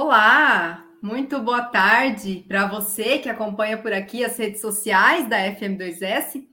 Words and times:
Olá, 0.00 0.86
muito 1.02 1.40
boa 1.40 1.60
tarde 1.60 2.44
para 2.46 2.68
você 2.68 3.18
que 3.18 3.28
acompanha 3.28 3.76
por 3.76 3.92
aqui 3.92 4.24
as 4.24 4.38
redes 4.38 4.60
sociais 4.60 5.28
da 5.28 5.38
FM2S. 5.38 6.46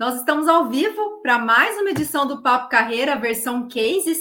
Nós 0.00 0.14
estamos 0.14 0.48
ao 0.48 0.70
vivo 0.70 1.20
para 1.20 1.38
mais 1.38 1.78
uma 1.78 1.90
edição 1.90 2.26
do 2.26 2.40
Papo 2.42 2.70
Carreira, 2.70 3.14
versão 3.14 3.68
Cases. 3.68 4.18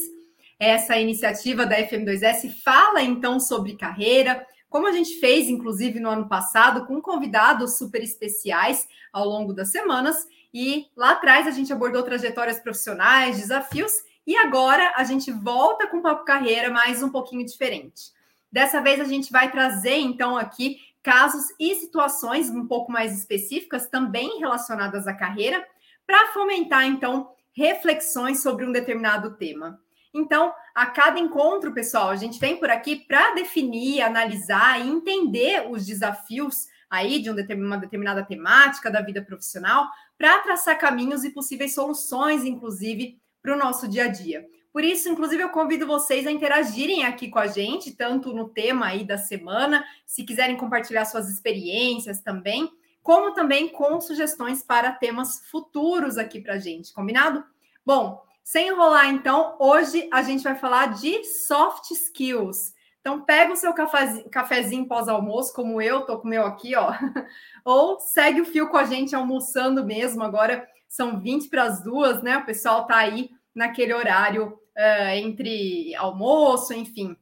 Essa 0.60 0.98
iniciativa 0.98 1.66
da 1.66 1.78
FM2S 1.78 2.62
fala 2.62 3.02
então 3.02 3.40
sobre 3.40 3.78
carreira, 3.78 4.46
como 4.70 4.86
a 4.86 4.92
gente 4.92 5.18
fez, 5.22 5.48
inclusive, 5.48 6.02
no 6.02 6.10
ano 6.10 6.28
passado, 6.28 6.86
com 6.86 7.02
convidados 7.02 7.78
super 7.78 8.04
especiais 8.04 8.86
ao 9.14 9.24
longo 9.24 9.54
das 9.54 9.72
semanas. 9.72 10.28
E 10.54 10.88
lá 10.94 11.12
atrás 11.12 11.48
a 11.48 11.52
gente 11.52 11.72
abordou 11.72 12.04
trajetórias 12.04 12.60
profissionais, 12.60 13.38
desafios, 13.38 13.94
e 14.28 14.36
agora 14.36 14.92
a 14.98 15.06
gente 15.06 15.32
volta 15.32 15.88
com 15.88 16.00
o 16.00 16.02
Papo 16.02 16.26
Carreira, 16.26 16.70
mais 16.70 17.02
um 17.02 17.08
pouquinho 17.08 17.46
diferente. 17.46 18.17
Dessa 18.52 18.82
vez 18.82 19.00
a 19.00 19.06
gente 19.06 19.32
vai 19.32 19.52
trazer 19.52 19.98
então 19.98 20.38
aqui 20.38 20.78
casos 21.04 21.46
e 21.60 21.76
situações 21.76 22.50
um 22.50 22.68
pouco 22.68 22.92
mais 22.92 23.18
específicas, 23.18 23.88
também 23.88 24.40
relacionadas 24.40 25.08
à 25.08 25.14
carreira, 25.14 25.66
para 26.06 26.34
fomentar 26.34 26.86
então 26.86 27.32
reflexões 27.54 28.42
sobre 28.42 28.66
um 28.66 28.72
determinado 28.72 29.36
tema. 29.38 29.80
Então, 30.14 30.54
a 30.74 30.86
cada 30.86 31.20
encontro, 31.20 31.74
pessoal, 31.74 32.10
a 32.10 32.16
gente 32.16 32.40
vem 32.40 32.58
por 32.58 32.70
aqui 32.70 32.96
para 32.96 33.34
definir, 33.36 34.02
analisar 34.02 34.80
e 34.80 34.90
entender 34.90 35.70
os 35.70 35.86
desafios 35.86 36.68
aí 36.90 37.22
de 37.22 37.30
uma 37.30 37.78
determinada 37.78 38.26
temática 38.26 38.90
da 38.90 39.02
vida 39.02 39.22
profissional, 39.22 39.90
para 40.18 40.40
traçar 40.40 40.80
caminhos 40.80 41.24
e 41.24 41.32
possíveis 41.32 41.74
soluções, 41.74 42.44
inclusive, 42.46 43.20
para 43.42 43.54
o 43.54 43.58
nosso 43.58 43.88
dia 43.88 44.06
a 44.06 44.08
dia. 44.08 44.46
Por 44.78 44.84
isso, 44.84 45.10
inclusive, 45.10 45.42
eu 45.42 45.50
convido 45.50 45.88
vocês 45.88 46.28
a 46.28 46.32
interagirem 46.32 47.04
aqui 47.04 47.30
com 47.30 47.40
a 47.40 47.48
gente, 47.48 47.96
tanto 47.96 48.32
no 48.32 48.48
tema 48.48 48.86
aí 48.86 49.04
da 49.04 49.18
semana, 49.18 49.84
se 50.06 50.24
quiserem 50.24 50.56
compartilhar 50.56 51.04
suas 51.06 51.28
experiências 51.32 52.22
também, 52.22 52.72
como 53.02 53.34
também 53.34 53.70
com 53.70 54.00
sugestões 54.00 54.62
para 54.62 54.92
temas 54.92 55.42
futuros 55.50 56.20
aqui 56.20 56.40
para 56.40 56.54
a 56.54 56.60
gente, 56.60 56.94
combinado? 56.94 57.44
Bom, 57.84 58.24
sem 58.44 58.68
enrolar, 58.68 59.10
então, 59.10 59.56
hoje 59.60 60.08
a 60.14 60.22
gente 60.22 60.44
vai 60.44 60.54
falar 60.54 60.94
de 60.94 61.24
soft 61.24 61.90
skills. 61.90 62.76
Então, 63.02 63.22
pega 63.22 63.54
o 63.54 63.58
seu 63.58 63.74
cafezinho, 63.74 64.30
cafezinho 64.30 64.88
pós-almoço, 64.88 65.56
como 65.56 65.82
eu, 65.82 66.02
tô 66.02 66.20
com 66.20 66.28
o 66.28 66.30
meu 66.30 66.46
aqui, 66.46 66.76
ó, 66.76 66.94
ou 67.66 68.00
segue 68.00 68.42
o 68.42 68.46
fio 68.46 68.70
com 68.70 68.78
a 68.78 68.86
gente 68.86 69.16
almoçando 69.16 69.84
mesmo. 69.84 70.22
Agora 70.22 70.68
são 70.88 71.20
20 71.20 71.50
para 71.50 71.64
as 71.64 71.82
duas, 71.82 72.22
né? 72.22 72.38
O 72.38 72.46
pessoal 72.46 72.86
tá 72.86 72.98
aí 72.98 73.32
naquele 73.58 73.94
horário 73.94 74.48
uh, 74.78 75.10
entre 75.16 75.96
almoço, 75.96 76.74
enfim, 76.74 77.18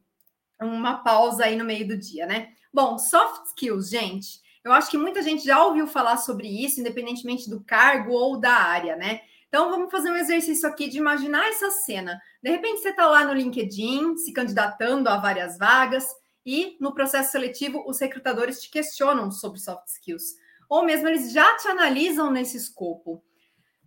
uma 0.60 0.98
pausa 0.98 1.44
aí 1.44 1.56
no 1.56 1.64
meio 1.64 1.88
do 1.88 1.96
dia, 1.96 2.26
né? 2.26 2.50
Bom, 2.72 2.98
soft 2.98 3.46
skills, 3.46 3.88
gente. 3.88 4.40
Eu 4.62 4.72
acho 4.72 4.90
que 4.90 4.98
muita 4.98 5.22
gente 5.22 5.44
já 5.44 5.64
ouviu 5.64 5.86
falar 5.86 6.18
sobre 6.18 6.46
isso, 6.46 6.80
independentemente 6.80 7.48
do 7.48 7.64
cargo 7.64 8.12
ou 8.12 8.38
da 8.38 8.52
área, 8.52 8.96
né? 8.96 9.20
Então 9.48 9.70
vamos 9.70 9.90
fazer 9.90 10.10
um 10.10 10.16
exercício 10.16 10.68
aqui 10.68 10.88
de 10.88 10.98
imaginar 10.98 11.48
essa 11.48 11.70
cena. 11.70 12.20
De 12.42 12.50
repente 12.50 12.82
você 12.82 12.90
está 12.90 13.06
lá 13.06 13.24
no 13.24 13.32
LinkedIn, 13.32 14.16
se 14.18 14.32
candidatando 14.32 15.08
a 15.08 15.16
várias 15.16 15.56
vagas, 15.56 16.06
e 16.44 16.76
no 16.80 16.92
processo 16.92 17.32
seletivo 17.32 17.82
os 17.86 17.98
recrutadores 17.98 18.60
te 18.60 18.70
questionam 18.70 19.30
sobre 19.30 19.58
soft 19.58 19.86
skills. 19.88 20.34
Ou 20.68 20.84
mesmo 20.84 21.08
eles 21.08 21.32
já 21.32 21.56
te 21.56 21.68
analisam 21.68 22.30
nesse 22.30 22.56
escopo. 22.56 23.22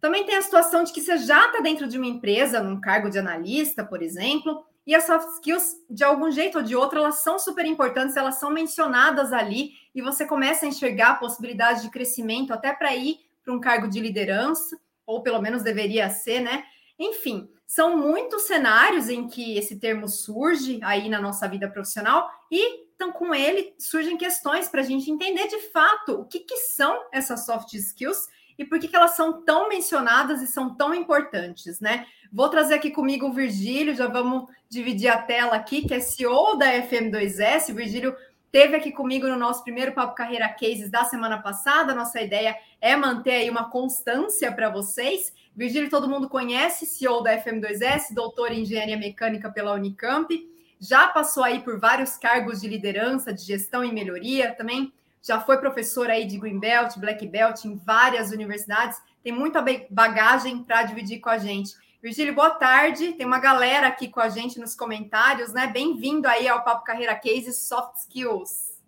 Também 0.02 0.26
tem 0.26 0.36
a 0.36 0.42
situação 0.42 0.84
de 0.84 0.94
que 0.94 1.02
você 1.02 1.18
já 1.18 1.48
está 1.48 1.60
dentro 1.60 1.88
de 1.88 1.98
uma 1.98 2.08
empresa, 2.08 2.62
num 2.62 2.80
cargo 2.80 3.10
de 3.10 3.20
analista, 3.20 3.84
por 3.84 4.02
exemplo, 4.02 4.64
e 4.88 4.96
as 4.96 5.06
soft 5.06 5.28
skills, 5.36 5.76
de 5.90 6.04
algum 6.04 6.32
jeito 6.32 6.58
ou 6.58 6.64
de 6.64 6.76
outro, 6.76 7.00
elas 7.00 7.22
são 7.22 7.38
super 7.38 7.66
importantes, 7.66 8.16
elas 8.16 8.40
são 8.40 8.50
mencionadas 8.50 9.32
ali, 9.32 9.74
e 9.94 10.02
você 10.02 10.26
começa 10.26 10.66
a 10.66 10.70
enxergar 10.70 11.12
a 11.12 11.16
possibilidade 11.16 11.82
de 11.82 11.92
crescimento 11.92 12.54
até 12.54 12.74
para 12.74 12.96
ir 12.96 13.20
para 13.44 13.54
um 13.54 13.60
cargo 13.60 13.88
de 13.88 14.00
liderança, 14.00 14.80
ou 15.06 15.22
pelo 15.22 15.42
menos 15.42 15.64
deveria 15.64 16.10
ser, 16.10 16.40
né? 16.40 16.64
Enfim, 16.98 17.50
são 17.68 17.96
muitos 17.98 18.44
cenários 18.44 19.10
em 19.10 19.28
que 19.28 19.58
esse 19.58 19.80
termo 19.80 20.08
surge 20.08 20.80
aí 20.82 21.08
na 21.08 21.22
nossa 21.22 21.48
vida 21.48 21.70
profissional, 21.70 22.30
e 22.52 22.90
então 22.96 23.12
com 23.12 23.34
ele 23.34 23.74
surgem 23.78 24.18
questões 24.18 24.68
para 24.68 24.82
a 24.82 24.84
gente 24.84 25.10
entender 25.10 25.48
de 25.48 25.60
fato 25.70 26.20
o 26.20 26.26
que, 26.26 26.40
que 26.40 26.58
são 26.58 27.00
essas 27.12 27.46
soft 27.46 27.74
skills 27.74 28.28
e 28.60 28.66
por 28.66 28.78
que, 28.78 28.90
que 28.90 28.96
elas 28.96 29.16
são 29.16 29.42
tão 29.42 29.70
mencionadas 29.70 30.42
e 30.42 30.48
são 30.48 30.76
tão 30.76 30.94
importantes, 30.94 31.80
né? 31.80 32.06
Vou 32.30 32.50
trazer 32.50 32.74
aqui 32.74 32.92
comigo 32.92 33.28
o 33.28 33.32
Virgílio, 33.32 33.96
já 33.96 34.06
vamos 34.06 34.52
dividir 34.68 35.08
a 35.08 35.18
tela 35.18 35.56
aqui, 35.56 35.88
que 35.88 35.94
é 35.94 36.02
CEO 36.02 36.58
da 36.58 36.66
FM2S. 36.74 37.72
O 37.72 37.76
Virgílio 37.76 38.14
teve 38.52 38.76
aqui 38.76 38.92
comigo 38.92 39.26
no 39.30 39.38
nosso 39.38 39.64
primeiro 39.64 39.94
Papo 39.94 40.14
Carreira 40.14 40.50
Cases 40.50 40.92
da 40.92 41.06
semana 41.06 41.42
passada. 41.42 41.96
Nossa 41.96 42.22
ideia 42.22 42.54
é 42.82 42.98
manter 42.98 43.32
aí 43.32 43.50
uma 43.50 43.70
constância 43.70 44.52
para 44.52 44.70
vocês. 44.70 45.34
Virgílio, 45.56 45.90
todo 45.90 46.10
mundo 46.10 46.28
conhece, 46.28 46.86
CEO 46.86 47.24
da 47.24 47.42
FM2S, 47.42 48.14
doutor 48.14 48.52
em 48.52 48.64
engenharia 48.64 48.98
mecânica 48.98 49.50
pela 49.50 49.72
Unicamp. 49.72 50.38
Já 50.82 51.08
passou 51.08 51.46
aí 51.46 51.62
por 51.62 51.80
vários 51.80 52.18
cargos 52.18 52.60
de 52.60 52.68
liderança, 52.68 53.34
de 53.34 53.42
gestão 53.42 53.86
e 53.86 53.92
melhoria, 53.94 54.54
também 54.54 54.92
já 55.22 55.40
foi 55.40 55.58
professor 55.58 56.10
aí 56.10 56.26
de 56.26 56.38
Green 56.38 56.60
Belt, 56.60 56.98
Black 56.98 57.26
Belt 57.28 57.66
em 57.66 57.76
várias 57.76 58.32
universidades, 58.32 58.98
tem 59.24 59.34
muita 59.34 59.64
bagagem 59.90 60.64
para 60.64 60.84
dividir 60.84 61.20
com 61.20 61.30
a 61.30 61.38
gente. 61.38 61.74
Virgílio, 62.02 62.34
boa 62.34 62.52
tarde. 62.52 63.12
Tem 63.14 63.26
uma 63.26 63.40
galera 63.40 63.88
aqui 63.88 64.08
com 64.08 64.22
a 64.22 64.30
gente 64.30 64.58
nos 64.58 64.74
comentários, 64.74 65.52
né? 65.52 65.68
Bem-vindo 65.68 66.30
aí 66.30 66.48
ao 66.48 66.64
Papo 66.64 66.86
Carreira 66.86 67.14
Case 67.14 67.52
Soft 67.52 67.98
Skills. 67.98 68.80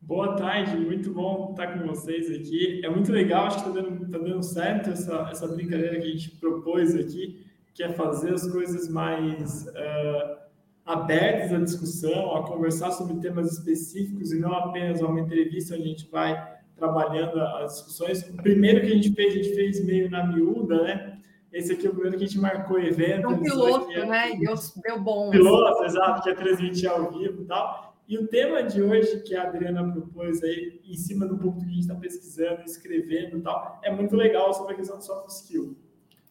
Boa 0.00 0.36
tarde, 0.36 0.76
muito 0.76 1.12
bom 1.12 1.50
estar 1.50 1.78
com 1.78 1.86
vocês 1.86 2.30
aqui. 2.30 2.80
É 2.82 2.88
muito 2.88 3.12
legal, 3.12 3.46
acho 3.46 3.62
que 3.62 3.68
está 3.68 3.82
dando, 3.82 4.10
tá 4.10 4.18
dando 4.18 4.42
certo 4.42 4.90
essa, 4.90 5.28
essa 5.30 5.48
brincadeira 5.48 6.00
que 6.00 6.06
a 6.06 6.10
gente 6.10 6.30
propôs 6.32 6.94
aqui, 6.94 7.46
que 7.74 7.82
é 7.82 7.90
fazer 7.90 8.32
as 8.32 8.50
coisas 8.50 8.88
mais. 8.88 9.66
Uh, 9.66 10.43
abertos 10.84 11.52
à 11.52 11.58
discussão, 11.58 12.36
a 12.36 12.46
conversar 12.46 12.90
sobre 12.90 13.16
temas 13.20 13.52
específicos 13.52 14.32
e 14.32 14.38
não 14.38 14.52
apenas 14.52 15.00
uma 15.00 15.20
entrevista 15.20 15.74
onde 15.74 15.84
a 15.84 15.86
gente 15.86 16.10
vai 16.10 16.54
trabalhando 16.76 17.40
as 17.40 17.74
discussões. 17.74 18.28
O 18.28 18.36
primeiro 18.36 18.80
que 18.80 18.88
a 18.88 18.94
gente 18.94 19.12
fez, 19.12 19.32
a 19.32 19.36
gente 19.36 19.54
fez 19.54 19.84
meio 19.84 20.10
na 20.10 20.26
miúda, 20.26 20.82
né? 20.82 21.18
Esse 21.52 21.72
aqui 21.72 21.86
é 21.86 21.90
o 21.90 21.92
primeiro 21.92 22.18
que 22.18 22.24
a 22.24 22.26
gente 22.26 22.38
marcou 22.38 22.80
evento. 22.80 23.28
Um 23.28 23.40
piloto, 23.40 23.92
é, 23.92 24.04
né? 24.04 24.36
Deu, 24.36 24.54
deu 24.82 25.00
bom. 25.00 25.30
Piloto, 25.30 25.84
exato, 25.84 26.22
que 26.22 26.30
é 26.30 26.34
transmitir 26.34 26.90
ao 26.90 27.12
vivo 27.12 27.42
e 27.42 27.44
tal. 27.46 27.94
E 28.06 28.18
o 28.18 28.26
tema 28.26 28.62
de 28.62 28.82
hoje 28.82 29.22
que 29.22 29.34
a 29.34 29.44
Adriana 29.44 29.90
propôs 29.90 30.42
aí, 30.42 30.80
em 30.84 30.96
cima 30.96 31.26
do 31.26 31.38
ponto 31.38 31.60
que 31.60 31.64
a 31.64 31.68
gente 31.68 31.80
está 31.80 31.94
pesquisando, 31.94 32.62
escrevendo 32.62 33.38
e 33.38 33.40
tal, 33.40 33.80
é 33.82 33.90
muito 33.90 34.14
legal 34.14 34.52
sobre 34.52 34.74
a 34.74 34.76
questão 34.76 34.98
do 34.98 35.04
soft 35.04 35.30
skill. 35.30 35.74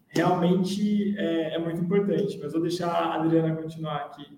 Realmente 0.08 1.18
é, 1.18 1.56
é 1.56 1.58
muito 1.58 1.82
importante, 1.82 2.38
mas 2.40 2.52
vou 2.52 2.62
deixar 2.62 2.90
a 2.90 3.16
Adriana 3.16 3.56
continuar 3.56 3.96
aqui. 3.96 4.38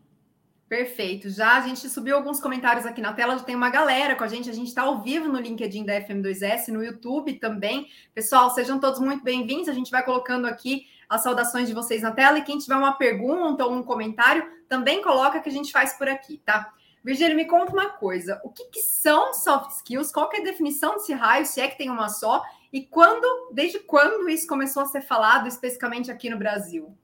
Perfeito. 0.68 1.30
Já 1.30 1.58
a 1.58 1.62
gente 1.62 1.88
subiu 1.88 2.16
alguns 2.16 2.40
comentários 2.40 2.88
aqui 2.88 3.00
na 3.00 3.14
tela, 3.14 3.38
já 3.38 3.44
tem 3.44 3.56
uma 3.56 3.70
galera 3.70 4.16
com 4.16 4.24
a 4.24 4.28
gente. 4.28 4.50
A 4.50 4.54
gente 4.54 4.70
está 4.70 4.82
ao 4.82 5.02
vivo 5.02 5.28
no 5.28 5.40
LinkedIn 5.40 5.86
da 5.86 6.02
FM2S, 6.02 6.70
no 6.70 6.84
YouTube 6.84 7.34
também. 7.36 7.88
Pessoal, 8.16 8.50
sejam 8.50 8.80
todos 8.80 9.00
muito 9.00 9.24
bem-vindos. 9.24 9.70
A 9.70 9.74
gente 9.74 9.92
vai 9.92 10.04
colocando 10.04 10.46
aqui 10.46 10.88
as 11.08 11.22
saudações 11.22 11.68
de 11.68 11.74
vocês 11.74 12.02
na 12.02 12.12
tela. 12.12 12.40
E 12.40 12.44
quem 12.44 12.58
tiver 12.58 12.76
uma 12.76 12.94
pergunta 12.94 13.64
ou 13.64 13.74
um 13.74 13.84
comentário, 13.84 14.44
também 14.68 15.04
coloca 15.04 15.40
que 15.40 15.50
a 15.50 15.52
gente 15.52 15.72
faz 15.72 15.94
por 15.94 16.10
aqui, 16.10 16.42
tá? 16.44 16.74
Virgílio, 17.04 17.36
me 17.36 17.46
conta 17.46 17.72
uma 17.72 17.90
coisa. 17.90 18.42
O 18.44 18.50
que, 18.50 18.66
que 18.66 18.80
são 18.80 19.36
soft 19.36 19.70
skills? 19.70 20.12
Qual 20.12 20.28
é 20.34 20.40
a 20.40 20.44
definição 20.44 20.96
desse 20.96 21.14
raio, 21.14 21.46
se 21.46 21.62
é 21.62 21.68
que 21.68 21.78
tem 21.78 21.92
uma 21.92 22.10
só? 22.10 22.44
E 22.74 22.82
quando, 22.82 23.54
desde 23.54 23.78
quando 23.78 24.28
isso 24.28 24.48
começou 24.48 24.82
a 24.82 24.88
ser 24.88 25.02
falado 25.02 25.48
especificamente 25.48 26.10
aqui 26.10 26.28
no 26.28 26.40
Brasil? 26.40 26.98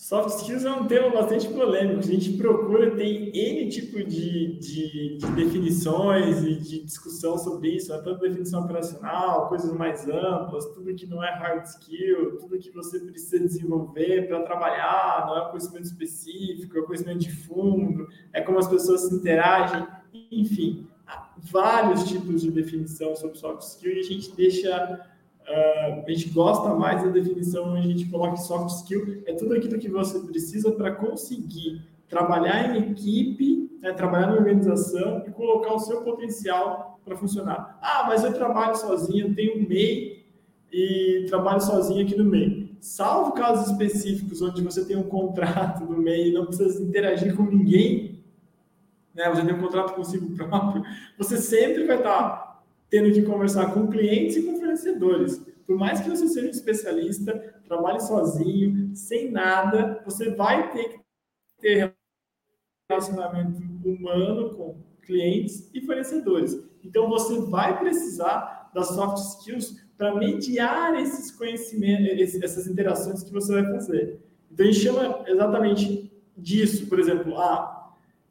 Soft 0.00 0.38
skills 0.38 0.64
é 0.64 0.72
um 0.72 0.86
tema 0.86 1.10
bastante 1.10 1.46
polêmico. 1.48 1.98
A 1.98 2.02
gente 2.02 2.32
procura, 2.38 2.96
tem 2.96 3.30
N 3.36 3.68
tipo 3.68 4.02
de, 4.02 4.58
de, 4.58 5.18
de 5.18 5.26
definições 5.32 6.42
e 6.42 6.54
de 6.54 6.82
discussão 6.82 7.36
sobre 7.36 7.76
isso, 7.76 7.92
né? 7.92 8.00
tanto 8.02 8.18
definição 8.18 8.64
operacional, 8.64 9.46
coisas 9.50 9.70
mais 9.74 10.08
amplas, 10.08 10.64
tudo 10.68 10.94
que 10.94 11.04
não 11.04 11.22
é 11.22 11.28
hard 11.34 11.66
skill, 11.66 12.38
tudo 12.38 12.58
que 12.58 12.70
você 12.70 12.98
precisa 12.98 13.40
desenvolver 13.40 14.26
para 14.26 14.42
trabalhar, 14.42 15.26
não 15.26 15.36
é 15.36 15.50
conhecimento 15.50 15.84
específico, 15.84 16.78
é 16.78 16.82
conhecimento 16.82 17.18
de 17.18 17.30
fundo, 17.30 18.08
é 18.32 18.40
como 18.40 18.58
as 18.58 18.68
pessoas 18.68 19.02
se 19.02 19.14
interagem, 19.14 19.86
enfim, 20.32 20.88
vários 21.36 22.08
tipos 22.08 22.40
de 22.40 22.50
definição 22.50 23.14
sobre 23.14 23.36
soft 23.36 23.60
skill 23.60 23.92
e 23.92 24.00
a 24.00 24.04
gente 24.04 24.34
deixa 24.34 25.09
Uh, 25.50 26.04
a 26.06 26.10
gente 26.12 26.28
gosta 26.28 26.72
mais 26.76 27.02
da 27.02 27.10
definição 27.10 27.72
onde 27.72 27.80
a 27.80 27.90
gente 27.90 28.08
coloca 28.08 28.36
soft 28.36 28.68
skill, 28.76 29.20
é 29.26 29.32
tudo 29.32 29.54
aquilo 29.54 29.80
que 29.80 29.88
você 29.88 30.20
precisa 30.20 30.70
para 30.70 30.92
conseguir 30.92 31.82
trabalhar 32.08 32.76
em 32.76 32.92
equipe, 32.92 33.68
né, 33.82 33.92
trabalhar 33.92 34.28
na 34.28 34.34
organização 34.34 35.24
e 35.26 35.30
colocar 35.32 35.74
o 35.74 35.80
seu 35.80 36.02
potencial 36.02 37.00
para 37.04 37.16
funcionar. 37.16 37.76
Ah, 37.82 38.04
mas 38.06 38.22
eu 38.22 38.32
trabalho 38.32 38.76
sozinho, 38.76 39.34
tenho 39.34 39.58
um 39.58 39.68
MEI 39.68 40.24
e 40.72 41.26
trabalho 41.28 41.60
sozinho 41.60 42.04
aqui 42.04 42.16
no 42.16 42.24
meio. 42.24 42.68
salvo 42.80 43.32
casos 43.32 43.72
específicos 43.72 44.40
onde 44.40 44.62
você 44.62 44.84
tem 44.84 44.96
um 44.96 45.02
contrato 45.02 45.84
no 45.84 45.98
meio 45.98 46.28
e 46.28 46.32
não 46.32 46.46
precisa 46.46 46.80
interagir 46.80 47.34
com 47.34 47.42
ninguém, 47.42 48.22
né? 49.12 49.28
Você 49.30 49.44
tem 49.44 49.54
um 49.54 49.60
contrato 49.60 49.94
consigo 49.94 50.30
próprio, 50.36 50.84
você 51.18 51.36
sempre 51.38 51.86
vai 51.86 51.96
estar 51.96 52.49
tendo 52.90 53.12
que 53.12 53.22
conversar 53.22 53.72
com 53.72 53.86
clientes 53.86 54.36
e 54.36 54.42
com 54.42 54.58
fornecedores. 54.58 55.38
Por 55.66 55.78
mais 55.78 56.00
que 56.00 56.10
você 56.10 56.26
seja 56.26 56.48
um 56.48 56.50
especialista, 56.50 57.62
trabalhe 57.64 58.00
sozinho, 58.00 58.94
sem 58.94 59.30
nada, 59.30 60.02
você 60.04 60.30
vai 60.30 60.72
ter 60.72 60.88
que 60.88 61.00
ter 61.60 61.94
relacionamento 62.90 63.62
humano 63.84 64.54
com 64.56 64.82
clientes 65.02 65.70
e 65.72 65.80
fornecedores. 65.80 66.58
Então 66.82 67.08
você 67.08 67.38
vai 67.42 67.78
precisar 67.78 68.70
das 68.74 68.88
soft 68.88 69.18
skills 69.18 69.80
para 69.96 70.14
mediar 70.14 70.98
esses 71.00 71.30
conhecimentos, 71.30 72.42
essas 72.42 72.66
interações 72.66 73.22
que 73.22 73.32
você 73.32 73.52
vai 73.52 73.64
fazer. 73.72 74.18
Então, 74.50 74.66
a 74.66 74.70
gente 74.70 74.82
chama 74.82 75.24
exatamente 75.26 76.10
disso, 76.36 76.86
por 76.86 76.98
exemplo, 76.98 77.38
a, 77.38 77.79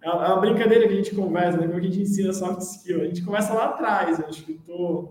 a, 0.03 0.33
a 0.33 0.35
brincadeira 0.37 0.87
que 0.87 0.93
a 0.93 0.97
gente 0.97 1.15
conversa, 1.15 1.57
né, 1.57 1.67
como 1.67 1.79
a 1.79 1.81
gente 1.81 2.01
ensina 2.01 2.33
soft 2.33 2.61
skill. 2.61 3.01
A 3.01 3.05
gente 3.05 3.23
começa 3.23 3.53
lá 3.53 3.65
atrás, 3.65 4.19
eu 4.19 4.27
acho 4.27 4.43
que 4.43 4.53
tô, 4.53 5.09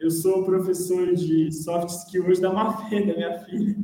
eu 0.00 0.10
sou 0.10 0.44
professor 0.44 1.14
de 1.14 1.52
soft 1.52 1.88
skill 1.90 2.26
hoje 2.26 2.40
da 2.40 2.52
Mafê, 2.52 3.00
da 3.00 3.14
minha 3.14 3.38
filha, 3.40 3.76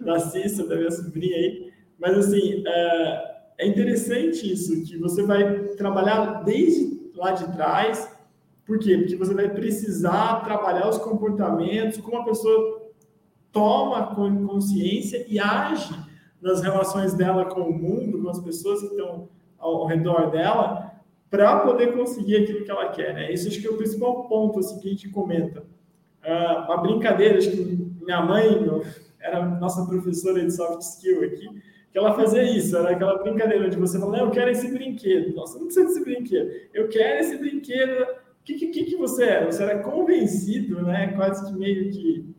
da 0.00 0.18
Cissa, 0.20 0.66
da 0.66 0.76
minha 0.76 0.90
sobrinha 0.90 1.36
aí. 1.36 1.72
Mas, 1.98 2.16
assim, 2.16 2.62
é, 2.66 3.38
é 3.58 3.66
interessante 3.66 4.52
isso, 4.52 4.84
que 4.84 4.96
você 4.98 5.22
vai 5.22 5.60
trabalhar 5.76 6.44
desde 6.44 7.10
lá 7.14 7.32
de 7.32 7.52
trás, 7.52 8.16
por 8.64 8.78
quê? 8.78 8.96
Porque 8.98 9.16
você 9.16 9.34
vai 9.34 9.48
precisar 9.48 10.44
trabalhar 10.44 10.88
os 10.88 10.98
comportamentos, 10.98 11.98
como 12.00 12.18
a 12.18 12.24
pessoa 12.24 12.92
toma 13.50 14.14
consciência 14.14 15.24
e 15.26 15.38
age 15.38 15.92
nas 16.40 16.62
relações 16.62 17.14
dela 17.14 17.46
com 17.46 17.62
o 17.62 17.72
mundo, 17.72 18.22
com 18.22 18.28
as 18.28 18.38
pessoas 18.38 18.80
que 18.80 18.86
estão 18.88 19.28
ao 19.58 19.86
redor 19.86 20.30
dela, 20.30 20.92
para 21.30 21.60
poder 21.60 21.92
conseguir 21.92 22.36
aquilo 22.36 22.64
que 22.64 22.70
ela 22.70 22.88
quer. 22.88 23.14
Né? 23.14 23.32
Isso 23.32 23.48
acho 23.48 23.60
que 23.60 23.66
é 23.66 23.70
o 23.70 23.76
principal 23.76 24.28
ponto 24.28 24.58
assim, 24.60 24.78
que 24.80 24.88
a 24.88 24.90
gente 24.90 25.08
comenta. 25.10 25.60
Uh, 26.22 26.64
uma 26.64 26.78
brincadeira, 26.78 27.38
acho 27.38 27.50
que 27.50 27.92
minha 28.00 28.22
mãe 28.22 28.44
era 29.20 29.44
nossa 29.44 29.84
professora 29.86 30.44
de 30.44 30.50
soft 30.50 30.80
skill 30.80 31.24
aqui, 31.24 31.48
que 31.90 31.98
ela 31.98 32.14
fazia 32.14 32.42
isso, 32.42 32.76
era 32.76 32.90
aquela 32.90 33.22
brincadeira 33.22 33.66
onde 33.66 33.76
você 33.76 33.98
fala, 33.98 34.18
eu 34.18 34.30
quero 34.30 34.50
esse 34.50 34.70
brinquedo. 34.70 35.34
Nossa, 35.34 35.58
não 35.58 35.66
precisa 35.66 35.86
desse 35.86 36.04
brinquedo. 36.04 36.50
Eu 36.72 36.88
quero 36.88 37.20
esse 37.20 37.36
brinquedo 37.36 38.06
que, 38.56 38.68
que, 38.68 38.84
que 38.84 38.96
você 38.96 39.24
era? 39.24 39.46
Você 39.46 39.62
era 39.62 39.82
convencido, 39.82 40.82
né? 40.82 41.08
Quase 41.08 41.46
que 41.46 41.58
meio 41.58 41.90
que 41.90 42.34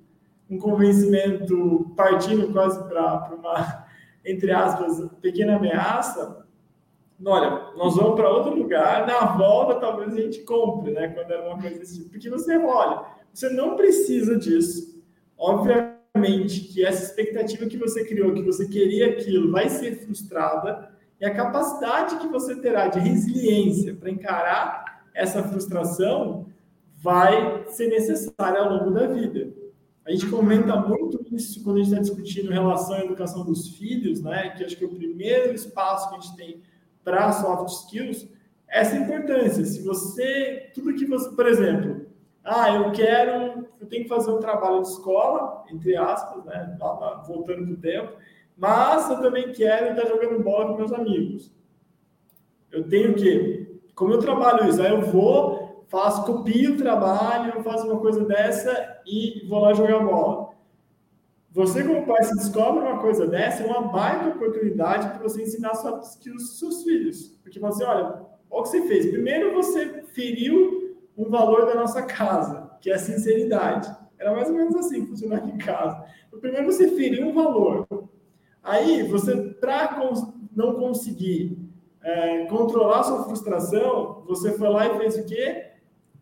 um 0.50 0.57
convencimento 0.57 1.92
partindo 1.95 2.51
quase 2.51 2.83
para 2.88 3.31
uma, 3.36 3.86
entre 4.25 4.51
aspas, 4.51 5.07
pequena 5.21 5.57
ameaça. 5.57 6.48
Olha, 7.25 7.74
nós 7.75 7.95
vamos 7.95 8.16
para 8.16 8.30
outro 8.30 8.56
lugar, 8.56 9.06
na 9.06 9.36
volta 9.36 9.75
talvez 9.75 10.13
a 10.13 10.21
gente 10.21 10.39
compre, 10.44 10.92
né? 10.92 11.10
Quando 11.10 11.31
era 11.31 11.50
uma 11.50 11.62
coisa 11.62 11.80
tipo. 11.83 12.10
Porque 12.10 12.30
você, 12.30 12.57
olha, 12.57 13.06
você 13.33 13.50
não 13.50 13.75
precisa 13.75 14.38
disso. 14.38 15.04
Obviamente 15.38 16.62
que 16.62 16.86
essa 16.86 17.04
expectativa 17.04 17.66
que 17.66 17.77
você 17.77 18.06
criou, 18.06 18.33
que 18.33 18.42
você 18.42 18.68
queria 18.68 19.07
aquilo, 19.07 19.51
vai 19.51 19.69
ser 19.69 19.95
frustrada. 20.00 20.89
E 21.19 21.25
a 21.25 21.33
capacidade 21.33 22.18
que 22.18 22.27
você 22.27 22.56
terá 22.56 22.88
de 22.88 23.00
resiliência 23.00 23.94
para 23.94 24.10
encarar 24.10 25.04
essa 25.13 25.44
frustração 25.44 26.48
vai 26.95 27.66
ser 27.68 27.88
necessária 27.88 28.60
ao 28.62 28.69
longo 28.69 28.92
da 28.92 29.07
vida. 29.07 29.54
A 30.06 30.12
gente 30.12 30.27
comenta 30.27 30.75
muito 30.77 31.24
isso 31.33 31.63
quando 31.63 31.77
a 31.77 31.80
gente 31.83 31.92
está 31.92 32.01
discutindo 32.01 32.51
relação 32.51 32.95
à 32.95 33.04
educação 33.04 33.44
dos 33.45 33.68
filhos, 33.77 34.21
né? 34.21 34.51
Que 34.51 34.63
acho 34.63 34.77
que 34.77 34.83
é 34.83 34.88
o 34.88 34.95
primeiro 34.95 35.54
espaço 35.54 36.10
que 36.10 36.16
a 36.16 36.19
gente 36.19 36.36
tem 36.36 36.62
para 37.10 37.32
soft 37.32 37.70
skills, 37.70 38.28
essa 38.68 38.96
importância. 38.96 39.66
Se 39.66 39.82
você, 39.82 40.70
tudo 40.74 40.94
que 40.94 41.06
você, 41.06 41.30
por 41.36 41.48
exemplo, 41.48 42.06
ah, 42.44 42.74
eu 42.76 42.92
quero, 42.92 43.68
eu 43.80 43.88
tenho 43.88 44.04
que 44.04 44.10
fazer 44.10 44.32
um 44.32 44.40
trabalho 44.40 44.82
de 44.82 44.90
escola, 44.90 45.64
entre 45.72 45.96
aspas, 45.96 46.44
né? 46.46 46.78
Voltando 47.28 47.66
para 47.66 47.74
o 47.74 47.78
tempo, 47.78 48.14
mas 48.58 49.10
eu 49.10 49.22
também 49.22 49.52
quero 49.52 49.92
estar 49.92 50.08
jogando 50.08 50.44
bola 50.44 50.68
com 50.68 50.78
meus 50.78 50.94
amigos. 50.94 51.52
Eu 52.72 52.88
tenho 52.88 53.16
que 53.16 53.70
como 54.00 54.14
eu 54.14 54.20
trabalho 54.20 54.70
isso? 54.70 54.82
Aí 54.82 54.92
eu 54.92 55.02
vou, 55.02 55.84
faço, 55.90 56.24
copio 56.24 56.74
o 56.74 56.78
trabalho, 56.78 57.62
faço 57.62 57.86
uma 57.86 58.00
coisa 58.00 58.24
dessa 58.24 59.02
e 59.06 59.46
vou 59.46 59.60
lá 59.60 59.74
jogar 59.74 60.00
bola. 60.00 60.49
Você, 61.51 61.84
como 61.84 62.06
pai, 62.06 62.24
se 62.24 62.36
descobre 62.36 62.84
uma 62.84 63.00
coisa 63.00 63.25
dessa, 63.25 63.63
é 63.63 63.66
uma 63.66 63.81
baita 63.81 64.30
oportunidade 64.30 65.10
para 65.10 65.24
você 65.24 65.42
ensinar 65.42 65.74
soft 65.74 66.04
skills 66.04 66.60
seus 66.60 66.84
filhos. 66.84 67.30
Porque 67.42 67.60
você, 67.60 67.84
olha, 67.84 68.06
olha 68.06 68.28
o 68.50 68.63
que 68.63 68.69
você 68.69 68.88
fez. 68.88 69.07
Primeiro, 69.07 69.54
você 69.54 70.04
feriu 70.13 70.96
um 71.18 71.30
valor 71.30 71.66
da 71.66 71.74
nossa 71.74 72.04
casa, 72.04 72.69
que 72.80 72.92
é 72.92 72.96
a 72.96 73.00
sinceridade. 73.00 73.90
Era 74.19 74.31
mais 74.31 74.48
ou 74.48 74.56
menos 74.56 74.75
assim 74.75 75.01
que 75.01 75.07
funcionava 75.07 75.48
em 75.50 75.57
casa. 75.57 76.06
Primeiro, 76.40 76.66
você 76.68 76.88
feriu 76.90 77.28
um 77.28 77.34
valor. 77.34 77.88
Aí, 78.62 79.04
você, 79.04 79.36
para 79.60 80.00
não 80.56 80.75
conseguir 80.75 81.57
é, 82.04 82.45
controlar 82.45 83.04
sua 83.04 83.24
frustração, 83.24 84.24
você 84.28 84.54
foi 84.54 84.69
lá 84.69 84.88
e 84.88 84.98
fez 85.00 85.18
o 85.18 85.25
quê? 85.25 85.72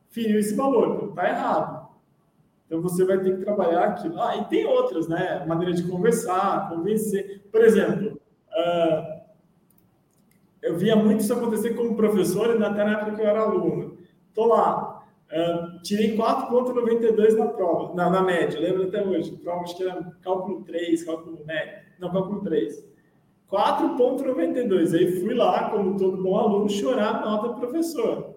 Feriu 0.10 0.40
esse 0.40 0.56
valor. 0.56 0.96
Então, 0.96 1.14
tá 1.14 1.30
errado. 1.30 1.77
Então, 2.68 2.82
você 2.82 3.06
vai 3.06 3.18
ter 3.20 3.38
que 3.38 3.44
trabalhar 3.44 3.86
aquilo. 3.86 4.22
Ah, 4.22 4.36
e 4.38 4.46
tem 4.46 4.66
outras, 4.66 5.08
né? 5.08 5.44
Maneira 5.48 5.74
de 5.74 5.88
conversar, 5.88 6.70
convencer. 6.70 7.42
Por 7.50 7.62
exemplo, 7.62 8.20
uh, 8.52 9.18
eu 10.62 10.76
via 10.76 10.96
muito 10.96 11.22
isso 11.22 11.34
acontecer 11.34 11.76
como 11.76 11.96
professor, 11.96 12.60
e 12.60 12.64
até 12.64 12.84
na 12.84 12.92
época 12.92 13.16
que 13.16 13.22
eu 13.22 13.26
era 13.26 13.40
aluno. 13.40 13.98
Tô 14.34 14.48
lá, 14.48 15.02
uh, 15.32 15.82
tirei 15.82 16.18
4,92 16.18 17.38
na 17.38 17.48
prova, 17.48 17.96
na, 17.96 18.10
na 18.10 18.22
média, 18.22 18.60
lembro 18.60 18.84
até 18.84 19.02
hoje. 19.02 19.32
Prova, 19.38 19.62
acho 19.62 19.78
que 19.78 19.84
era 19.84 20.12
cálculo 20.22 20.64
3, 20.64 21.04
cálculo 21.06 21.46
médio. 21.46 21.88
Não, 22.00 22.12
cálculo 22.12 22.42
3. 22.42 22.86
4,92. 23.50 24.94
Aí 24.94 25.22
fui 25.22 25.34
lá, 25.34 25.70
como 25.70 25.98
todo 25.98 26.22
bom 26.22 26.38
aluno, 26.38 26.70
chorar 26.70 27.16
a 27.16 27.26
nota 27.26 27.48
do 27.48 27.56
professor. 27.56 28.37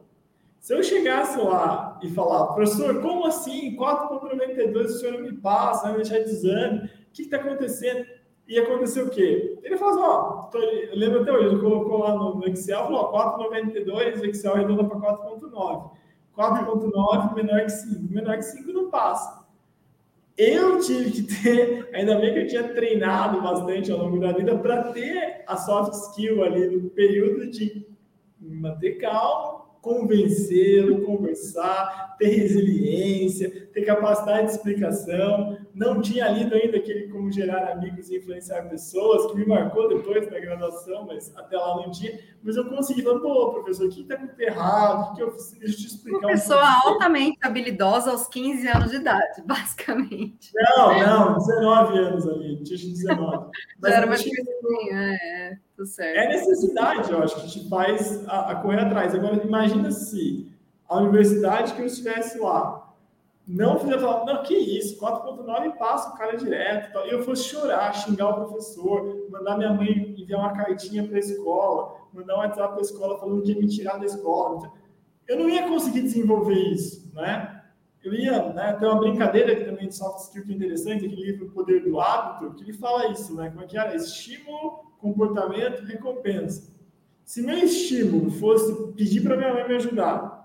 Se 0.61 0.75
eu 0.75 0.83
chegasse 0.83 1.41
lá 1.41 1.99
e 2.03 2.11
falar, 2.11 2.53
professor, 2.53 3.01
como 3.01 3.27
assim? 3.27 3.75
4,92 3.77 4.85
o 4.85 4.89
senhor 4.91 5.23
me 5.23 5.33
passa, 5.33 5.85
vai 5.85 5.93
me 5.93 6.03
deixar 6.03 6.19
de 6.19 6.31
exame, 6.31 6.85
o 6.85 7.13
que 7.13 7.23
está 7.23 7.39
acontecendo? 7.39 8.07
E 8.47 8.59
aconteceu 8.59 9.07
o 9.07 9.11
quê? 9.11 9.59
Ele 9.63 9.77
falou 9.79 10.03
ó, 10.03 10.51
eu 10.55 10.99
lembro 10.99 11.23
até 11.23 11.33
hoje, 11.33 11.47
ele 11.47 11.61
colocou 11.61 12.01
lá 12.01 12.15
no, 12.15 12.47
Excel, 12.47 12.85
falou, 12.85 13.11
4,92, 13.13 14.21
o 14.21 14.27
Excel 14.27 14.55
arredonda 14.55 14.85
para 14.85 14.99
4,9. 14.99 15.91
4,9 16.37 17.35
menor 17.35 17.63
que 17.63 17.71
5. 17.71 18.13
Menor 18.13 18.37
que 18.37 18.43
5 18.43 18.73
não 18.73 18.91
passa. 18.91 19.41
Eu 20.37 20.81
tive 20.81 21.11
que 21.11 21.23
ter, 21.43 21.91
ainda 21.95 22.19
bem 22.19 22.33
que 22.33 22.41
eu 22.41 22.47
tinha 22.47 22.75
treinado 22.75 23.41
bastante 23.41 23.93
ao 23.93 23.99
longo 23.99 24.19
da 24.19 24.33
vida 24.33 24.57
para 24.59 24.93
ter 24.93 25.45
a 25.47 25.57
soft 25.57 25.93
skill 25.93 26.43
ali 26.43 26.67
no 26.77 26.91
período 26.91 27.51
de 27.51 27.87
manter 28.41 28.93
calmo, 28.95 29.60
convencê-lo, 29.81 31.03
conversar, 31.05 32.10
ter 32.21 32.29
resiliência, 32.29 33.69
ter 33.73 33.83
capacidade 33.83 34.47
de 34.47 34.53
explicação. 34.53 35.59
Não 35.75 36.03
tinha 36.03 36.29
lido 36.29 36.55
ainda 36.55 36.77
aquele 36.77 37.09
Como 37.09 37.33
Gerar 37.33 37.73
Amigos 37.73 38.11
e 38.11 38.19
Influenciar 38.19 38.69
Pessoas, 38.69 39.33
que 39.33 39.39
me 39.39 39.47
marcou 39.47 39.89
depois 39.89 40.31
na 40.31 40.39
graduação, 40.39 41.07
mas 41.07 41.35
até 41.35 41.57
lá 41.57 41.77
não 41.77 41.91
tinha. 41.91 42.21
Mas 42.43 42.57
eu 42.57 42.69
consegui 42.69 43.03
falar, 43.03 43.21
pô, 43.21 43.55
professor, 43.55 43.87
o 43.87 43.91
que 43.91 44.03
está 44.03 44.19
errado? 44.39 45.13
O 45.13 45.17
que 45.17 45.23
eu 45.23 45.29
eu 45.29 45.71
te 45.71 45.87
explicar. 45.87 46.19
Uma 46.19 46.29
pessoa 46.29 46.61
um 46.61 46.89
altamente 46.91 47.39
habilidosa 47.43 48.11
aos 48.11 48.29
15 48.29 48.69
anos 48.69 48.91
de 48.91 48.97
idade, 48.97 49.43
basicamente. 49.47 50.51
Não, 50.55 50.99
não, 51.01 51.39
19 51.39 51.99
anos 51.99 52.29
ali, 52.29 52.63
tinha 52.63 52.93
19. 52.93 53.51
Mas 53.81 53.91
Já 53.93 53.97
era 53.97 54.07
uma 54.07 54.17
coisinha, 54.17 55.19
é. 55.23 55.59
Certo. 55.83 56.15
É 56.15 56.29
necessidade, 56.29 57.11
eu 57.11 57.23
acho, 57.23 57.41
que 57.41 57.49
te 57.49 57.67
faz 57.67 58.23
a, 58.29 58.51
a, 58.51 58.55
correr 58.57 58.81
atrás. 58.81 59.15
Agora, 59.15 59.43
imagina 59.43 59.91
se 59.91 60.50
a 60.91 60.97
universidade 60.97 61.73
que 61.73 61.81
eu 61.81 61.87
estivesse 61.87 62.37
lá 62.39 62.93
não 63.47 63.79
fizesse 63.79 64.01
falar, 64.01 64.25
não, 64.25 64.43
que 64.43 64.55
isso, 64.55 65.01
4.9 65.01 65.77
passa 65.77 66.11
o 66.11 66.17
cara 66.17 66.37
direto. 66.37 66.99
E 67.07 67.11
eu 67.11 67.23
fosse 67.23 67.45
chorar, 67.45 67.93
xingar 67.95 68.29
o 68.29 68.45
professor, 68.45 69.27
mandar 69.31 69.57
minha 69.57 69.73
mãe 69.73 70.15
enviar 70.19 70.41
uma 70.41 70.53
cartinha 70.53 71.07
para 71.07 71.17
a 71.17 71.21
escola, 71.21 71.97
mandar 72.13 72.35
um 72.35 72.39
WhatsApp 72.39 72.71
para 72.71 72.79
a 72.79 72.83
escola 72.83 73.19
falando 73.19 73.43
que 73.43 73.53
ia 73.53 73.59
me 73.59 73.69
tirar 73.69 73.99
da 73.99 74.07
escola. 74.07 74.73
Eu 75.27 75.39
não 75.39 75.49
ia 75.49 75.69
conseguir 75.69 76.03
desenvolver 76.03 76.59
isso, 76.59 77.09
né? 77.15 77.63
Eu 78.03 78.15
ia, 78.15 78.53
né, 78.53 78.73
tem 78.73 78.89
uma 78.89 78.99
brincadeira 78.99 79.53
aqui 79.53 79.65
também 79.65 79.89
de 79.89 79.95
soft 79.95 80.21
skill 80.21 80.45
que 80.45 80.53
é 80.53 80.57
interessante, 80.57 81.07
aquele 81.07 81.23
livro 81.23 81.47
O 81.47 81.51
Poder 81.51 81.85
do 81.85 82.01
Hábito, 82.01 82.55
que 82.55 82.63
ele 82.63 82.73
fala 82.73 83.09
isso, 83.09 83.35
né? 83.35 83.51
Como 83.51 83.63
é 83.63 83.67
que 83.67 83.77
era? 83.77 83.95
Estímulo 83.95 84.91
comportamento, 84.99 85.85
recompensa. 85.85 86.71
Se 87.25 87.43
meu 87.43 87.59
estímulo 87.59 88.31
fosse 88.31 88.93
pedir 88.93 89.23
para 89.23 89.37
minha 89.37 89.53
mãe 89.53 89.69
me 89.69 89.77
ajudar, 89.77 90.40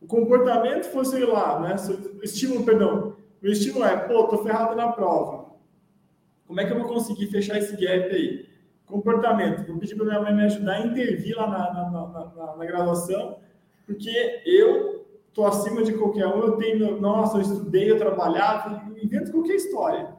o 0.00 0.06
comportamento 0.06 0.84
fosse 0.84 1.18
lá, 1.24 1.60
né? 1.60 1.76
O 2.20 2.24
estímulo, 2.24 2.64
perdão, 2.64 3.16
meu 3.42 3.52
estímulo 3.52 3.84
é, 3.84 3.96
pô, 3.96 4.24
tô 4.24 4.38
ferrado 4.38 4.76
na 4.76 4.92
prova. 4.92 5.48
Como 6.46 6.60
é 6.60 6.64
que 6.64 6.72
eu 6.72 6.78
vou 6.78 6.88
conseguir 6.88 7.26
fechar 7.26 7.58
esse 7.58 7.72
gap 7.72 8.10
aí? 8.14 8.48
Comportamento. 8.86 9.66
Vou 9.66 9.78
pedir 9.78 9.96
para 9.96 10.06
minha 10.06 10.22
mãe 10.22 10.34
me 10.34 10.44
ajudar 10.44 10.72
a 10.74 10.86
intervir 10.86 11.36
lá 11.36 11.46
na, 11.46 11.72
na, 11.72 11.90
na, 11.90 12.32
na, 12.34 12.56
na 12.56 12.64
graduação, 12.64 13.38
porque 13.86 14.42
eu 14.46 15.06
estou 15.28 15.46
acima 15.46 15.82
de 15.82 15.92
qualquer 15.92 16.26
um, 16.26 16.40
eu 16.40 16.52
tenho, 16.56 17.00
nossa, 17.00 17.36
eu 17.36 17.42
estudei, 17.42 17.90
eu 17.90 17.98
trabalhava, 17.98 18.90
invento 19.00 19.30
qualquer 19.30 19.54
história. 19.54 20.16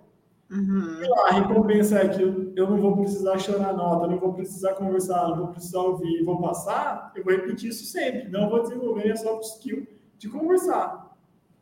Uhum. 0.51 0.99
a 1.27 1.33
recompensa 1.33 1.99
é 1.99 2.07
que 2.07 2.23
eu, 2.23 2.67
não 2.67 2.77
vou 2.77 2.97
precisar 2.97 3.37
chorar 3.37 3.71
nota, 3.71 4.07
não 4.07 4.17
vou 4.17 4.33
precisar 4.33 4.73
conversar, 4.73 5.29
não 5.29 5.37
vou 5.37 5.47
precisar 5.49 5.79
ouvir, 5.79 6.23
vou 6.23 6.41
passar, 6.41 7.11
eu 7.15 7.23
vou 7.23 7.33
repetir 7.33 7.69
isso 7.69 7.85
sempre. 7.85 8.27
Não 8.29 8.49
vou 8.49 8.63
desenvolver 8.63 9.11
a 9.11 9.15
soft 9.15 9.43
skill 9.43 9.85
de 10.17 10.27
conversar. 10.27 11.15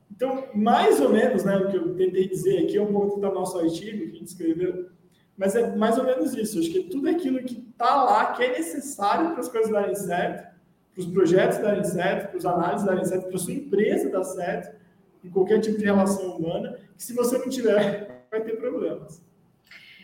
Então, 0.10 0.46
mais 0.56 1.01
ou 1.01 1.10
menos, 1.10 1.44
né, 1.44 1.58
o 1.58 1.70
que 1.70 1.77
eu 1.77 1.96
tentei 1.96 2.27
dizer 2.27 2.63
aqui 2.63 2.77
é 2.77 2.82
um 2.82 2.91
pouco 2.91 3.20
do 3.20 3.32
nosso 3.32 3.60
artigo 3.60 3.98
que 3.98 4.03
a 4.03 4.20
gente 4.20 4.25
escreveu, 4.25 4.88
mas 5.38 5.56
é 5.56 5.75
mais 5.75 5.98
ou 5.98 6.06
menos 6.06 6.34
isso. 6.34 6.58
Acho 6.58 6.72
que 6.72 6.84
tudo 6.84 7.10
aquilo 7.10 7.44
que 7.44 7.67
está 7.70 8.03
lá, 8.03 8.32
que 8.32 8.44
é 8.44 8.53
necessário 8.53 9.32
para 9.32 9.41
as 9.41 9.50
coisas 9.50 9.70
darem 9.70 9.96
certo, 9.96 10.56
para 10.94 11.01
os 11.01 11.06
projetos 11.08 11.60
darem 11.60 11.84
certo, 11.84 12.29
para 12.29 12.38
os 12.38 12.46
análises 12.46 12.88
darem 12.88 13.06
certo, 13.06 13.27
para 13.27 13.36
a 13.36 13.39
sua 13.39 13.53
empresa 13.53 14.10
dar 14.10 14.24
certo, 14.24 14.75
em 15.24 15.29
qualquer 15.29 15.60
tipo 15.60 15.77
de 15.77 15.86
relação 15.86 16.38
humana, 16.38 16.79
que 16.98 17.03
se 17.03 17.13
você 17.13 17.38
não 17.38 17.50
tiver, 17.50 18.16
vai 18.29 18.41
ter 18.41 18.57
problemas. 18.57 19.25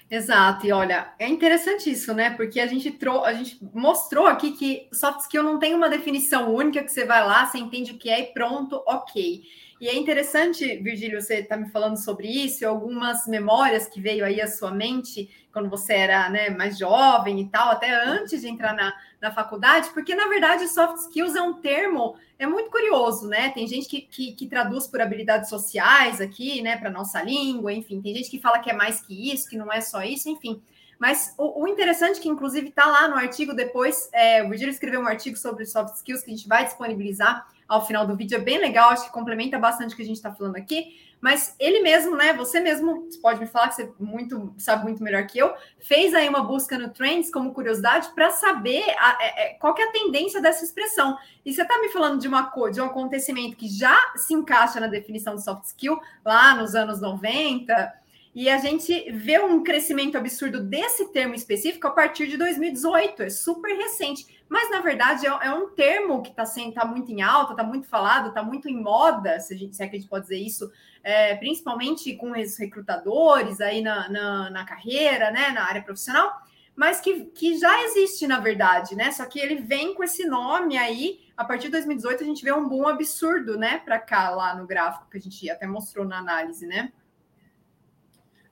Exato, 0.10 0.68
e 0.68 0.72
olha, 0.72 1.12
é 1.18 1.27
interessante 1.27 1.89
isso, 1.89 2.13
né? 2.13 2.30
Porque 2.30 2.60
a 2.60 2.68
gente, 2.68 2.92
trou 2.92 3.24
a 3.24 3.34
gente 3.34 3.58
mostrou 3.74 4.27
aqui 4.27 4.51
que 4.51 4.88
soft 4.94 5.22
skill 5.22 5.42
não 5.42 5.58
tem 5.58 5.74
uma 5.74 5.89
definição 5.89 6.53
única 6.53 6.84
que 6.84 6.92
você 6.92 7.06
vai 7.06 7.25
lá, 7.25 7.46
você 7.46 7.58
entende 7.58 7.94
o 7.94 7.98
que 7.98 8.10
é 8.10 8.20
e 8.20 8.34
pronto, 8.34 8.84
ok. 8.86 9.44
E 9.84 9.90
é 9.90 9.98
interessante, 9.98 10.78
Virgílio, 10.78 11.22
você 11.22 11.40
está 11.40 11.58
me 11.58 11.70
falando 11.70 11.98
sobre 11.98 12.25
isso, 12.25 12.66
algumas 12.66 13.28
memórias 13.28 13.86
que 13.86 14.00
veio 14.00 14.24
aí 14.24 14.40
à 14.40 14.48
sua 14.48 14.72
mente 14.72 15.30
quando 15.52 15.70
você 15.70 15.92
era 15.92 16.30
né, 16.30 16.50
mais 16.52 16.78
jovem 16.78 17.42
e 17.42 17.50
tal, 17.50 17.70
até 17.72 17.94
antes 17.94 18.40
de 18.40 18.48
entrar 18.48 18.74
na, 18.74 18.94
na 19.20 19.34
faculdade, 19.34 19.90
porque 19.90 20.16
na 20.16 20.30
verdade 20.30 20.70
soft 20.70 21.00
skills 21.00 21.36
é 21.36 21.42
um 21.42 21.56
termo, 21.56 22.16
é 22.40 22.48
muito 22.48 22.72
curioso, 22.72 23.28
né? 23.28 23.50
Tem 23.50 23.68
gente 23.68 23.90
que, 23.90 24.00
que, 24.04 24.32
que 24.32 24.48
traduz 24.48 24.88
por 24.88 25.02
habilidades 25.02 25.50
sociais 25.50 26.22
aqui, 26.22 26.62
né, 26.62 26.78
para 26.78 26.90
nossa 26.90 27.22
língua, 27.22 27.74
enfim, 27.74 28.02
tem 28.02 28.16
gente 28.16 28.32
que 28.32 28.40
fala 28.40 28.60
que 28.60 28.70
é 28.70 28.74
mais 28.74 29.02
que 29.02 29.34
isso, 29.34 29.50
que 29.50 29.58
não 29.58 29.70
é 29.70 29.82
só 29.82 30.02
isso, 30.02 30.30
enfim. 30.30 30.62
Mas 31.00 31.34
o, 31.38 31.64
o 31.64 31.68
interessante 31.68 32.20
que, 32.20 32.30
inclusive, 32.30 32.70
está 32.70 32.86
lá 32.86 33.08
no 33.08 33.16
artigo 33.16 33.54
depois, 33.54 34.10
é, 34.14 34.44
o 34.44 34.50
Virgílio 34.50 34.72
escreveu 34.72 35.02
um 35.02 35.08
artigo 35.08 35.38
sobre 35.38 35.66
soft 35.66 35.96
skills 35.96 36.24
que 36.24 36.32
a 36.32 36.36
gente 36.36 36.48
vai 36.48 36.66
disponibilizar 36.66 37.48
ao 37.68 37.86
final 37.86 38.06
do 38.06 38.16
vídeo, 38.16 38.38
é 38.38 38.42
bem 38.42 38.60
legal, 38.60 38.90
acho 38.90 39.06
que 39.06 39.12
complementa 39.12 39.58
bastante 39.58 39.94
o 39.94 39.96
que 39.96 40.04
a 40.04 40.06
gente 40.06 40.18
está 40.18 40.32
falando 40.32 40.56
aqui. 40.56 41.00
Mas 41.20 41.56
ele 41.58 41.80
mesmo, 41.80 42.18
né? 42.18 42.34
Você 42.34 42.60
mesmo 42.60 43.08
pode 43.22 43.40
me 43.40 43.48
falar 43.48 43.70
que 43.70 43.76
você 43.76 43.94
muito, 43.98 44.54
sabe 44.58 44.84
muito 44.84 45.02
melhor 45.02 45.26
que 45.26 45.40
eu, 45.40 45.54
fez 45.80 46.14
aí 46.14 46.28
uma 46.28 46.44
busca 46.44 46.78
no 46.78 46.90
Trends 46.90 47.32
como 47.32 47.54
curiosidade 47.54 48.10
para 48.14 48.30
saber 48.30 48.84
a, 49.00 49.18
a, 49.18 49.18
é, 49.22 49.46
é, 49.46 49.54
qual 49.54 49.74
é 49.78 49.84
a 49.84 49.92
tendência 49.92 50.42
dessa 50.42 50.66
expressão. 50.66 51.18
E 51.46 51.54
você 51.54 51.62
está 51.62 51.80
me 51.80 51.88
falando 51.88 52.20
de 52.20 52.28
uma 52.28 52.52
de 52.70 52.82
um 52.82 52.86
acontecimento 52.86 53.56
que 53.56 53.70
já 53.70 53.98
se 54.18 54.34
encaixa 54.34 54.82
na 54.82 54.88
definição 54.88 55.36
de 55.36 55.44
soft 55.44 55.64
skill 55.64 55.98
lá 56.26 56.56
nos 56.56 56.76
anos 56.76 57.00
90 57.00 58.03
e 58.36 58.50
a 58.50 58.58
gente 58.58 59.12
vê 59.12 59.40
um 59.40 59.63
crescimento 59.63 60.18
absurdo 60.18 60.60
desse 60.60 61.12
termo 61.12 61.36
específico 61.36 61.86
a 61.86 61.92
partir 61.92 62.28
de 62.28 62.36
2018, 62.36 63.24
é 63.24 63.30
super 63.30 63.75
recente. 63.78 64.25
Mas, 64.50 64.72
na 64.72 64.82
verdade, 64.82 65.28
é, 65.28 65.30
é 65.30 65.52
um 65.52 65.70
termo 65.70 66.22
que 66.24 66.32
está 66.32 66.44
tá 66.74 66.86
muito 66.86 67.12
em 67.12 67.22
alta, 67.22 67.54
está 67.54 67.63
muito 67.63 67.88
falado, 67.88 68.30
está 68.30 68.42
muito 68.42 68.68
em 68.68 68.82
moda, 68.82 69.40
se, 69.40 69.54
a 69.54 69.58
gente, 69.58 69.75
se 69.75 69.84
é 69.84 69.88
que 69.88 69.96
a 69.96 70.00
gente 70.00 70.10
pode 70.10 70.24
dizer 70.24 70.40
isso, 70.40 70.72
é, 71.04 71.36
principalmente 71.36 72.16
com 72.16 72.32
os 72.32 72.58
recrutadores 72.58 73.62
aí 73.62 73.82
na, 73.82 74.10
na, 74.10 74.50
na, 74.50 74.66
carreira, 74.66 75.30
né, 75.30 75.50
na 75.52 75.66
área 75.66 75.84
profissional, 75.84 76.32
mas 76.75 77.00
que, 77.00 77.25
que 77.25 77.58
já 77.60 77.84
existe, 77.84 78.25
na 78.25 78.40
verdade, 78.40 78.96
né? 78.96 79.12
Só 79.12 79.25
que 79.25 79.40
ele 79.40 79.56
vem 79.56 79.94
com 79.94 80.04
esse 80.04 80.25
nome 80.25 80.75
aí. 80.75 81.20
A 81.38 81.46
partir 81.46 81.66
de 81.66 81.74
2018, 81.74 82.24
a 82.24 82.25
gente 82.25 82.44
vê 82.44 82.52
um 82.52 82.68
boom 82.68 82.88
absurdo, 82.88 83.58
né, 83.60 83.80
para 83.86 84.00
cá, 84.00 84.32
lá 84.32 84.56
no 84.56 84.66
gráfico, 84.66 85.08
que 85.10 85.18
a 85.18 85.22
gente 85.22 85.50
até 85.52 85.68
mostrou 85.68 86.04
na 86.04 86.18
análise, 86.18 86.66
né? 86.66 86.92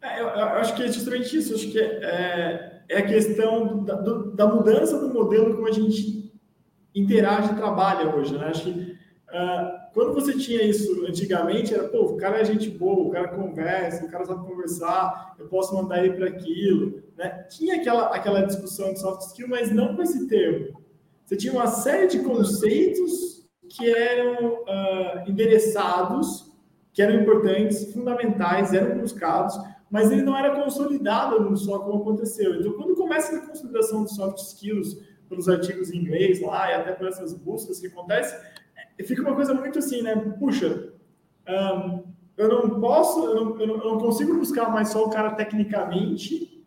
É, 0.02 0.20
eu, 0.20 0.28
eu, 0.28 0.46
acho 0.58 0.76
que 0.76 0.84
é 0.84 0.88
justamente 0.88 1.38
isso. 1.38 1.54
Acho 1.54 1.72
que 1.72 1.80
é, 1.80 2.84
é 2.90 2.98
a 2.98 3.06
questão 3.06 3.84
da, 3.84 3.96
do, 3.96 4.32
da, 4.36 4.48
mudança 4.48 4.98
do 4.98 5.14
modelo 5.14 5.56
como 5.56 5.68
a 5.68 5.72
gente 5.72 6.34
interage 6.94 7.52
e 7.52 7.56
trabalha 7.56 8.14
hoje. 8.16 8.38
Né? 8.38 8.46
Acho 8.46 8.64
que 8.64 8.70
uh, 8.72 9.82
quando 9.94 10.14
você 10.14 10.38
tinha 10.38 10.64
isso 10.64 11.06
antigamente, 11.06 11.74
era, 11.74 11.88
pô, 11.88 12.02
o 12.02 12.18
cara 12.18 12.40
é 12.40 12.46
gente 12.46 12.70
boa, 12.70 13.08
o 13.08 13.12
cara 13.12 13.28
conversa, 13.30 14.06
o 14.06 14.10
cara 14.10 14.26
sabe 14.26 14.46
conversar, 14.48 15.36
eu 15.38 15.48
posso 15.48 15.76
mandar 15.76 16.04
ele 16.04 16.16
para 16.16 16.28
aquilo. 16.28 17.04
Né? 17.18 17.30
Tinha 17.50 17.76
aquela, 17.76 18.08
aquela 18.16 18.42
discussão 18.42 18.94
de 18.94 19.00
soft 19.00 19.22
skill, 19.28 19.48
mas 19.48 19.72
não 19.72 19.96
com 19.96 20.02
esse 20.02 20.28
termo. 20.28 20.82
Você 21.26 21.38
tinha 21.38 21.54
uma 21.54 21.68
série 21.68 22.08
de 22.08 22.20
conceitos 22.20 23.48
que 23.70 23.90
eram 23.90 24.64
uh, 24.64 25.30
endereçados, 25.30 26.52
que 26.92 27.02
eram 27.02 27.22
importantes, 27.22 27.94
fundamentais, 27.94 28.74
eram 28.74 29.00
buscados, 29.00 29.58
mas 29.92 30.10
ele 30.10 30.22
não 30.22 30.38
era 30.38 30.56
consolidado 30.56 31.42
no 31.42 31.56
só 31.58 31.80
como 31.80 32.02
aconteceu. 32.02 32.56
Então, 32.56 32.72
quando 32.74 32.96
começa 32.96 33.36
a 33.36 33.46
consolidação 33.46 34.06
de 34.06 34.16
soft 34.16 34.38
skills 34.38 34.98
pelos 35.28 35.50
artigos 35.50 35.92
em 35.92 35.98
inglês 35.98 36.42
lá 36.42 36.72
e 36.72 36.76
até 36.76 36.94
por 36.94 37.08
essas 37.08 37.34
buscas 37.34 37.80
que 37.80 37.88
acontecem, 37.88 38.40
é, 38.98 39.04
fica 39.04 39.22
uma 39.22 39.36
coisa 39.36 39.54
muito 39.54 39.80
assim, 39.80 40.02
né? 40.02 40.16
Puxa, 40.40 40.94
um, 41.48 42.04
eu 42.38 42.48
não 42.48 42.80
posso, 42.80 43.26
eu 43.26 43.36
não, 43.36 43.60
eu 43.60 43.68
não, 43.68 43.98
consigo 43.98 44.38
buscar 44.38 44.72
mais 44.72 44.90
só 44.90 45.06
o 45.06 45.10
cara 45.10 45.32
tecnicamente 45.32 46.66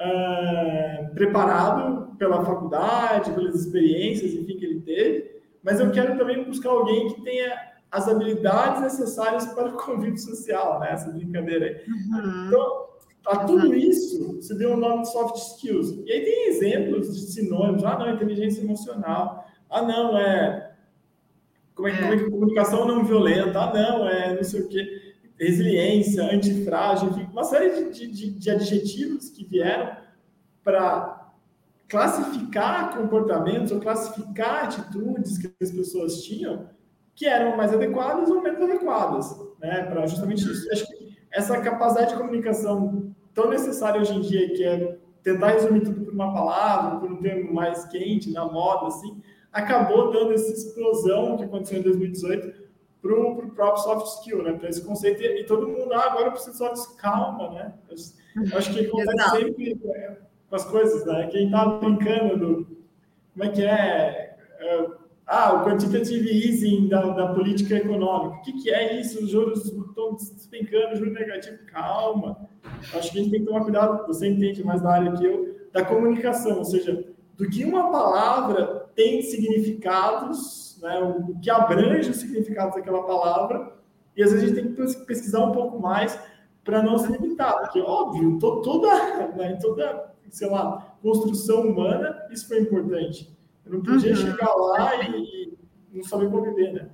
uh, 0.00 1.14
preparado 1.14 2.16
pela 2.16 2.44
faculdade, 2.44 3.32
pelas 3.32 3.54
experiências, 3.54 4.32
enfim, 4.32 4.56
que 4.56 4.64
ele 4.64 4.80
teve, 4.80 5.40
mas 5.62 5.78
eu 5.78 5.92
quero 5.92 6.18
também 6.18 6.42
buscar 6.44 6.70
alguém 6.70 7.14
que 7.14 7.22
tenha 7.22 7.73
as 7.94 8.08
habilidades 8.08 8.82
necessárias 8.82 9.46
para 9.46 9.68
o 9.68 9.76
convívio 9.76 10.18
social, 10.18 10.80
né? 10.80 10.90
Essa 10.90 11.12
brincadeira 11.12 11.66
aí. 11.66 11.76
Uhum. 11.86 12.46
Então, 12.48 12.86
a 13.24 13.44
tudo 13.44 13.72
isso 13.72 14.42
se 14.42 14.52
deu 14.58 14.70
o 14.70 14.72
um 14.74 14.76
nome 14.76 15.02
de 15.02 15.12
soft 15.12 15.36
skills. 15.36 15.90
E 16.04 16.10
aí 16.10 16.24
tem 16.24 16.48
exemplos 16.48 17.14
de 17.14 17.32
sinônimos. 17.32 17.84
Ah, 17.84 17.96
não, 17.96 18.12
inteligência 18.12 18.62
emocional. 18.62 19.46
Ah, 19.70 19.82
não, 19.82 20.18
é. 20.18 20.72
Como 21.76 21.86
é, 21.86 21.92
é. 21.92 21.96
Como 21.96 22.12
é 22.14 22.16
que 22.16 22.30
comunicação 22.30 22.84
não 22.84 23.04
violenta? 23.04 23.60
Ah, 23.60 23.72
não, 23.72 24.08
é 24.08 24.34
não 24.34 24.42
sei 24.42 24.62
o 24.62 24.68
quê. 24.68 25.14
Resiliência, 25.38 26.24
antifrágil, 26.34 27.10
enfim, 27.10 27.28
uma 27.30 27.44
série 27.44 27.90
de, 27.92 28.08
de, 28.08 28.30
de 28.30 28.50
adjetivos 28.50 29.30
que 29.30 29.44
vieram 29.44 29.96
para 30.64 31.30
classificar 31.88 32.96
comportamentos 32.96 33.70
ou 33.70 33.78
classificar 33.78 34.64
atitudes 34.64 35.38
que 35.38 35.52
as 35.62 35.70
pessoas 35.70 36.24
tinham 36.24 36.73
que 37.14 37.26
eram 37.26 37.56
mais 37.56 37.72
adequadas 37.72 38.30
ou 38.30 38.42
menos 38.42 38.60
adequadas, 38.60 39.40
né? 39.60 39.84
Para 39.84 40.06
justamente 40.06 40.42
isso. 40.42 40.70
Acho 40.72 40.86
que 40.86 41.16
essa 41.30 41.60
capacidade 41.60 42.12
de 42.12 42.16
comunicação 42.16 43.14
tão 43.32 43.50
necessária 43.50 44.00
hoje 44.00 44.14
em 44.14 44.20
dia, 44.20 44.48
que 44.54 44.64
é 44.64 44.96
tentar 45.22 45.48
resumir 45.48 45.80
tudo 45.80 46.04
por 46.04 46.12
uma 46.12 46.32
palavra, 46.32 47.00
por 47.00 47.10
um 47.10 47.16
termo 47.22 47.52
mais 47.52 47.84
quente, 47.86 48.30
na 48.30 48.44
moda, 48.44 48.88
assim, 48.88 49.20
acabou 49.52 50.12
dando 50.12 50.32
essa 50.32 50.52
explosão 50.52 51.36
que 51.36 51.44
aconteceu 51.44 51.78
em 51.78 51.82
2018 51.82 52.64
para 53.00 53.12
o 53.14 53.50
próprio 53.50 53.82
soft 53.82 54.18
skill, 54.18 54.42
né? 54.42 54.52
Para 54.54 54.68
esse 54.68 54.84
conceito. 54.84 55.22
E 55.22 55.44
todo 55.44 55.68
mundo, 55.68 55.92
ah, 55.92 56.10
agora 56.10 56.26
eu 56.26 56.32
preciso 56.32 56.56
soft 56.56 56.76
skill. 56.76 56.96
Calma, 56.96 57.50
né? 57.50 57.74
Eu 58.50 58.58
acho 58.58 58.72
que 58.72 58.86
acontece 58.86 59.30
sempre 59.30 59.78
com 60.48 60.56
as 60.56 60.64
coisas, 60.64 61.04
né? 61.04 61.28
Quem 61.30 61.46
está 61.46 61.66
brincando 61.66 62.36
do. 62.36 62.84
Como 63.32 63.44
é 63.44 63.48
que 63.48 63.62
é? 63.62 64.36
é 64.60 65.03
ah, 65.26 65.54
o 65.54 65.64
quantitative 65.64 66.28
easing 66.28 66.88
da, 66.88 67.00
da 67.00 67.28
política 67.32 67.76
econômica. 67.76 68.36
O 68.36 68.42
que, 68.42 68.52
que 68.62 68.70
é 68.70 69.00
isso? 69.00 69.24
Os 69.24 69.30
juros 69.30 69.64
estão 69.64 70.14
despencando, 70.14 70.96
juro 70.96 71.12
negativo. 71.12 71.58
Calma. 71.66 72.48
Acho 72.94 73.10
que 73.10 73.18
a 73.18 73.22
gente 73.22 73.30
tem 73.30 73.40
que 73.40 73.46
tomar 73.46 73.62
cuidado, 73.62 74.06
você 74.06 74.28
entende 74.28 74.62
mais 74.62 74.82
da 74.82 74.92
área 74.92 75.12
que 75.12 75.24
eu, 75.24 75.56
da 75.72 75.84
comunicação, 75.84 76.58
ou 76.58 76.64
seja, 76.64 77.04
do 77.36 77.48
que 77.48 77.64
uma 77.64 77.90
palavra 77.90 78.86
tem 78.94 79.22
significados, 79.22 80.78
né, 80.82 81.00
o 81.00 81.38
que 81.40 81.50
abrange 81.50 82.10
os 82.10 82.18
significados 82.18 82.74
daquela 82.74 83.02
palavra, 83.02 83.72
e 84.16 84.22
às 84.22 84.30
vezes 84.30 84.44
a 84.44 84.46
gente 84.46 84.62
tem 84.62 84.72
que 84.72 85.04
pesquisar 85.06 85.44
um 85.44 85.52
pouco 85.52 85.80
mais 85.80 86.18
para 86.62 86.82
não 86.82 86.98
se 86.98 87.10
limitar, 87.10 87.58
porque, 87.60 87.80
óbvio, 87.80 88.38
to, 88.38 88.62
toda, 88.62 88.88
né, 89.36 89.58
toda, 89.60 90.12
sei 90.30 90.48
lá, 90.48 90.96
construção 91.02 91.62
humana, 91.62 92.26
isso 92.30 92.46
foi 92.46 92.60
importante 92.60 93.34
eu 93.66 93.72
não 93.72 93.80
podia 93.80 94.10
uhum. 94.10 94.16
chegar 94.16 94.54
lá 94.54 94.96
e, 94.96 95.03
e 96.04 96.10
não 96.12 96.18
saber 96.18 96.30
conviver, 96.30 96.72
né? 96.72 96.88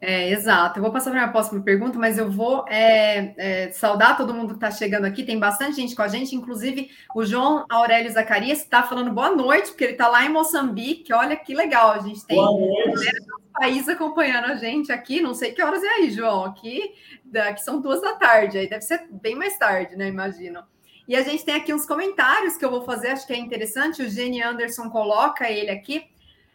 É, 0.00 0.30
exato. 0.30 0.78
Eu 0.78 0.82
vou 0.82 0.92
passar 0.92 1.10
para 1.10 1.20
a 1.20 1.22
minha 1.22 1.32
próxima 1.32 1.62
pergunta, 1.62 1.98
mas 1.98 2.18
eu 2.18 2.30
vou 2.30 2.66
é, 2.68 3.34
é, 3.38 3.70
saudar 3.70 4.16
todo 4.16 4.34
mundo 4.34 4.48
que 4.48 4.56
está 4.56 4.70
chegando 4.70 5.06
aqui. 5.06 5.24
Tem 5.24 5.38
bastante 5.38 5.76
gente 5.76 5.96
com 5.96 6.02
a 6.02 6.08
gente, 6.08 6.36
inclusive 6.36 6.90
o 7.14 7.24
João 7.24 7.64
Aurélio 7.70 8.12
Zacarias 8.12 8.60
está 8.60 8.82
falando 8.82 9.10
boa 9.10 9.34
noite, 9.34 9.68
porque 9.68 9.84
ele 9.84 9.92
está 9.92 10.08
lá 10.08 10.24
em 10.24 10.28
Moçambique. 10.28 11.12
Olha 11.14 11.34
que 11.34 11.54
legal, 11.54 11.92
a 11.92 11.98
gente 12.00 12.24
tem 12.26 12.38
um 12.38 12.94
país 13.54 13.88
acompanhando 13.88 14.46
a 14.46 14.54
gente 14.56 14.92
aqui. 14.92 15.22
Não 15.22 15.32
sei 15.32 15.52
que 15.52 15.62
horas 15.62 15.82
é 15.82 15.88
aí, 15.88 16.10
João. 16.10 16.44
Aqui, 16.44 16.92
aqui 17.48 17.62
são 17.62 17.80
duas 17.80 18.02
da 18.02 18.14
tarde, 18.16 18.58
aí 18.58 18.68
deve 18.68 18.82
ser 18.82 19.06
bem 19.10 19.34
mais 19.34 19.58
tarde, 19.58 19.96
né? 19.96 20.08
Imagino. 20.08 20.62
E 21.08 21.16
a 21.16 21.22
gente 21.22 21.44
tem 21.44 21.54
aqui 21.54 21.72
uns 21.72 21.86
comentários 21.86 22.56
que 22.56 22.64
eu 22.64 22.70
vou 22.70 22.82
fazer, 22.82 23.08
acho 23.08 23.26
que 23.26 23.32
é 23.32 23.38
interessante. 23.38 24.02
O 24.02 24.10
Gene 24.10 24.42
Anderson 24.42 24.90
coloca 24.90 25.50
ele 25.50 25.70
aqui. 25.70 26.04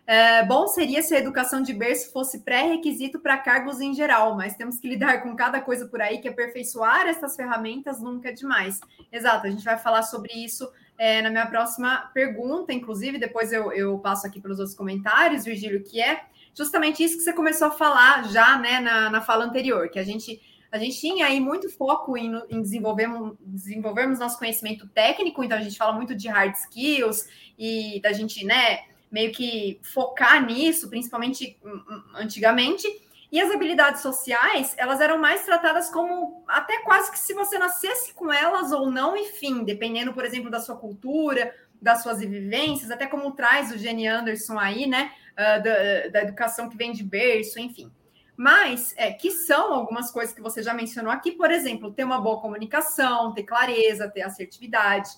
É, 0.05 0.43
bom 0.43 0.67
seria 0.67 1.01
se 1.01 1.13
a 1.15 1.19
educação 1.19 1.61
de 1.61 1.73
berço 1.73 2.11
fosse 2.11 2.39
pré-requisito 2.39 3.19
para 3.19 3.37
cargos 3.37 3.79
em 3.79 3.93
geral, 3.93 4.35
mas 4.35 4.55
temos 4.55 4.79
que 4.79 4.87
lidar 4.87 5.21
com 5.21 5.35
cada 5.35 5.61
coisa 5.61 5.87
por 5.87 6.01
aí 6.01 6.19
que 6.19 6.27
aperfeiçoar 6.27 7.07
essas 7.07 7.35
ferramentas 7.35 8.01
nunca 8.01 8.29
é 8.29 8.31
demais. 8.33 8.79
Exato, 9.11 9.47
a 9.47 9.49
gente 9.49 9.63
vai 9.63 9.77
falar 9.77 10.03
sobre 10.03 10.33
isso 10.33 10.69
é, 10.97 11.21
na 11.21 11.29
minha 11.29 11.45
próxima 11.45 12.09
pergunta, 12.13 12.73
inclusive, 12.73 13.17
depois 13.17 13.51
eu, 13.51 13.71
eu 13.71 13.97
passo 13.99 14.27
aqui 14.27 14.39
para 14.39 14.51
os 14.51 14.59
outros 14.59 14.75
comentários, 14.75 15.45
Virgílio, 15.45 15.83
que 15.83 16.01
é 16.01 16.25
justamente 16.53 17.03
isso 17.03 17.17
que 17.17 17.23
você 17.23 17.33
começou 17.33 17.69
a 17.69 17.71
falar 17.71 18.27
já 18.29 18.57
né, 18.59 18.79
na, 18.79 19.09
na 19.09 19.21
fala 19.21 19.45
anterior, 19.45 19.89
que 19.89 19.99
a 19.99 20.03
gente 20.03 20.41
a 20.71 20.77
gente 20.77 20.97
tinha 20.97 21.25
aí 21.25 21.39
muito 21.41 21.69
foco 21.69 22.15
em, 22.15 22.31
em 22.49 22.61
desenvolvermos, 22.61 23.35
desenvolvermos 23.41 24.19
nosso 24.19 24.39
conhecimento 24.39 24.87
técnico, 24.87 25.43
então 25.43 25.57
a 25.57 25.61
gente 25.61 25.77
fala 25.77 25.91
muito 25.91 26.15
de 26.15 26.29
hard 26.29 26.55
skills 26.55 27.27
e 27.59 27.99
da 28.01 28.13
gente, 28.13 28.45
né, 28.45 28.79
meio 29.11 29.31
que 29.31 29.79
focar 29.83 30.45
nisso, 30.45 30.89
principalmente 30.89 31.57
hum, 31.63 31.83
hum, 31.89 32.03
antigamente. 32.15 32.87
E 33.31 33.39
as 33.39 33.49
habilidades 33.51 34.01
sociais, 34.01 34.73
elas 34.77 34.99
eram 34.99 35.17
mais 35.17 35.45
tratadas 35.45 35.89
como 35.89 36.43
até 36.47 36.79
quase 36.79 37.11
que 37.11 37.19
se 37.19 37.33
você 37.33 37.57
nascesse 37.57 38.13
com 38.13 38.31
elas 38.31 38.71
ou 38.71 38.91
não, 38.91 39.15
enfim, 39.15 39.63
dependendo, 39.63 40.13
por 40.13 40.25
exemplo, 40.25 40.49
da 40.49 40.59
sua 40.59 40.75
cultura, 40.75 41.53
das 41.81 42.03
suas 42.03 42.19
vivências, 42.19 42.91
até 42.91 43.07
como 43.07 43.31
traz 43.31 43.71
o 43.71 43.77
Jenny 43.77 44.05
Anderson 44.05 44.59
aí, 44.59 44.85
né, 44.85 45.11
uh, 45.31 45.63
da, 45.63 46.07
da 46.09 46.21
educação 46.23 46.69
que 46.69 46.77
vem 46.77 46.91
de 46.91 47.03
berço, 47.03 47.59
enfim. 47.59 47.91
Mas 48.35 48.93
é, 48.97 49.11
que 49.11 49.31
são 49.31 49.73
algumas 49.73 50.11
coisas 50.11 50.33
que 50.33 50.41
você 50.41 50.61
já 50.61 50.73
mencionou 50.73 51.11
aqui, 51.11 51.31
por 51.31 51.51
exemplo, 51.51 51.91
ter 51.91 52.03
uma 52.03 52.19
boa 52.19 52.41
comunicação, 52.41 53.33
ter 53.33 53.43
clareza, 53.43 54.09
ter 54.09 54.23
assertividade. 54.23 55.09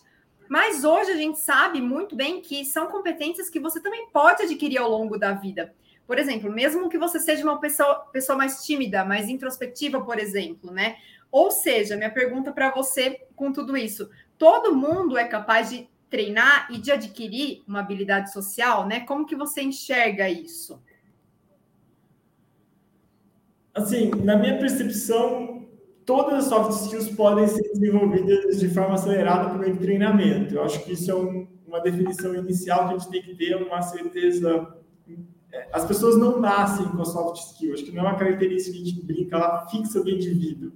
Mas 0.53 0.83
hoje 0.83 1.10
a 1.10 1.15
gente 1.15 1.39
sabe 1.39 1.81
muito 1.81 2.15
bem 2.15 2.39
que 2.39 2.63
são 2.63 2.86
competências 2.86 3.50
que 3.50 3.60
você 3.60 3.81
também 3.81 4.07
pode 4.12 4.43
adquirir 4.43 4.77
ao 4.77 4.88
longo 4.88 5.17
da 5.17 5.33
vida. 5.33 5.74
Por 6.05 6.19
exemplo, 6.19 6.51
mesmo 6.51 6.89
que 6.89 6.98
você 7.00 7.19
seja 7.19 7.43
uma 7.43 7.60
pessoa, 7.60 8.01
pessoa 8.13 8.38
mais 8.38 8.63
tímida, 8.63 9.03
mais 9.03 9.27
introspectiva, 9.29 10.00
por 10.05 10.19
exemplo, 10.19 10.72
né? 10.72 10.98
Ou 11.31 11.50
seja, 11.50 11.98
minha 11.98 12.12
pergunta 12.12 12.51
para 12.51 12.69
você 12.69 13.25
com 13.36 13.51
tudo 13.51 13.75
isso: 13.75 14.12
todo 14.38 14.75
mundo 14.75 15.17
é 15.17 15.27
capaz 15.27 15.72
de 15.72 15.89
treinar 16.07 16.67
e 16.72 16.77
de 16.77 16.91
adquirir 16.91 17.63
uma 17.67 17.79
habilidade 17.79 18.31
social, 18.31 18.86
né? 18.86 19.00
Como 19.00 19.25
que 19.25 19.36
você 19.36 19.63
enxerga 19.63 20.29
isso? 20.29 20.79
Assim, 23.74 24.12
na 24.24 24.38
minha 24.38 24.60
percepção, 24.60 25.62
todas 26.05 26.33
as 26.33 26.45
soft 26.45 26.83
skills 26.83 27.10
podem 27.10 27.48
ser 27.48 27.63
desenvolvidas 27.74 28.60
de 28.60 28.69
forma 28.69 28.95
acelerada 28.95 29.50
por 29.50 29.60
meio 29.60 29.74
de 29.74 29.79
treinamento. 29.79 30.55
Eu 30.55 30.63
acho 30.63 30.83
que 30.83 30.93
isso 30.93 31.12
é 31.12 31.15
um, 31.15 31.48
uma 31.67 31.79
definição 31.81 32.36
inicial 32.36 32.88
que 32.88 32.93
a 32.93 32.98
gente 32.98 33.10
tem 33.10 33.22
que 33.22 33.36
ter 33.36 33.55
uma 33.55 33.81
certeza. 33.81 34.75
É, 35.51 35.67
as 35.72 35.86
pessoas 35.86 36.17
não 36.17 36.39
nascem 36.39 36.86
com 36.88 37.05
soft 37.05 37.41
skills, 37.41 37.75
acho 37.75 37.86
que 37.86 37.91
não 37.91 38.05
é 38.05 38.10
uma 38.10 38.17
característica 38.17 38.75
que 38.75 38.81
a 38.81 38.86
gente 38.86 39.05
brinca, 39.05 39.36
ela 39.36 39.67
fixa 39.67 40.03
do 40.03 40.10
indivíduo. 40.10 40.72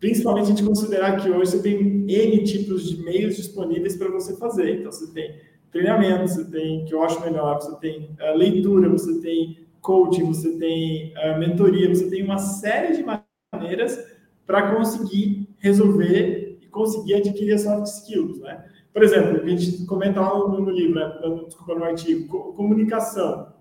Principalmente 0.00 0.44
a 0.44 0.48
gente 0.48 0.64
considerar 0.64 1.16
que 1.20 1.30
hoje 1.30 1.52
você 1.52 1.62
tem 1.62 2.04
N 2.08 2.44
tipos 2.44 2.88
de 2.88 3.02
meios 3.02 3.36
disponíveis 3.36 3.96
para 3.96 4.10
você 4.10 4.36
fazer. 4.36 4.80
Então, 4.80 4.92
você 4.92 5.12
tem 5.12 5.40
treinamento, 5.70 6.28
você 6.28 6.44
tem, 6.44 6.84
que 6.84 6.94
eu 6.94 7.02
acho 7.02 7.20
melhor, 7.20 7.60
você 7.60 7.76
tem 7.76 8.16
uh, 8.20 8.36
leitura, 8.36 8.88
você 8.88 9.20
tem 9.20 9.66
coaching, 9.80 10.24
você 10.24 10.56
tem 10.56 11.12
uh, 11.14 11.38
mentoria, 11.38 11.88
você 11.88 12.08
tem 12.08 12.22
uma 12.24 12.38
série 12.38 12.96
de 12.96 13.04
maneiras 13.52 14.17
para 14.48 14.74
conseguir 14.74 15.46
resolver 15.58 16.58
e 16.62 16.66
conseguir 16.68 17.16
adquirir 17.16 17.52
as 17.52 17.60
soft 17.60 17.86
skills, 17.86 18.40
né? 18.40 18.64
Por 18.94 19.02
exemplo, 19.02 19.42
a 19.42 19.46
gente 19.46 19.84
comenta 19.84 20.22
lá 20.22 20.38
no, 20.38 20.70
livro, 20.70 20.98
né? 20.98 21.44
desculpa, 21.44 21.74
no 21.74 21.84
artigo, 21.84 22.54
comunicação. 22.54 23.52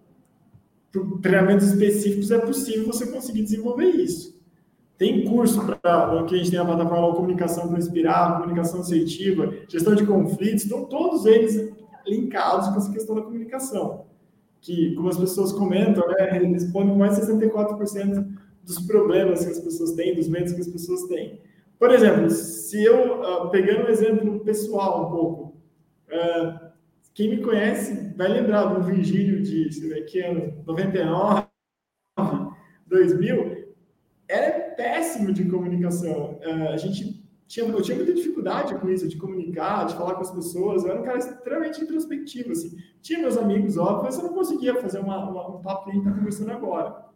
Por 0.90 1.20
treinamentos 1.20 1.68
específicos 1.68 2.32
é 2.32 2.40
possível 2.40 2.88
você 2.88 3.06
conseguir 3.12 3.44
desenvolver 3.44 3.88
isso. 3.88 4.42
Tem 4.98 5.26
curso 5.26 5.62
para 5.66 6.24
que 6.24 6.36
a 6.36 6.38
gente 6.38 6.52
tem 6.52 6.58
na 6.58 6.66
plataforma 6.66 7.14
comunicação 7.14 7.68
para 7.68 7.78
inspirar, 7.78 8.40
comunicação 8.40 8.80
assertiva, 8.80 9.54
gestão 9.68 9.94
de 9.94 10.08
conflitos, 10.08 10.64
estão 10.64 10.86
todos 10.86 11.26
eles 11.26 11.70
linkados 12.08 12.70
com 12.70 12.78
essa 12.78 12.92
questão 12.92 13.14
da 13.14 13.22
comunicação. 13.24 14.06
Que, 14.62 14.96
como 14.96 15.10
as 15.10 15.18
pessoas 15.18 15.52
comentam, 15.52 16.08
né, 16.08 16.32
responde 16.32 16.92
com 16.92 16.98
mais 16.98 17.16
de 17.16 17.26
64% 17.28 18.47
dos 18.68 18.80
problemas 18.80 19.46
que 19.46 19.52
as 19.52 19.60
pessoas 19.60 19.94
têm, 19.94 20.14
dos 20.14 20.28
medos 20.28 20.52
que 20.52 20.60
as 20.60 20.68
pessoas 20.68 21.04
têm. 21.04 21.40
Por 21.80 21.90
exemplo, 21.92 22.30
se 22.30 22.84
eu, 22.84 23.22
uh, 23.22 23.50
pegando 23.50 23.86
um 23.86 23.90
exemplo 23.90 24.40
pessoal 24.42 25.08
um 25.08 25.12
pouco, 25.12 25.58
uh, 26.10 26.68
quem 27.14 27.30
me 27.30 27.42
conhece 27.42 28.14
vai 28.16 28.28
lembrar 28.28 28.66
do 28.66 28.84
Virgílio 28.84 29.42
de, 29.42 29.72
sei 29.72 29.90
lá, 29.90 30.06
que 30.06 30.20
ano, 30.20 30.64
99, 30.66 31.48
2000, 32.88 33.68
era 34.28 34.76
péssimo 34.76 35.32
de 35.32 35.46
comunicação. 35.46 36.40
Uh, 36.44 36.74
a 36.74 36.78
gente 36.78 37.26
tinha, 37.48 37.66
eu 37.66 37.82
tinha 37.82 37.96
muita 37.96 38.14
dificuldade 38.14 38.76
com 38.76 38.90
isso, 38.90 39.08
de 39.08 39.16
comunicar, 39.16 39.86
de 39.86 39.96
falar 39.96 40.16
com 40.16 40.22
as 40.22 40.32
pessoas. 40.32 40.84
Eu 40.84 40.92
era 40.92 41.00
um 41.00 41.06
cara 41.06 41.20
extremamente 41.20 41.82
introspectivo, 41.82 42.52
assim. 42.52 42.76
Tinha 43.02 43.20
meus 43.20 43.38
amigos, 43.38 43.78
óbvio, 43.78 44.04
mas 44.04 44.18
eu 44.18 44.24
não 44.24 44.34
conseguia 44.34 44.76
fazer 44.76 45.00
uma, 45.00 45.30
uma, 45.30 45.58
um 45.58 45.62
papo 45.62 45.86
que 45.86 45.92
a 45.92 45.94
gente 45.94 46.06
está 46.06 46.18
conversando 46.18 46.52
agora. 46.52 47.07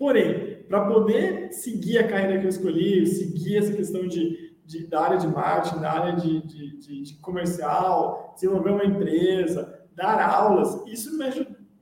Porém, 0.00 0.62
para 0.66 0.86
poder 0.86 1.52
seguir 1.52 1.98
a 1.98 2.08
carreira 2.08 2.38
que 2.38 2.46
eu 2.46 2.48
escolhi, 2.48 3.06
seguir 3.06 3.58
essa 3.58 3.74
questão 3.74 4.08
de, 4.08 4.54
de 4.64 4.86
da 4.86 5.02
área 5.02 5.18
de 5.18 5.28
marketing, 5.28 5.78
da 5.78 5.92
área 5.92 6.16
de, 6.16 6.40
de, 6.40 7.02
de, 7.02 7.14
comercial, 7.18 8.32
desenvolver 8.34 8.70
uma 8.70 8.84
empresa, 8.86 9.78
dar 9.94 10.18
aulas, 10.26 10.82
isso 10.86 11.18
me, 11.18 11.26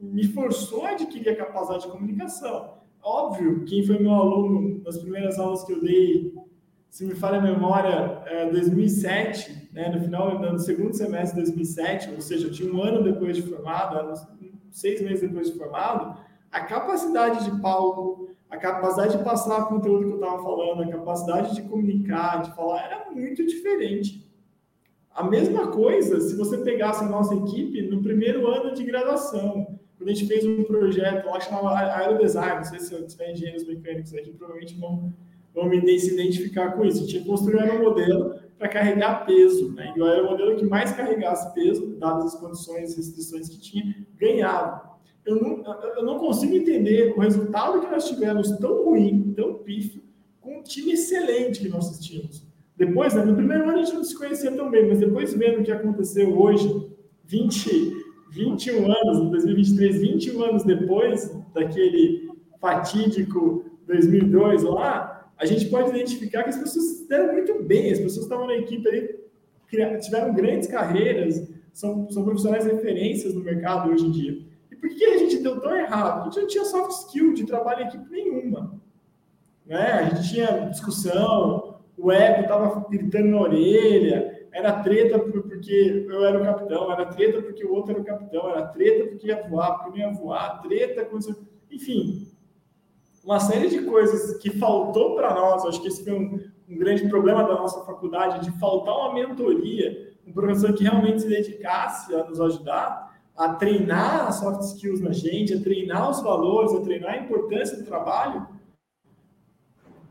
me 0.00 0.24
forçou 0.24 0.84
a 0.84 0.90
adquirir 0.90 1.28
a 1.28 1.36
capacidade 1.36 1.84
de 1.84 1.92
comunicação. 1.92 2.78
Óbvio, 3.00 3.64
quem 3.66 3.86
foi 3.86 4.00
meu 4.00 4.12
aluno 4.12 4.82
nas 4.84 4.98
primeiras 4.98 5.38
aulas 5.38 5.62
que 5.62 5.74
eu 5.74 5.80
dei, 5.80 6.34
se 6.90 7.06
me 7.06 7.14
falha 7.14 7.38
a 7.38 7.40
memória, 7.40 8.20
é 8.26 8.50
2007, 8.50 9.68
né, 9.72 9.90
no 9.90 10.00
final 10.00 10.40
do 10.40 10.58
segundo 10.58 10.92
semestre 10.92 11.38
de 11.38 11.52
2007, 11.52 12.10
ou 12.16 12.20
seja, 12.20 12.48
eu 12.48 12.50
tinha 12.50 12.74
um 12.74 12.82
ano 12.82 13.00
depois 13.00 13.36
de 13.36 13.42
formado, 13.42 14.12
seis 14.72 15.00
meses 15.02 15.20
depois 15.20 15.52
de 15.52 15.56
formado, 15.56 16.26
a 16.50 16.60
capacidade 16.60 17.44
de 17.44 17.60
palco, 17.60 18.30
a 18.50 18.56
capacidade 18.56 19.16
de 19.16 19.24
passar 19.24 19.64
o 19.64 19.66
conteúdo 19.66 20.06
que 20.06 20.12
eu 20.12 20.20
estava 20.20 20.42
falando, 20.42 20.82
a 20.82 20.88
capacidade 20.88 21.54
de 21.54 21.62
comunicar, 21.62 22.42
de 22.42 22.54
falar, 22.54 22.84
era 22.84 23.10
muito 23.10 23.46
diferente. 23.46 24.26
A 25.14 25.24
mesma 25.24 25.68
coisa 25.68 26.20
se 26.20 26.36
você 26.36 26.58
pegasse 26.58 27.04
a 27.04 27.08
nossa 27.08 27.34
equipe 27.34 27.82
no 27.82 28.02
primeiro 28.02 28.46
ano 28.46 28.74
de 28.74 28.84
graduação, 28.84 29.78
quando 29.96 30.10
a 30.10 30.14
gente 30.14 30.28
fez 30.28 30.46
um 30.46 30.62
projeto 30.62 31.26
lá 31.26 31.38
que 31.38 31.46
chamava 31.46 31.76
Aerodesign, 31.76 32.56
não 32.56 32.64
sei 32.64 32.78
se 32.78 32.94
eu 32.94 33.06
tiver 33.06 33.32
engenheiros 33.32 33.66
mecânicos 33.66 34.14
aqui, 34.14 34.30
provavelmente 34.30 34.78
vão, 34.78 35.12
vão 35.52 35.70
se 35.70 36.14
identificar 36.14 36.72
com 36.72 36.84
isso. 36.84 37.02
A 37.02 37.06
gente 37.06 37.24
construído 37.26 37.72
um 37.72 37.82
modelo 37.82 38.38
para 38.56 38.68
carregar 38.68 39.26
peso, 39.26 39.72
né? 39.72 39.92
e 39.96 40.00
o 40.00 40.04
aeromodelo 40.04 40.56
que 40.56 40.64
mais 40.64 40.92
carregasse 40.92 41.52
peso, 41.52 41.96
dadas 41.98 42.34
as 42.34 42.40
condições 42.40 42.92
e 42.92 42.96
restrições 42.96 43.48
que 43.48 43.60
tinha, 43.60 44.06
ganhava 44.16 44.87
eu 45.28 45.36
não, 45.36 45.62
eu 45.96 46.04
não 46.04 46.18
consigo 46.18 46.54
entender 46.54 47.12
o 47.14 47.20
resultado 47.20 47.80
que 47.80 47.90
nós 47.90 48.08
tivemos 48.08 48.50
tão 48.52 48.84
ruim, 48.84 49.34
tão 49.36 49.54
pífio, 49.54 50.02
com 50.40 50.58
um 50.58 50.62
time 50.62 50.92
excelente 50.92 51.60
que 51.60 51.68
nós 51.68 51.98
tínhamos. 52.00 52.46
Depois, 52.74 53.12
né, 53.12 53.24
no 53.24 53.34
primeiro 53.34 53.64
ano 53.64 53.78
a 53.78 53.84
gente 53.84 53.94
não 53.94 54.04
se 54.04 54.16
conhecia 54.16 54.50
tão 54.52 54.70
bem, 54.70 54.88
mas 54.88 55.00
depois 55.00 55.34
vendo 55.34 55.60
o 55.60 55.64
que 55.64 55.70
aconteceu 55.70 56.40
hoje, 56.40 56.88
20, 57.26 57.92
21 58.30 58.90
anos, 58.90 59.18
em 59.18 59.30
2023, 59.30 60.00
21 60.00 60.42
anos 60.44 60.64
depois 60.64 61.30
daquele 61.52 62.30
fatídico 62.58 63.66
2002 63.86 64.62
lá, 64.62 65.30
a 65.36 65.44
gente 65.44 65.66
pode 65.66 65.90
identificar 65.90 66.44
que 66.44 66.50
as 66.50 66.58
pessoas 66.58 67.06
deram 67.06 67.34
muito 67.34 67.62
bem, 67.62 67.92
as 67.92 67.98
pessoas 67.98 68.24
estavam 68.24 68.46
na 68.46 68.54
equipe 68.54 68.88
ali, 68.88 70.00
tiveram 70.00 70.32
grandes 70.32 70.68
carreiras, 70.68 71.46
são, 71.72 72.10
são 72.10 72.24
profissionais 72.24 72.64
referências 72.64 73.34
no 73.34 73.42
mercado 73.42 73.90
hoje 73.90 74.06
em 74.06 74.10
dia 74.10 74.47
por 74.80 74.88
que 74.88 75.04
a 75.04 75.18
gente 75.18 75.38
deu 75.38 75.60
tão 75.60 75.74
errado? 75.74 76.22
A 76.22 76.24
gente 76.24 76.40
não 76.40 76.46
tinha 76.46 76.64
soft 76.64 76.90
skill 76.90 77.34
de 77.34 77.44
trabalho 77.44 77.82
em 77.82 77.88
equipe 77.88 78.10
nenhuma. 78.10 78.80
Né? 79.66 79.92
A 79.92 80.04
gente 80.04 80.30
tinha 80.30 80.70
discussão, 80.70 81.80
o 81.96 82.10
ego 82.10 82.42
estava 82.42 82.88
gritando 82.88 83.28
na 83.28 83.40
orelha, 83.40 84.48
era 84.52 84.82
treta 84.82 85.18
porque 85.18 86.06
eu 86.08 86.24
era 86.24 86.40
o 86.40 86.44
capitão, 86.44 86.90
era 86.90 87.06
treta 87.06 87.42
porque 87.42 87.64
o 87.64 87.72
outro 87.72 87.92
era 87.92 88.00
o 88.00 88.04
capitão, 88.04 88.48
era 88.48 88.66
treta 88.68 89.08
porque 89.08 89.26
ia 89.26 89.46
voar, 89.48 89.78
porque 89.78 89.90
não 89.90 90.08
ia 90.08 90.14
voar, 90.14 90.62
treta 90.62 91.04
com... 91.04 91.18
Enfim, 91.70 92.26
uma 93.22 93.40
série 93.40 93.68
de 93.68 93.82
coisas 93.82 94.38
que 94.38 94.50
faltou 94.50 95.14
para 95.14 95.34
nós, 95.34 95.64
acho 95.66 95.82
que 95.82 95.88
esse 95.88 96.02
foi 96.02 96.14
um, 96.14 96.40
um 96.68 96.78
grande 96.78 97.06
problema 97.08 97.42
da 97.44 97.54
nossa 97.54 97.84
faculdade, 97.84 98.44
de 98.44 98.58
faltar 98.58 98.94
uma 98.94 99.12
mentoria, 99.12 100.14
um 100.26 100.32
professor 100.32 100.72
que 100.72 100.84
realmente 100.84 101.22
se 101.22 101.28
dedicasse 101.28 102.14
a 102.14 102.24
nos 102.24 102.40
ajudar, 102.40 103.07
a 103.38 103.54
treinar 103.54 104.26
as 104.26 104.36
soft 104.36 104.62
skills 104.62 105.00
na 105.00 105.12
gente, 105.12 105.54
a 105.54 105.60
treinar 105.60 106.10
os 106.10 106.20
valores, 106.22 106.74
a 106.74 106.80
treinar 106.80 107.14
a 107.14 107.18
importância 107.18 107.76
do 107.76 107.84
trabalho, 107.84 108.46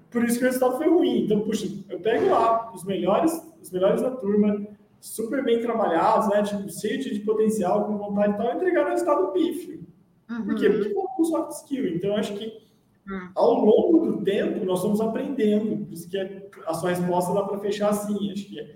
por 0.09 0.23
isso 0.23 0.39
que 0.39 0.45
o 0.45 0.47
resultado 0.47 0.77
foi 0.77 0.89
ruim. 0.89 1.25
Então, 1.25 1.41
puxa, 1.41 1.67
eu 1.89 1.99
pego 1.99 2.29
lá 2.29 2.71
os 2.73 2.83
melhores 2.85 3.45
os 3.61 3.71
melhores 3.71 4.01
da 4.01 4.11
turma, 4.11 4.65
super 4.99 5.43
bem 5.43 5.61
trabalhados, 5.61 6.29
né? 6.29 6.43
Tipo, 6.43 6.69
cheio 6.69 6.99
de 6.99 7.19
potencial, 7.19 7.85
com 7.85 7.97
vontade 7.97 8.33
e 8.33 8.37
tal, 8.37 8.55
entregaram 8.55 8.91
resultado 8.91 9.31
pífio. 9.33 9.85
Uhum. 10.29 10.45
Por 10.45 10.55
quê? 10.55 10.69
Porque 10.69 10.93
faltou 10.93 11.25
soft 11.25 11.51
skill. 11.51 11.87
Então, 11.87 12.15
acho 12.15 12.33
que 12.33 12.45
uhum. 13.07 13.29
ao 13.35 13.53
longo 13.65 14.05
do 14.05 14.23
tempo, 14.23 14.65
nós 14.65 14.79
estamos 14.79 15.01
aprendendo. 15.01 15.85
Por 15.85 15.93
isso 15.93 16.09
que 16.09 16.17
a 16.65 16.73
sua 16.73 16.89
resposta 16.89 17.33
dá 17.33 17.43
para 17.43 17.59
fechar 17.59 17.89
assim. 17.89 18.31
Acho 18.31 18.47
que, 18.47 18.59
é, 18.59 18.75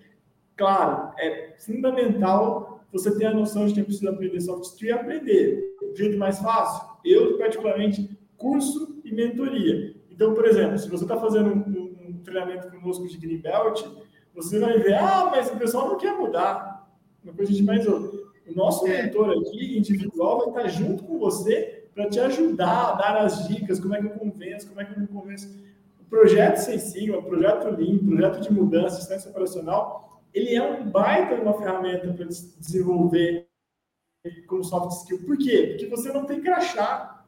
claro, 0.55 1.13
é 1.17 1.55
fundamental 1.59 2.70
você 2.91 3.15
ter 3.17 3.25
a 3.25 3.33
noção 3.33 3.65
de 3.65 3.73
que 3.73 3.83
precisa 3.83 4.09
aprender 4.09 4.41
soft 4.41 4.65
skill 4.65 4.89
e 4.89 4.91
aprender. 4.91 5.75
O 5.81 5.95
jeito 5.95 6.17
mais 6.17 6.39
fácil, 6.39 6.87
eu, 7.05 7.37
particularmente, 7.37 8.17
curso 8.37 8.99
e 9.03 9.13
mentoria. 9.13 9.95
Então, 10.09 10.33
por 10.33 10.45
exemplo, 10.45 10.77
se 10.77 10.89
você 10.89 11.03
está 11.03 11.17
fazendo 11.17 11.49
um, 11.49 11.57
um, 11.57 12.09
um, 12.09 12.23
treinamento 12.23 12.69
conosco 12.69 13.07
de 13.07 13.17
Greenbelt, 13.17 13.83
você 14.35 14.59
vai 14.59 14.77
ver, 14.79 14.95
ah, 14.95 15.29
mas 15.31 15.49
o 15.51 15.57
pessoal 15.57 15.89
não 15.89 15.97
quer 15.97 16.17
mudar. 16.17 16.89
Uma 17.23 17.33
coisa 17.33 17.51
a 17.51 17.55
gente 17.55 17.65
mais 17.65 17.87
ouve. 17.87 18.21
O 18.47 18.55
nosso 18.55 18.85
é. 18.87 19.03
mentor 19.03 19.29
aqui, 19.29 19.77
individual, 19.77 20.51
vai 20.51 20.65
estar 20.65 20.79
junto 20.79 21.03
com 21.03 21.17
você 21.19 21.87
para 21.93 22.09
te 22.09 22.19
ajudar 22.19 22.89
a 22.89 22.93
dar 22.93 23.17
as 23.25 23.47
dicas, 23.47 23.79
como 23.79 23.95
é 23.95 23.99
que 23.99 24.07
eu 24.07 24.11
convenço, 24.11 24.67
como 24.67 24.81
é 24.81 24.85
que 24.85 24.93
eu 24.93 24.99
não 24.99 25.07
convenço. 25.07 25.49
O 25.99 26.03
projeto 26.09 26.57
Sensível, 26.57 27.19
o 27.19 27.23
projeto 27.23 27.69
Lean, 27.69 27.95
o 27.95 28.05
projeto 28.05 28.41
de 28.41 28.51
mudança, 28.51 28.97
assistência 28.97 29.29
operacional, 29.29 30.10
ele 30.33 30.55
é 30.55 30.63
um 30.63 30.89
baita 30.89 31.35
uma 31.35 31.53
ferramenta 31.53 32.11
para 32.13 32.25
desenvolver 32.25 33.47
como 34.47 34.63
soft 34.63 34.91
skill. 35.01 35.19
Por 35.25 35.37
quê? 35.37 35.67
Porque 35.71 35.87
você 35.87 36.11
não 36.11 36.25
tem 36.25 36.41
crachá. 36.41 37.25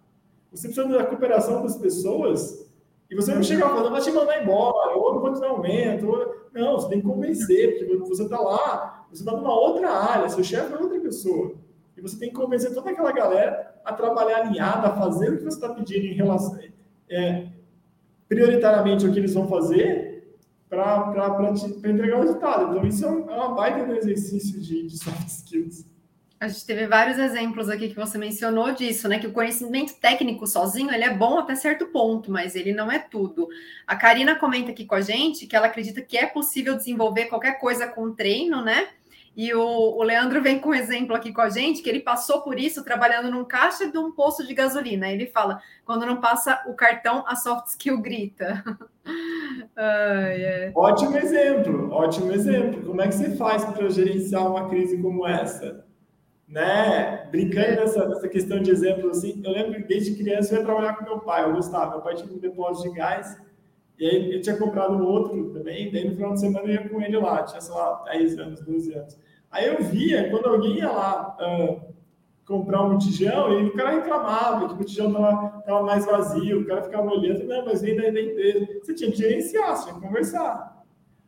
Você 0.51 0.67
precisa 0.67 0.87
da 0.87 1.05
cooperação 1.05 1.63
das 1.63 1.77
pessoas 1.77 2.69
e 3.09 3.15
você 3.15 3.33
não 3.33 3.43
chega 3.43 3.67
falando, 3.67 3.91
vai 3.91 4.01
te 4.01 4.11
mandar 4.11 4.41
embora, 4.41 4.95
ou 4.95 5.13
não 5.13 5.21
vou 5.21 5.33
te 5.33 5.39
dar 5.39 5.49
aumento. 5.49 6.07
Ou... 6.07 6.35
Não, 6.53 6.73
você 6.73 6.89
tem 6.89 7.01
que 7.01 7.07
convencer, 7.07 7.77
porque 7.77 7.97
você 7.97 8.23
está 8.23 8.39
lá, 8.39 9.05
você 9.11 9.21
está 9.21 9.31
numa 9.35 9.53
outra 9.53 9.89
área, 9.89 10.29
seu 10.29 10.43
chefe 10.43 10.73
é 10.73 10.77
outra 10.77 10.99
pessoa. 10.99 11.55
E 11.97 12.01
você 12.01 12.17
tem 12.17 12.29
que 12.29 12.35
convencer 12.35 12.73
toda 12.73 12.91
aquela 12.91 13.11
galera 13.11 13.75
a 13.83 13.93
trabalhar 13.93 14.37
alinhada, 14.37 14.87
a 14.87 14.95
fazer 14.95 15.29
o 15.29 15.37
que 15.37 15.43
você 15.43 15.57
está 15.57 15.69
pedindo 15.73 16.05
em 16.05 16.13
relação. 16.13 16.59
É, 17.09 17.47
prioritariamente 18.27 19.05
o 19.05 19.11
que 19.11 19.19
eles 19.19 19.33
vão 19.33 19.47
fazer 19.47 20.12
para 20.73 21.89
entregar 21.89 22.17
o 22.17 22.21
resultado. 22.21 22.71
Então, 22.71 22.87
isso 22.87 23.05
é, 23.05 23.07
é 23.07 23.11
uma 23.11 23.53
baita 23.53 23.85
do 23.85 23.95
exercício 23.95 24.59
de, 24.59 24.87
de 24.87 24.97
soft 24.97 25.27
skills. 25.27 25.85
A 26.39 26.47
gente 26.49 26.65
teve 26.65 26.87
vários 26.87 27.17
exemplos 27.17 27.69
aqui 27.69 27.87
que 27.87 27.95
você 27.95 28.17
mencionou 28.17 28.73
disso, 28.73 29.07
né? 29.07 29.17
Que 29.17 29.27
o 29.27 29.31
conhecimento 29.31 29.93
técnico 29.93 30.45
sozinho 30.45 30.91
ele 30.91 31.05
é 31.05 31.13
bom 31.13 31.39
até 31.39 31.55
certo 31.55 31.85
ponto, 31.85 32.29
mas 32.29 32.53
ele 32.53 32.73
não 32.73 32.91
é 32.91 32.99
tudo. 32.99 33.47
A 33.87 33.95
Karina 33.95 34.35
comenta 34.35 34.71
aqui 34.71 34.85
com 34.85 34.95
a 34.95 34.99
gente 34.99 35.47
que 35.47 35.55
ela 35.55 35.67
acredita 35.67 36.01
que 36.01 36.17
é 36.17 36.25
possível 36.25 36.75
desenvolver 36.75 37.27
qualquer 37.27 37.59
coisa 37.59 37.87
com 37.87 38.13
treino, 38.13 38.61
né? 38.61 38.89
E 39.35 39.53
o, 39.53 39.61
o, 39.61 40.03
Leandro 40.03 40.41
vem 40.41 40.59
com 40.59 40.69
um 40.69 40.75
exemplo 40.75 41.15
aqui 41.15 41.33
com 41.33 41.41
a 41.41 41.49
gente, 41.49 41.81
que 41.81 41.89
ele 41.89 42.01
passou 42.01 42.41
por 42.41 42.59
isso 42.59 42.83
trabalhando 42.83 43.31
num 43.31 43.43
caixa 43.43 43.89
de 43.89 43.97
um 43.97 44.11
posto 44.11 44.45
de 44.45 44.53
gasolina. 44.53 45.09
Ele 45.09 45.25
fala: 45.25 45.59
quando 45.83 46.05
não 46.05 46.21
passa 46.21 46.61
o 46.67 46.73
cartão, 46.73 47.23
a 47.27 47.35
soft 47.35 47.67
skill 47.67 48.01
grita. 48.01 48.63
Ótimo 50.75 51.17
exemplo, 51.17 51.91
ótimo 51.91 52.31
exemplo. 52.31 52.83
Como 52.83 53.01
é 53.01 53.07
que 53.07 53.15
você 53.15 53.35
faz 53.35 53.65
para 53.65 53.89
gerenciar 53.89 54.49
uma 54.49 54.69
crise 54.69 55.01
como 55.01 55.27
essa? 55.27 55.83
né? 56.53 57.27
Brincando 57.31 57.81
nessa, 57.81 58.07
nessa 58.07 58.29
questão 58.29 58.61
de 58.61 58.69
exemplo, 58.69 59.09
assim, 59.09 59.41
eu 59.43 59.51
lembro 59.51 59.73
que 59.73 59.87
desde 59.87 60.15
criança 60.15 60.53
eu 60.53 60.59
ia 60.59 60.65
trabalhar 60.65 60.93
com 60.93 61.03
meu 61.03 61.19
pai, 61.19 61.43
eu 61.43 61.53
gostava. 61.53 61.91
Meu 61.91 62.01
pai 62.01 62.13
tinha 62.13 62.31
um 62.31 62.37
depósito 62.37 62.89
de 62.89 62.95
gás, 62.95 63.35
e 63.97 64.05
aí 64.05 64.35
eu 64.35 64.41
tinha 64.41 64.55
comprado 64.55 64.93
um 64.93 65.03
outro 65.03 65.51
também, 65.51 65.91
daí 65.91 66.07
no 66.07 66.15
final 66.15 66.33
de 66.33 66.39
semana 66.39 66.67
eu 66.67 66.73
ia 66.73 66.89
com 66.89 67.01
ele 67.01 67.17
lá, 67.17 67.43
tinha, 67.43 67.59
sei 67.59 67.73
lá, 67.73 68.03
10 68.05 68.37
anos, 68.37 68.61
12 68.61 68.93
anos. 68.93 69.19
Aí 69.53 69.67
eu 69.67 69.83
via, 69.83 70.31
quando 70.31 70.47
alguém 70.47 70.77
ia 70.77 70.91
lá 70.91 71.37
uh, 71.39 71.93
comprar 72.43 72.81
um 72.81 72.93
botijão, 72.93 73.59
e 73.59 73.67
o 73.67 73.73
cara 73.73 73.91
reclamava 73.91 74.67
que 74.67 74.73
o 74.73 74.77
botijão 74.77 75.07
estava 75.07 75.61
tava 75.61 75.83
mais 75.83 76.05
vazio, 76.07 76.61
o 76.61 76.65
cara 76.65 76.81
ficava 76.81 77.09
olhando, 77.09 77.45
não, 77.45 77.63
mas 77.63 77.83
vem 77.83 77.95
da, 77.95 78.09
empresa. 78.09 78.67
Você 78.81 78.95
tinha 78.95 79.11
que 79.11 79.17
gerenciar, 79.17 79.77
você 79.77 79.83
tinha 79.83 79.95
que 79.95 80.07
conversar. 80.07 80.83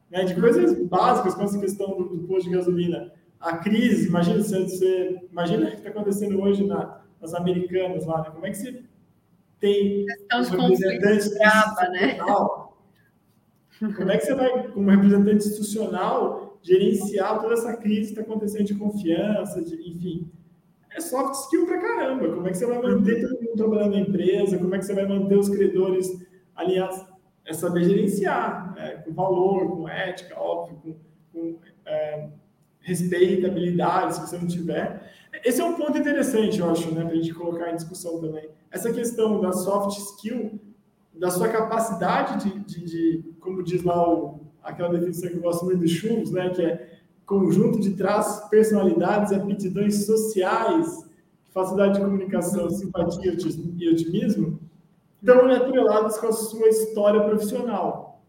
Né? 0.10 0.24
De 0.24 0.34
coisas 0.34 0.76
básicas, 0.88 1.36
como 1.36 1.46
essa 1.46 1.60
questão 1.60 1.96
do, 1.96 2.06
do 2.06 2.28
posto 2.28 2.50
de 2.50 2.56
gasolina 2.56 3.14
a 3.40 3.58
crise, 3.58 4.08
imagina 4.08 4.42
você, 4.42 4.64
você 4.64 5.22
imagina 5.32 5.68
o 5.68 5.70
que 5.70 5.78
está 5.78 5.90
acontecendo 5.90 6.42
hoje 6.42 6.66
na, 6.66 7.02
nas 7.22 7.36
americanas 7.36 8.08
lá, 8.08 8.24
né? 8.24 8.32
Como 8.34 8.48
é 8.48 8.50
que 8.50 8.58
você 8.58 8.84
tem 9.60 10.04
um 10.34 10.42
representante 10.42 11.18
institucional? 11.18 11.92
Né? 11.92 12.18
Como 13.96 14.12
é 14.12 14.18
que 14.18 14.26
você 14.26 14.34
vai, 14.34 14.68
como 14.70 14.90
representante 14.90 15.48
institucional, 15.48 16.44
gerenciar 16.65 17.39
toda 17.39 17.54
essa 17.54 17.78
crise 17.78 18.13
que 18.13 18.19
está 18.19 18.21
acontecendo 18.21 18.65
de 18.65 18.73
confiança, 18.73 19.62
de, 19.62 19.75
enfim. 19.88 20.28
É 20.89 20.99
soft 20.99 21.36
skill 21.43 21.67
pra 21.67 21.80
caramba. 21.80 22.34
Como 22.34 22.47
é 22.47 22.51
que 22.51 22.58
você 22.58 22.65
vai 22.65 22.82
manter 22.82 23.21
todo 23.21 23.39
mundo 23.39 23.56
trabalhando 23.56 23.91
na 23.91 23.99
empresa? 23.99 24.58
Como 24.58 24.73
é 24.73 24.80
que 24.80 24.86
você 24.86 24.95
vai 24.95 25.06
manter 25.06 25.38
os 25.38 25.47
credores 25.47 26.25
alinhados? 26.56 27.06
É 27.45 27.54
saber 27.54 27.84
gerenciar, 27.84 28.73
né? 28.73 29.04
com 29.06 29.13
valor, 29.13 29.69
com 29.69 29.88
ética, 29.88 30.39
óbvio, 30.39 30.80
com, 30.82 30.95
com 31.32 31.60
é, 31.86 32.30
respeitabilidade, 32.80 34.15
se 34.15 34.21
você 34.21 34.38
não 34.38 34.47
tiver. 34.47 35.12
Esse 35.43 35.62
é 35.62 35.65
um 35.65 35.75
ponto 35.75 35.95
interessante, 35.95 36.60
eu 36.60 36.71
acho, 36.71 36.89
né, 36.91 37.04
para 37.04 37.13
a 37.13 37.15
gente 37.15 37.34
colocar 37.34 37.71
em 37.71 37.75
discussão 37.75 38.19
também. 38.19 38.49
Essa 38.71 38.91
questão 38.91 39.39
da 39.39 39.51
soft 39.51 39.99
skill, 39.99 40.60
da 41.13 41.30
sua 41.30 41.49
capacidade 41.49 42.49
de, 42.49 42.60
de, 42.62 42.86
de 42.86 43.23
como 43.39 43.62
diz 43.62 43.84
lá 43.84 44.10
o, 44.12 44.44
aquela 44.65 44.89
definição 44.89 45.30
que 45.30 45.38
eu 45.38 45.41
gosto 45.41 45.63
muito 45.63 45.80
do 45.80 45.88
Schultz, 45.88 46.32
né, 46.32 46.49
que 46.49 46.62
é 46.62 46.89
conjunto 47.25 47.80
de 47.80 47.91
traços, 47.91 48.49
personalidades 48.49 49.32
e 49.32 49.36
aptidões 49.36 50.06
sociais, 50.06 51.10
facilidade 51.54 51.93
de 51.93 52.01
comunicação, 52.01 52.69
simpatia 52.69 53.32
e 53.78 53.89
otimismo, 53.89 54.60
estão 55.21 55.49
atrelados 55.49 56.17
com 56.17 56.28
a 56.28 56.34
sua 56.34 56.67
história 56.67 57.23
profissional. 57.23 58.21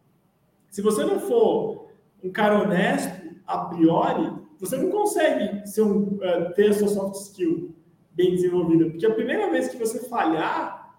Se 0.71 0.81
você 0.81 1.05
não 1.05 1.19
for 1.21 1.89
um 2.23 2.31
cara 2.31 2.63
honesto, 2.63 3.27
a 3.47 3.59
priori, 3.67 4.33
você 4.59 4.77
não 4.77 4.91
consegue 4.91 5.67
ser 5.67 5.83
um, 5.83 6.15
uh, 6.15 6.55
ter 6.55 6.71
a 6.71 6.73
sua 6.73 6.89
soft 6.89 7.17
skill 7.17 7.75
bem 8.13 8.31
desenvolvida, 8.31 8.87
porque 8.87 9.05
a 9.05 9.15
primeira 9.15 9.51
vez 9.51 9.69
que 9.69 9.77
você 9.77 10.09
falhar, 10.09 10.99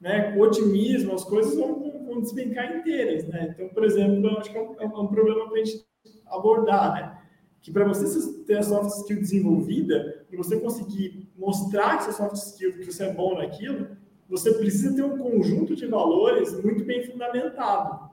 né, 0.00 0.32
com 0.32 0.40
otimismo, 0.40 1.14
as 1.14 1.24
coisas 1.24 1.54
vão, 1.56 1.89
vão 2.10 2.20
despencar 2.20 2.76
inteiras, 2.76 3.26
né? 3.28 3.54
Então, 3.54 3.68
por 3.68 3.84
exemplo, 3.84 4.38
acho 4.38 4.50
que 4.50 4.58
é 4.58 4.62
um, 4.62 4.74
é 4.80 4.86
um 4.86 5.06
problema 5.06 5.48
para 5.48 5.60
a 5.60 5.64
gente 5.64 5.86
abordar, 6.26 6.94
né? 6.94 7.18
Que 7.62 7.70
para 7.70 7.84
você 7.84 8.44
ter 8.44 8.58
a 8.58 8.62
soft 8.62 8.90
skill 8.98 9.18
desenvolvida 9.18 10.26
e 10.30 10.36
você 10.36 10.58
conseguir 10.58 11.28
mostrar 11.36 11.98
que 11.98 12.04
sua 12.04 12.12
soft 12.12 12.36
skill, 12.36 12.72
que 12.72 12.84
você 12.84 13.04
é 13.04 13.12
bom 13.12 13.36
naquilo, 13.36 13.88
você 14.28 14.52
precisa 14.54 14.94
ter 14.94 15.02
um 15.02 15.18
conjunto 15.18 15.74
de 15.74 15.86
valores 15.86 16.52
muito 16.62 16.84
bem 16.84 17.04
fundamentado. 17.04 18.10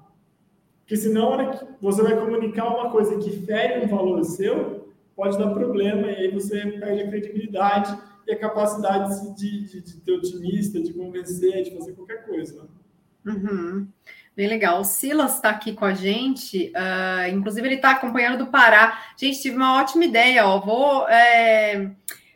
Porque 0.79 0.95
senão, 0.95 1.27
hora 1.27 1.51
que 1.51 1.65
você 1.81 2.01
vai 2.01 2.17
comunicar 2.19 2.73
uma 2.73 2.89
coisa 2.89 3.17
que 3.17 3.29
fere 3.29 3.85
um 3.85 3.89
valor 3.89 4.23
seu, 4.23 4.93
pode 5.15 5.37
dar 5.37 5.53
problema, 5.53 6.07
e 6.07 6.15
aí 6.15 6.31
você 6.31 6.65
perde 6.65 7.01
a 7.01 7.07
credibilidade 7.09 7.97
e 8.25 8.31
a 8.31 8.39
capacidade 8.39 9.35
de, 9.35 9.67
de, 9.67 9.81
de 9.81 10.01
ter 10.01 10.11
otimista, 10.13 10.81
de 10.81 10.93
convencer, 10.93 11.63
de 11.63 11.71
fazer 11.71 11.93
qualquer 11.93 12.25
coisa. 12.25 12.67
Uhum. 13.27 13.87
Bem 14.35 14.47
legal. 14.47 14.79
O 14.79 14.85
Silas 14.85 15.35
está 15.35 15.49
aqui 15.49 15.73
com 15.73 15.83
a 15.83 15.93
gente, 15.93 16.71
uh, 16.75 17.35
inclusive 17.35 17.67
ele 17.67 17.75
está 17.75 17.91
acompanhando 17.91 18.37
do 18.37 18.47
Pará. 18.47 19.03
Gente, 19.17 19.41
tive 19.41 19.55
uma 19.55 19.81
ótima 19.81 20.05
ideia, 20.05 20.45
ó. 20.45 20.59
Vou 20.59 21.09
é, 21.09 21.91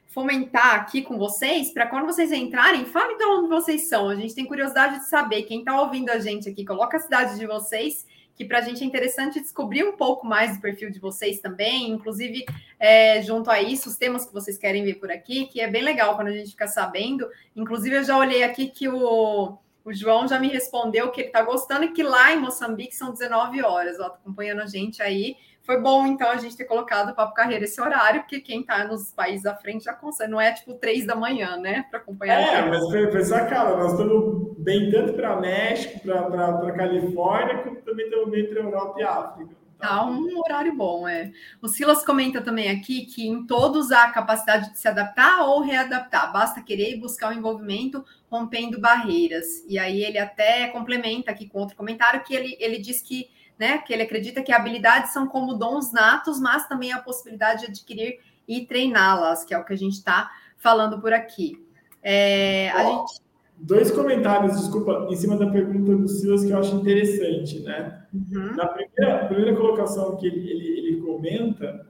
fomentar 0.08 0.76
aqui 0.76 1.02
com 1.02 1.18
vocês 1.18 1.72
para 1.72 1.88
quando 1.88 2.06
vocês 2.06 2.32
entrarem, 2.32 2.86
falem 2.86 3.18
de 3.18 3.24
onde 3.24 3.48
vocês 3.48 3.88
são. 3.88 4.10
A 4.10 4.16
gente 4.16 4.36
tem 4.36 4.46
curiosidade 4.46 5.00
de 5.00 5.10
saber. 5.10 5.44
Quem 5.44 5.60
está 5.60 5.80
ouvindo 5.80 6.10
a 6.10 6.20
gente 6.20 6.50
aqui, 6.50 6.66
coloca 6.66 6.98
a 6.98 7.00
cidade 7.00 7.38
de 7.38 7.46
vocês 7.46 8.06
que 8.36 8.46
para 8.46 8.58
a 8.58 8.62
gente 8.62 8.84
é 8.84 8.88
interessante 8.88 9.40
descobrir 9.40 9.84
um 9.84 9.96
pouco 9.96 10.26
mais 10.26 10.56
do 10.56 10.62
perfil 10.62 10.90
de 10.90 11.00
vocês 11.00 11.40
também, 11.40 11.92
inclusive 11.92 12.44
é, 12.80 13.22
junto 13.22 13.52
a 13.52 13.62
isso, 13.62 13.88
os 13.90 13.98
temas 13.98 14.26
que 14.26 14.34
vocês 14.34 14.58
querem 14.58 14.84
ver 14.84 14.96
por 14.96 15.12
aqui, 15.12 15.46
que 15.46 15.62
é 15.62 15.70
bem 15.70 15.84
legal 15.84 16.16
quando 16.16 16.30
a 16.30 16.32
gente 16.32 16.50
fica 16.50 16.68
sabendo. 16.68 17.28
Inclusive, 17.56 17.98
eu 17.98 18.04
já 18.04 18.18
olhei 18.18 18.44
aqui 18.44 18.68
que 18.68 18.90
o, 18.90 19.60
o 19.84 19.94
João 19.94 20.28
já 20.28 20.40
me 20.40 20.48
respondeu 20.48 21.12
que 21.12 21.22
ele 21.22 21.28
está 21.28 21.42
gostando 21.42 21.86
e 21.86 21.92
que 21.92 22.04
lá 22.04 22.32
em 22.32 22.40
Moçambique 22.40 22.96
são 22.96 23.12
19 23.12 23.64
horas, 23.64 24.00
ó, 24.00 24.10
tá 24.10 24.16
acompanhando 24.16 24.62
a 24.62 24.66
gente 24.68 25.02
aí. 25.02 25.36
Foi 25.64 25.80
bom, 25.80 26.08
então, 26.08 26.30
a 26.30 26.38
gente 26.38 26.58
ter 26.58 26.66
colocado 26.66 27.12
o 27.12 27.16
Papo 27.16 27.36
Carreira 27.36 27.66
esse 27.66 27.80
horário, 27.80 28.22
porque 28.22 28.40
quem 28.40 28.62
está 28.62 28.84
nos 28.86 29.12
países 29.12 29.46
à 29.46 29.56
frente 29.56 29.86
já 29.86 29.94
consegue, 29.94 30.32
não 30.32 30.42
é 30.42 30.52
tipo 30.52 30.74
três 30.74 31.06
da 31.06 31.16
manhã, 31.16 31.56
né? 31.58 31.86
Para 31.90 32.00
acompanhar. 32.00 32.42
É, 32.42 32.68
mas 32.68 32.84
foi, 32.90 33.24
sacada. 33.24 33.78
Nós 33.78 33.92
estamos 33.92 34.58
bem 34.58 34.90
tanto 34.90 35.14
para 35.14 35.40
México, 35.40 36.00
para 36.00 36.72
Califórnia, 36.74 37.60
como 37.60 37.76
também 37.78 38.06
estamos 38.06 38.30
bem 38.32 38.48
para 38.48 38.64
Europa 38.64 39.00
e 39.00 39.04
África. 39.04 39.61
Tá 39.82 40.06
um 40.06 40.40
horário 40.40 40.76
bom, 40.76 41.08
é. 41.08 41.32
O 41.62 41.68
Silas 41.68 42.06
comenta 42.06 42.42
também 42.42 42.70
aqui 42.70 43.06
que 43.06 43.28
em 43.28 43.46
todos 43.46 43.92
há 43.92 44.04
a 44.04 44.12
capacidade 44.12 44.72
de 44.72 44.80
se 44.80 44.88
adaptar 44.88 45.42
ou 45.42 45.62
readaptar, 45.62 46.32
basta 46.32 46.62
querer 46.62 46.94
e 46.94 47.00
buscar 47.00 47.32
o 47.32 47.34
envolvimento 47.34 48.06
rompendo 48.30 48.80
barreiras. 48.80 49.66
E 49.68 49.80
aí 49.80 50.04
ele 50.04 50.18
até 50.18 50.68
complementa 50.68 51.32
aqui 51.32 51.48
com 51.48 51.60
outro 51.60 51.76
comentário 51.76 52.24
que 52.24 52.34
ele, 52.34 52.56
ele 52.60 52.78
diz 52.78 53.02
que 53.02 53.30
né? 53.62 53.78
Que 53.78 53.94
ele 53.94 54.02
acredita 54.02 54.42
que 54.42 54.52
habilidades 54.52 55.14
são 55.14 55.28
como 55.28 55.54
dons 55.54 55.92
natos, 55.92 56.40
mas 56.40 56.68
também 56.68 56.92
a 56.92 57.00
possibilidade 57.00 57.62
de 57.62 57.68
adquirir 57.68 58.20
e 58.48 58.66
treiná-las, 58.66 59.46
que 59.46 59.54
é 59.54 59.58
o 59.58 59.64
que 59.64 59.72
a 59.72 59.78
gente 59.78 59.94
está 59.94 60.32
falando 60.58 61.00
por 61.00 61.14
aqui. 61.14 61.64
É, 62.02 62.72
a 62.72 62.84
gente... 62.84 63.21
Dois 63.64 63.92
comentários, 63.92 64.60
desculpa, 64.60 65.08
em 65.10 65.16
cima 65.16 65.38
da 65.38 65.50
pergunta 65.50 65.96
do 65.96 66.08
Silas, 66.08 66.44
que 66.44 66.52
eu 66.52 66.58
acho 66.58 66.76
interessante, 66.76 67.60
né? 67.62 68.06
Uhum. 68.12 68.56
Na 68.56 68.68
primeira, 68.68 69.26
primeira 69.28 69.56
colocação 69.56 70.18
que 70.18 70.26
ele, 70.26 70.50
ele, 70.50 70.80
ele 70.80 71.02
comenta, 71.02 71.88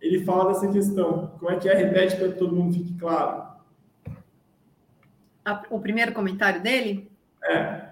ele 0.00 0.22
fala 0.24 0.52
dessa 0.52 0.70
questão. 0.70 1.32
Como 1.38 1.50
é 1.50 1.56
que 1.56 1.68
é? 1.68 1.74
Repete 1.74 2.16
para 2.16 2.28
que 2.28 2.38
todo 2.38 2.54
mundo 2.54 2.74
fique 2.74 2.94
claro. 2.98 3.48
O 5.70 5.80
primeiro 5.80 6.12
comentário 6.12 6.62
dele? 6.62 7.10
É 7.42 7.89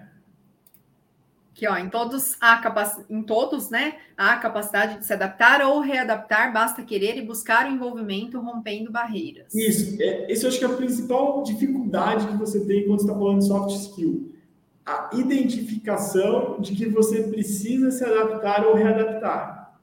que 1.59 1.67
ó, 1.67 1.75
em 1.75 1.89
todos 1.89 2.37
há 2.39 2.55
capac... 2.57 3.03
em 3.09 3.21
todos, 3.21 3.69
né, 3.69 3.95
há 4.15 4.37
capacidade 4.37 4.99
de 4.99 5.05
se 5.05 5.11
adaptar 5.11 5.61
ou 5.61 5.81
readaptar, 5.81 6.53
basta 6.53 6.81
querer 6.83 7.17
e 7.17 7.21
buscar 7.21 7.69
o 7.69 7.73
envolvimento 7.73 8.39
rompendo 8.39 8.89
barreiras. 8.89 9.53
Isso, 9.53 10.01
é, 10.01 10.31
esse 10.31 10.45
eu 10.45 10.49
acho 10.49 10.57
que 10.57 10.63
é 10.63 10.67
a 10.69 10.73
principal 10.73 11.43
dificuldade 11.43 12.27
que 12.27 12.37
você 12.37 12.61
tem 12.61 12.87
quando 12.87 13.01
está 13.01 13.13
falando 13.13 13.39
de 13.39 13.47
soft 13.47 13.75
skill. 13.75 14.31
A 14.85 15.09
identificação 15.13 16.61
de 16.61 16.73
que 16.73 16.87
você 16.87 17.23
precisa 17.23 17.91
se 17.91 18.05
adaptar 18.05 18.65
ou 18.65 18.73
readaptar. 18.75 19.77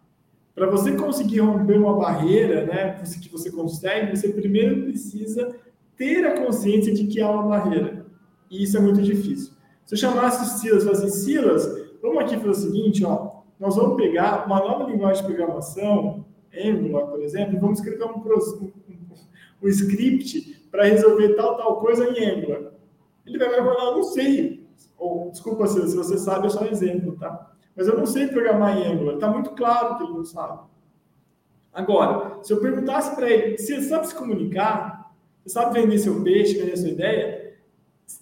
Para 0.55 0.71
você 0.71 0.93
conseguir 0.93 1.41
romper 1.41 1.79
uma 1.79 1.95
barreira, 1.95 2.65
né, 2.65 2.99
que 3.21 3.29
você 3.29 3.51
consegue, 3.51 4.17
você 4.17 4.31
primeiro 4.31 4.83
precisa 4.85 5.55
ter 5.95 6.27
a 6.27 6.41
consciência 6.43 6.95
de 6.95 7.07
que 7.07 7.21
há 7.21 7.31
uma 7.31 7.43
barreira. 7.43 8.07
E 8.51 8.63
isso 8.63 8.79
é 8.79 8.81
muito 8.81 9.03
difícil. 9.03 9.56
Se 9.87 9.95
eu 9.95 9.99
chamasse 9.99 10.43
o 10.43 10.59
Silas 10.59 10.83
e 10.83 10.87
falasse, 10.87 11.11
Silas, 11.23 11.91
vamos 12.03 12.19
aqui 12.19 12.37
fazer 12.37 12.49
o 12.49 12.55
seguinte, 12.55 13.05
ó, 13.05 13.37
nós 13.59 13.77
vamos 13.77 13.97
pegar 13.97 14.45
uma 14.45 14.59
nova 14.59 14.91
linguagem 14.91 15.23
de 15.23 15.29
programação, 15.29 16.27
Angular, 16.53 17.07
por 17.07 17.23
exemplo, 17.23 17.55
e 17.55 17.59
vamos 17.59 17.79
escrever 17.79 18.05
um, 18.05 18.23
um, 19.63 19.69
script 19.69 20.67
para 20.73 20.85
resolver 20.85 21.35
tal, 21.35 21.57
tal 21.57 21.77
coisa 21.77 22.05
em 22.05 22.31
Angular. 22.31 22.73
Ele 23.25 23.39
vai 23.39 23.55
falar, 23.55 23.93
não 23.93 24.03
sei. 24.03 24.67
Ou, 24.99 25.31
desculpa, 25.31 25.67
Silas, 25.69 25.91
se 25.91 25.97
você 25.97 26.19
sabe, 26.19 26.49
é 26.49 26.51
só 26.51 26.65
um 26.65 26.67
exemplo, 26.67 27.17
tá? 27.17 27.53
Mas 27.77 27.87
eu 27.87 27.97
não 27.97 28.07
sei 28.07 28.27
programar 28.27 28.77
em 28.77 28.93
Angular. 28.93 29.15
Está 29.15 29.31
muito 29.31 29.51
claro 29.51 29.99
que 29.99 30.05
ele 30.05 30.15
não 30.15 30.25
sabe. 30.25 30.67
Agora, 31.73 32.43
se 32.43 32.53
eu 32.53 32.61
perguntasse 32.61 33.15
para 33.15 33.31
ele, 33.31 33.57
você 33.57 33.83
sabe 33.83 34.09
se 34.09 34.15
comunicar? 34.15 35.15
Você 35.45 35.53
sabe 35.53 35.81
vender 35.81 35.99
seu 35.99 36.23
peixe, 36.23 36.59
vender 36.59 36.77
sua 36.77 36.89
ideia? 36.89 37.46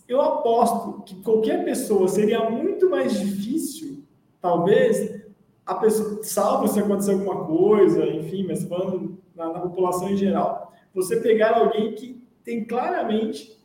Eu 0.08 0.20
aposto 0.20 1.02
que 1.02 1.22
qualquer 1.22 1.64
pessoa 1.64 2.08
seria 2.08 2.48
muito 2.50 2.88
mais 2.88 3.18
difícil, 3.18 4.04
talvez, 4.40 5.22
a 5.64 5.74
pessoa, 5.74 6.22
salvo 6.22 6.68
se 6.68 6.78
acontecer 6.78 7.12
alguma 7.12 7.44
coisa, 7.44 8.06
enfim, 8.06 8.46
mas 8.46 8.64
falando 8.64 9.18
na, 9.34 9.52
na 9.52 9.60
população 9.60 10.10
em 10.10 10.16
geral, 10.16 10.72
você 10.94 11.20
pegar 11.20 11.56
alguém 11.56 11.92
que 11.94 12.22
tem 12.44 12.64
claramente 12.64 13.58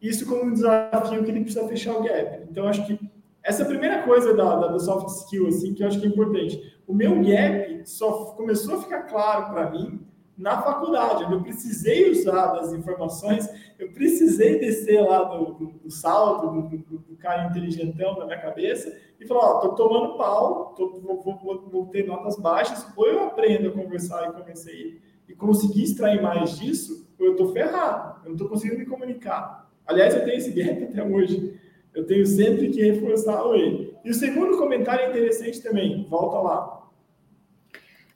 isso 0.00 0.26
como 0.26 0.44
um 0.44 0.52
desafio 0.52 1.22
que 1.22 1.30
ele 1.30 1.42
precisa 1.42 1.68
fechar 1.68 1.96
o 1.96 2.02
gap. 2.02 2.46
Então, 2.50 2.66
acho 2.66 2.86
que 2.86 2.98
essa 3.42 3.62
é 3.62 3.64
a 3.64 3.68
primeira 3.68 4.02
coisa 4.02 4.34
da, 4.34 4.56
da, 4.56 4.66
do 4.68 4.80
soft 4.80 5.08
skill, 5.08 5.46
assim, 5.48 5.74
que 5.74 5.82
eu 5.82 5.86
acho 5.86 6.00
que 6.00 6.06
é 6.06 6.08
importante. 6.08 6.80
O 6.86 6.94
meu 6.94 7.22
gap 7.22 7.82
só 7.84 8.32
começou 8.32 8.76
a 8.76 8.82
ficar 8.82 9.02
claro 9.02 9.52
para 9.52 9.70
mim 9.70 10.00
na 10.40 10.62
faculdade, 10.62 11.30
eu 11.30 11.42
precisei 11.42 12.10
usar 12.10 12.52
das 12.54 12.72
informações, 12.72 13.46
eu 13.78 13.92
precisei 13.92 14.58
descer 14.58 14.98
lá 15.02 15.22
do, 15.24 15.52
do, 15.52 15.66
do 15.66 15.90
salto, 15.90 16.46
do, 16.46 16.78
do, 16.78 16.98
do, 16.98 17.16
cara 17.16 17.44
inteligentão 17.44 18.18
na 18.18 18.24
minha 18.24 18.40
cabeça 18.40 18.98
e 19.20 19.26
falar, 19.26 19.40
ó, 19.40 19.60
tô 19.60 19.74
tomando 19.74 20.16
pau, 20.16 20.72
tô, 20.74 20.98
vou, 20.98 21.20
vou, 21.22 21.68
vou, 21.70 21.86
ter 21.88 22.06
notas 22.06 22.38
baixas, 22.38 22.86
ou 22.96 23.06
eu 23.06 23.24
aprendo 23.24 23.68
a 23.68 23.72
conversar 23.72 24.30
e 24.30 24.32
convencer 24.32 25.02
e 25.28 25.34
conseguir 25.34 25.82
extrair 25.82 26.22
mais 26.22 26.58
disso, 26.58 27.06
ou 27.18 27.26
eu 27.26 27.36
tô 27.36 27.52
ferrado, 27.52 28.22
eu 28.24 28.30
não 28.30 28.38
tô 28.38 28.48
conseguindo 28.48 28.78
me 28.78 28.86
comunicar. 28.86 29.70
Aliás, 29.86 30.14
eu 30.14 30.24
tenho 30.24 30.38
esse 30.38 30.52
gap 30.52 30.84
até 30.84 31.04
hoje, 31.04 31.60
eu 31.92 32.06
tenho 32.06 32.24
sempre 32.24 32.70
que 32.70 32.82
reforçar 32.82 33.42
ele. 33.54 33.94
E 34.02 34.10
o 34.10 34.14
segundo 34.14 34.56
comentário 34.56 35.04
é 35.04 35.10
interessante 35.10 35.60
também, 35.60 36.06
volta 36.08 36.38
lá. 36.38 36.88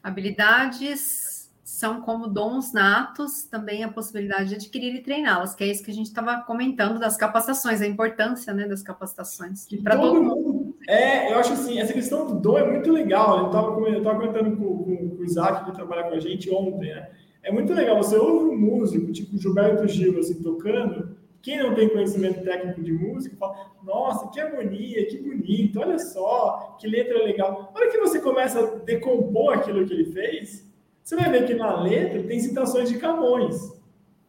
Habilidades 0.02 1.33
são 1.74 2.00
como 2.00 2.28
dons 2.28 2.72
natos, 2.72 3.44
também 3.44 3.82
a 3.82 3.88
possibilidade 3.88 4.50
de 4.50 4.54
adquirir 4.54 4.94
e 4.94 5.02
treiná-las, 5.02 5.56
que 5.56 5.64
é 5.64 5.66
isso 5.66 5.82
que 5.82 5.90
a 5.90 5.94
gente 5.94 6.06
estava 6.06 6.40
comentando 6.42 7.00
das 7.00 7.16
capacitações, 7.16 7.82
a 7.82 7.86
importância 7.86 8.54
né, 8.54 8.68
das 8.68 8.80
capacitações. 8.80 9.66
Para 9.82 9.96
todo, 9.96 10.12
todo 10.12 10.22
mundo. 10.22 10.76
É, 10.88 11.32
eu 11.32 11.38
acho 11.38 11.52
assim, 11.52 11.80
essa 11.80 11.92
questão 11.92 12.26
do 12.26 12.34
dom 12.34 12.58
é 12.58 12.70
muito 12.70 12.92
legal. 12.92 13.40
Eu 13.40 13.46
estava 13.46 13.72
comentando 13.72 14.56
com, 14.56 14.84
com, 14.84 15.08
com, 15.08 15.16
o 15.16 15.24
Isaac, 15.24 15.64
que 15.64 15.72
trabalha 15.72 16.04
com 16.04 16.14
a 16.14 16.20
gente 16.20 16.48
ontem, 16.48 16.94
né? 16.94 17.10
É 17.42 17.50
muito 17.50 17.74
legal. 17.74 17.96
Você 17.96 18.16
ouve 18.16 18.54
um 18.54 18.56
músico, 18.56 19.10
tipo 19.10 19.36
Gilberto 19.36 19.88
Gil, 19.88 20.20
assim, 20.20 20.40
tocando. 20.42 21.16
Quem 21.42 21.58
não 21.58 21.74
tem 21.74 21.88
conhecimento 21.88 22.44
técnico 22.44 22.82
de 22.82 22.92
música 22.92 23.36
fala: 23.36 23.56
Nossa, 23.82 24.30
que 24.30 24.40
harmonia, 24.40 25.06
que 25.06 25.18
bonito, 25.18 25.80
olha 25.80 25.98
só, 25.98 26.76
que 26.78 26.86
letra 26.86 27.24
legal. 27.24 27.72
A 27.74 27.78
hora 27.78 27.90
que 27.90 27.98
você 27.98 28.20
começa 28.20 28.60
a 28.60 28.66
decompor 28.76 29.54
aquilo 29.54 29.84
que 29.84 29.92
ele 29.92 30.06
fez, 30.06 30.72
você 31.04 31.16
vai 31.16 31.30
ver 31.30 31.46
que 31.46 31.54
na 31.54 31.82
letra 31.82 32.22
tem 32.22 32.40
citações 32.40 32.88
de 32.88 32.98
Camões. 32.98 33.78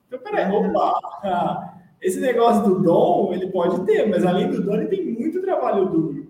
Então, 0.07 0.19
peraí, 0.19 0.51
opa, 0.51 1.73
esse 2.01 2.19
negócio 2.19 2.63
do 2.63 2.83
dom, 2.83 3.33
ele 3.33 3.47
pode 3.47 3.85
ter, 3.85 4.07
mas 4.09 4.25
além 4.25 4.51
do 4.51 4.61
dom, 4.61 4.75
ele 4.75 4.87
tem 4.87 5.05
muito 5.05 5.41
trabalho 5.41 5.85
duro. 5.85 6.25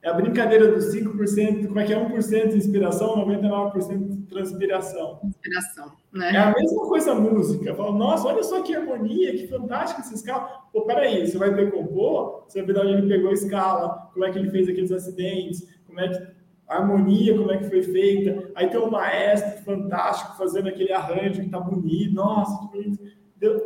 É 0.00 0.08
a 0.08 0.14
brincadeira 0.14 0.70
dos 0.72 0.86
5%, 0.86 1.66
como 1.66 1.80
é 1.80 1.84
que 1.84 1.92
é 1.92 1.96
1% 1.96 2.48
de 2.48 2.56
inspiração, 2.56 3.26
99% 3.26 3.98
de 4.08 4.22
transpiração. 4.22 5.20
Inspiração, 5.24 5.92
né? 6.12 6.32
É 6.32 6.38
a 6.38 6.52
mesma 6.52 6.82
coisa 6.82 7.12
a 7.12 7.14
música. 7.14 7.74
Fala, 7.74 7.92
nossa, 7.92 8.26
olha 8.26 8.42
só 8.42 8.62
que 8.62 8.74
harmonia, 8.74 9.32
que 9.32 9.46
fantástico 9.46 10.00
essa 10.00 10.14
escala. 10.14 10.62
Pô, 10.72 10.82
peraí, 10.82 11.26
você 11.26 11.38
vai 11.38 11.52
decompor, 11.54 12.44
você 12.46 12.62
vai 12.62 12.66
ver 12.66 12.72
de 12.72 12.80
onde 12.80 12.92
ele 12.92 13.08
pegou 13.08 13.30
a 13.30 13.34
escala, 13.34 14.10
como 14.12 14.24
é 14.24 14.30
que 14.30 14.38
ele 14.38 14.50
fez 14.50 14.68
aqueles 14.68 14.90
acidentes, 14.90 15.68
como 15.86 16.00
é 16.00 16.08
que 16.08 16.31
a 16.72 16.78
harmonia, 16.78 17.36
como 17.36 17.52
é 17.52 17.58
que 17.58 17.68
foi 17.68 17.82
feita. 17.82 18.50
Aí 18.54 18.68
tem 18.68 18.80
um 18.80 18.90
maestro 18.90 19.62
fantástico 19.62 20.36
fazendo 20.36 20.68
aquele 20.68 20.92
arranjo 20.92 21.42
que 21.42 21.50
tá 21.50 21.60
bonito. 21.60 22.14
Nossa, 22.14 22.58
que 22.58 22.76
bonito. 22.76 22.98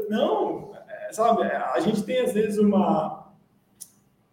Não, 0.08 0.72
é, 0.88 1.12
sabe, 1.12 1.42
a 1.42 1.78
gente 1.80 2.02
tem 2.02 2.20
às 2.20 2.32
vezes 2.32 2.58
uma. 2.58 3.32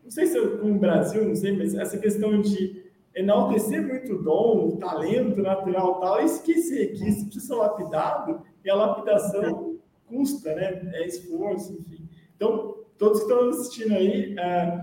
Não 0.04 0.12
sei 0.12 0.26
se 0.26 0.38
é 0.38 0.48
como 0.58 0.76
o 0.76 0.80
Brasil, 0.80 1.26
não 1.26 1.36
sei, 1.36 1.56
mas 1.56 1.76
essa 1.76 1.98
questão 1.98 2.42
de 2.42 2.84
enaltecer 3.16 3.86
muito 3.86 4.14
o 4.14 4.24
dom, 4.24 4.70
o 4.70 4.78
talento 4.78 5.42
natural 5.42 6.00
tal, 6.00 6.22
e 6.22 6.26
esquecer 6.26 6.94
que 6.94 7.08
isso 7.08 7.26
precisa 7.26 7.48
ser 7.48 7.56
lapidado 7.56 8.42
e 8.66 8.70
a 8.70 8.76
lapidação 8.76 9.78
custa, 10.08 10.56
né? 10.56 10.82
É 10.94 11.06
esforço, 11.06 11.74
enfim. 11.74 12.08
Então, 12.36 12.76
todos 12.98 13.20
que 13.20 13.32
estão 13.32 13.50
assistindo 13.50 13.94
aí, 13.94 14.36
é, 14.38 14.82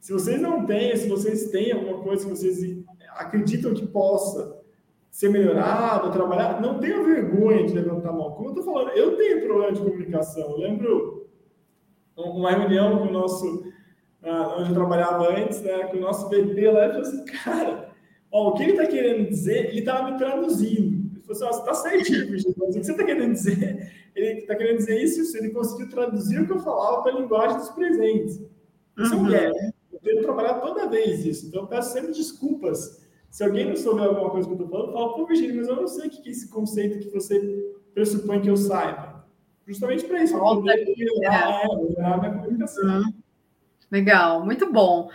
se 0.00 0.12
vocês 0.12 0.40
não 0.40 0.64
têm, 0.64 0.96
se 0.96 1.08
vocês 1.08 1.50
têm 1.50 1.72
alguma 1.72 2.02
coisa 2.02 2.24
que 2.24 2.30
vocês 2.30 2.79
acreditam 3.20 3.74
que 3.74 3.86
possa 3.86 4.60
ser 5.10 5.28
melhorado, 5.28 6.12
trabalhar, 6.12 6.60
não 6.60 6.78
tenha 6.78 7.02
vergonha 7.02 7.66
de 7.66 7.74
levantar 7.74 8.10
a 8.10 8.12
mão. 8.12 8.32
Como 8.32 8.48
eu 8.48 8.54
estou 8.54 8.64
falando, 8.64 8.90
eu 8.90 9.16
tenho 9.16 9.42
problema 9.44 9.72
de 9.72 9.80
comunicação. 9.80 10.50
Eu 10.50 10.58
lembro 10.58 11.28
uma 12.16 12.50
reunião 12.50 12.98
com 12.98 13.06
o 13.06 13.12
nosso, 13.12 13.72
ah, 14.22 14.56
onde 14.58 14.70
eu 14.70 14.74
trabalhava 14.74 15.28
antes, 15.30 15.60
né, 15.62 15.84
com 15.84 15.96
o 15.96 16.00
nosso 16.00 16.28
VP 16.28 16.70
lá, 16.70 16.86
e 16.86 16.88
falou 16.90 17.02
assim, 17.02 17.24
cara, 17.24 17.90
ó, 18.30 18.50
o 18.50 18.54
que 18.54 18.62
ele 18.62 18.72
está 18.72 18.86
querendo 18.86 19.28
dizer, 19.28 19.70
ele 19.70 19.80
estava 19.80 20.10
me 20.10 20.18
traduzindo. 20.18 21.10
Ele 21.12 21.22
falou 21.22 21.32
assim, 21.32 21.44
ó, 21.44 21.52
você 21.52 21.60
está 21.60 21.74
certinho, 21.74 22.26
Virgínia, 22.28 22.54
o 22.56 22.66
que 22.66 22.72
você 22.72 22.90
está 22.92 23.04
querendo 23.04 23.32
dizer? 23.32 23.92
Ele 24.14 24.40
está 24.40 24.54
querendo 24.54 24.78
dizer 24.78 25.02
isso, 25.02 25.20
isso, 25.20 25.36
ele 25.36 25.50
conseguiu 25.50 25.88
traduzir 25.88 26.40
o 26.40 26.46
que 26.46 26.52
eu 26.52 26.60
falava 26.60 27.02
para 27.02 27.12
a 27.12 27.20
linguagem 27.20 27.58
dos 27.58 27.70
presentes. 27.70 28.40
Isso 28.98 29.16
uhum. 29.16 29.32
é 29.32 29.48
um 29.48 29.52
gap. 29.52 29.74
Eu 29.92 29.98
tenho 30.00 30.16
que 30.16 30.22
trabalhar 30.22 30.54
toda 30.54 30.88
vez 30.88 31.24
isso, 31.24 31.46
então 31.46 31.62
eu 31.62 31.68
peço 31.68 31.92
sempre 31.92 32.12
desculpas 32.12 32.99
se 33.30 33.44
alguém 33.44 33.66
não 33.66 33.76
souber 33.76 34.04
alguma 34.04 34.28
coisa 34.30 34.48
que 34.48 34.54
eu 34.54 34.58
estou 34.58 34.68
falando, 34.68 34.92
fala, 34.92 35.14
pô, 35.14 35.24
Virginia, 35.24 35.54
mas 35.54 35.68
eu 35.68 35.76
não 35.76 35.86
sei 35.86 36.08
o 36.08 36.10
que 36.10 36.28
é 36.28 36.32
esse 36.32 36.48
conceito 36.48 36.98
que 36.98 37.10
você 37.10 37.72
pressupõe 37.94 38.40
que 38.40 38.50
eu 38.50 38.56
saiba. 38.56 39.24
Justamente 39.66 40.04
para 40.04 40.22
isso, 40.22 40.36
para 40.36 40.56
melhorar, 40.64 41.68
melhorar 41.78 42.14
a 42.14 42.18
minha 42.18 42.32
comunicação. 42.32 42.84
Uhum. 42.84 43.14
Legal, 43.90 44.44
muito 44.44 44.72
bom. 44.72 45.08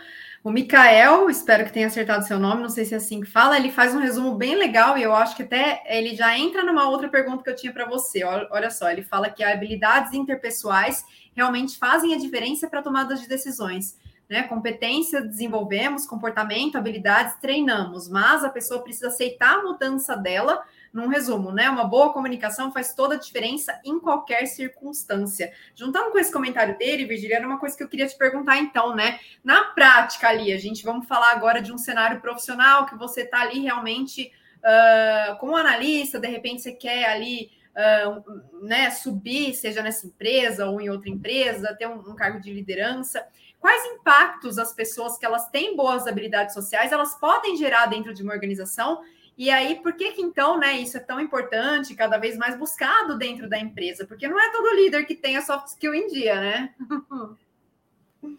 O 0.46 0.52
Mikael, 0.52 1.30
espero 1.30 1.66
que 1.66 1.74
tenha 1.74 1.88
acertado 1.88 2.24
seu 2.24 2.40
nome, 2.40 2.62
não 2.62 2.70
sei 2.70 2.86
se 2.86 2.94
é 2.94 2.98
assim 2.98 3.20
que 3.20 3.26
fala, 3.26 3.58
ele 3.58 3.72
faz 3.72 3.96
um 3.96 4.00
resumo 4.00 4.36
bem 4.36 4.56
legal 4.56 4.96
e 4.98 5.02
eu 5.02 5.14
acho 5.14 5.36
que 5.36 5.42
até 5.42 5.82
ele 5.88 6.16
já 6.16 6.38
entra 6.38 6.64
numa 6.64 6.88
outra 6.88 7.10
pergunta 7.10 7.44
que 7.44 7.50
eu 7.50 7.56
tinha 7.56 7.74
para 7.74 7.90
você. 7.90 8.24
Olha 8.24 8.70
só, 8.70 8.90
ele 8.92 9.02
fala 9.02 9.30
que 9.30 9.44
habilidades 9.44 10.14
interpessoais 10.14 11.04
realmente 11.36 11.78
fazem 11.78 12.14
a 12.14 12.18
diferença 12.18 12.70
para 12.70 12.84
tomadas 12.84 13.22
de 13.22 13.28
decisões. 13.28 13.98
Né? 14.30 14.44
Competência 14.44 15.22
desenvolvemos, 15.22 16.08
comportamento, 16.08 16.78
habilidades 16.78 17.36
treinamos, 17.36 18.10
mas 18.10 18.44
a 18.44 18.50
pessoa 18.50 18.82
precisa 18.82 19.08
aceitar 19.08 19.60
a 19.60 19.64
mudança 19.64 20.18
dela 20.18 20.64
num 20.96 21.08
resumo, 21.08 21.52
né? 21.52 21.70
Uma 21.70 21.84
boa 21.84 22.14
comunicação 22.14 22.72
faz 22.72 22.94
toda 22.94 23.16
a 23.16 23.20
diferença 23.20 23.78
em 23.84 24.00
qualquer 24.00 24.46
circunstância. 24.46 25.52
Juntando 25.76 26.10
com 26.10 26.18
esse 26.18 26.32
comentário 26.32 26.78
dele, 26.78 27.06
Virgília, 27.06 27.36
era 27.36 27.46
uma 27.46 27.60
coisa 27.60 27.76
que 27.76 27.84
eu 27.84 27.90
queria 27.90 28.08
te 28.08 28.18
perguntar 28.18 28.58
então, 28.58 28.96
né? 28.96 29.20
Na 29.44 29.66
prática 29.66 30.30
ali, 30.30 30.54
a 30.54 30.58
gente 30.58 30.86
vamos 30.86 31.06
falar 31.06 31.34
agora 31.34 31.62
de 31.62 31.74
um 31.74 31.78
cenário 31.78 32.22
profissional 32.22 32.86
que 32.86 32.96
você 32.96 33.24
está 33.24 33.42
ali 33.42 33.60
realmente 33.60 34.32
uh, 34.60 35.38
como 35.38 35.58
analista, 35.58 36.18
de 36.18 36.28
repente 36.28 36.62
você 36.62 36.72
quer 36.72 37.10
ali 37.10 37.52
uh, 37.76 38.66
né, 38.66 38.90
subir, 38.90 39.54
seja 39.54 39.82
nessa 39.84 40.08
empresa 40.08 40.66
ou 40.66 40.80
em 40.80 40.90
outra 40.90 41.10
empresa, 41.10 41.76
ter 41.78 41.88
um, 41.88 42.00
um 42.10 42.16
cargo 42.16 42.40
de 42.40 42.54
liderança. 42.54 43.26
Quais 43.66 43.84
impactos 43.84 44.60
as 44.60 44.74
pessoas 44.74 45.18
que 45.18 45.26
elas 45.26 45.50
têm 45.50 45.76
boas 45.76 46.06
habilidades 46.06 46.54
sociais 46.54 46.92
elas 46.92 47.16
podem 47.16 47.58
gerar 47.58 47.88
dentro 47.88 48.14
de 48.14 48.22
uma 48.22 48.32
organização 48.32 49.02
e 49.36 49.50
aí, 49.50 49.82
por 49.82 49.94
que 49.94 50.12
que 50.12 50.22
então, 50.22 50.60
né, 50.60 50.74
isso 50.74 50.98
é 50.98 51.00
tão 51.00 51.20
importante, 51.20 51.96
cada 51.96 52.20
vez 52.20 52.38
mais 52.38 52.56
buscado 52.56 53.18
dentro 53.18 53.50
da 53.50 53.58
empresa? 53.58 54.06
Porque 54.06 54.28
não 54.28 54.40
é 54.40 54.52
todo 54.52 54.76
líder 54.76 55.04
que 55.06 55.16
tem 55.16 55.36
a 55.36 55.42
soft 55.42 55.70
skill 55.70 55.96
em 55.96 56.08
dia, 56.10 56.40
né? 56.40 56.76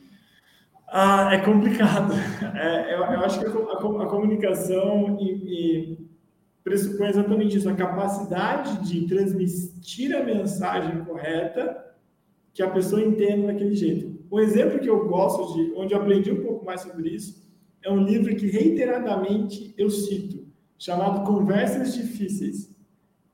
ah, 0.86 1.34
é 1.34 1.38
complicado. 1.38 2.14
É, 2.54 2.94
eu, 2.94 2.98
eu, 2.98 3.24
acho 3.24 3.40
que 3.40 3.46
a, 3.46 3.50
a, 3.50 4.04
a 4.04 4.06
comunicação 4.06 5.18
e, 5.20 5.32
e 5.32 6.08
pressupõe 6.62 7.08
exatamente 7.08 7.56
isso, 7.56 7.68
a 7.68 7.74
capacidade 7.74 8.88
de 8.88 9.08
transmitir 9.08 10.16
a 10.16 10.22
mensagem 10.22 11.04
correta 11.04 11.84
que 12.54 12.62
a 12.62 12.70
pessoa 12.70 13.02
entenda 13.02 13.48
daquele 13.48 13.74
jeito. 13.74 14.15
Um 14.30 14.40
exemplo 14.40 14.78
que 14.78 14.88
eu 14.88 15.06
gosto 15.06 15.54
de, 15.54 15.72
onde 15.76 15.94
eu 15.94 16.00
aprendi 16.00 16.32
um 16.32 16.42
pouco 16.42 16.64
mais 16.64 16.80
sobre 16.80 17.10
isso, 17.10 17.46
é 17.82 17.90
um 17.90 18.02
livro 18.02 18.34
que 18.34 18.46
reiteradamente 18.46 19.74
eu 19.78 19.88
cito, 19.88 20.44
chamado 20.78 21.24
Conversas 21.24 21.94
Difíceis. 21.94 22.74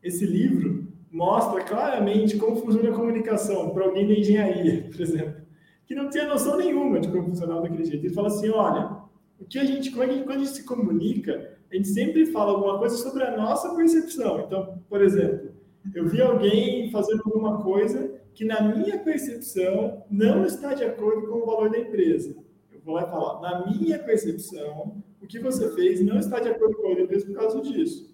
Esse 0.02 0.26
livro 0.26 0.86
mostra 1.10 1.62
claramente 1.64 2.36
como 2.36 2.56
funciona 2.56 2.90
a 2.90 2.94
comunicação 2.94 3.70
para 3.70 3.84
alguém 3.84 4.06
da 4.06 4.14
engenharia, 4.14 4.88
por 4.92 5.00
exemplo, 5.00 5.42
que 5.86 5.94
não 5.94 6.10
tinha 6.10 6.26
noção 6.26 6.56
nenhuma 6.56 7.00
de 7.00 7.08
como 7.08 7.24
funcionava 7.24 7.62
daquele 7.62 7.84
jeito. 7.84 8.06
Ele 8.06 8.14
fala 8.14 8.28
assim, 8.28 8.50
olha, 8.50 9.02
o 9.40 9.44
que 9.44 9.58
a 9.58 9.64
gente, 9.64 9.90
como 9.90 10.04
é 10.04 10.08
que, 10.08 10.22
quando 10.22 10.36
a 10.36 10.44
gente 10.44 10.50
se 10.50 10.64
comunica, 10.64 11.58
a 11.70 11.74
gente 11.74 11.88
sempre 11.88 12.26
fala 12.26 12.52
alguma 12.52 12.78
coisa 12.78 12.96
sobre 12.96 13.22
a 13.22 13.36
nossa 13.36 13.74
percepção. 13.74 14.40
Então, 14.40 14.78
por 14.88 15.02
exemplo, 15.02 15.50
eu 15.94 16.06
vi 16.06 16.20
alguém 16.20 16.90
fazendo 16.90 17.22
alguma 17.24 17.62
coisa 17.62 18.21
que, 18.34 18.44
na 18.44 18.60
minha 18.60 18.98
percepção, 18.98 20.04
não 20.10 20.44
está 20.44 20.74
de 20.74 20.84
acordo 20.84 21.28
com 21.28 21.38
o 21.38 21.46
valor 21.46 21.70
da 21.70 21.78
empresa. 21.78 22.34
Eu 22.72 22.80
vou 22.84 22.94
lá 22.94 23.02
e 23.02 23.10
falar, 23.10 23.40
na 23.40 23.66
minha 23.66 23.98
percepção, 23.98 25.02
o 25.20 25.26
que 25.26 25.38
você 25.38 25.72
fez 25.74 26.00
não 26.00 26.18
está 26.18 26.40
de 26.40 26.48
acordo 26.48 26.76
com 26.76 26.92
a 26.92 26.94
da 26.94 27.02
empresa 27.02 27.26
por 27.26 27.34
causa 27.34 27.60
disso. 27.60 28.12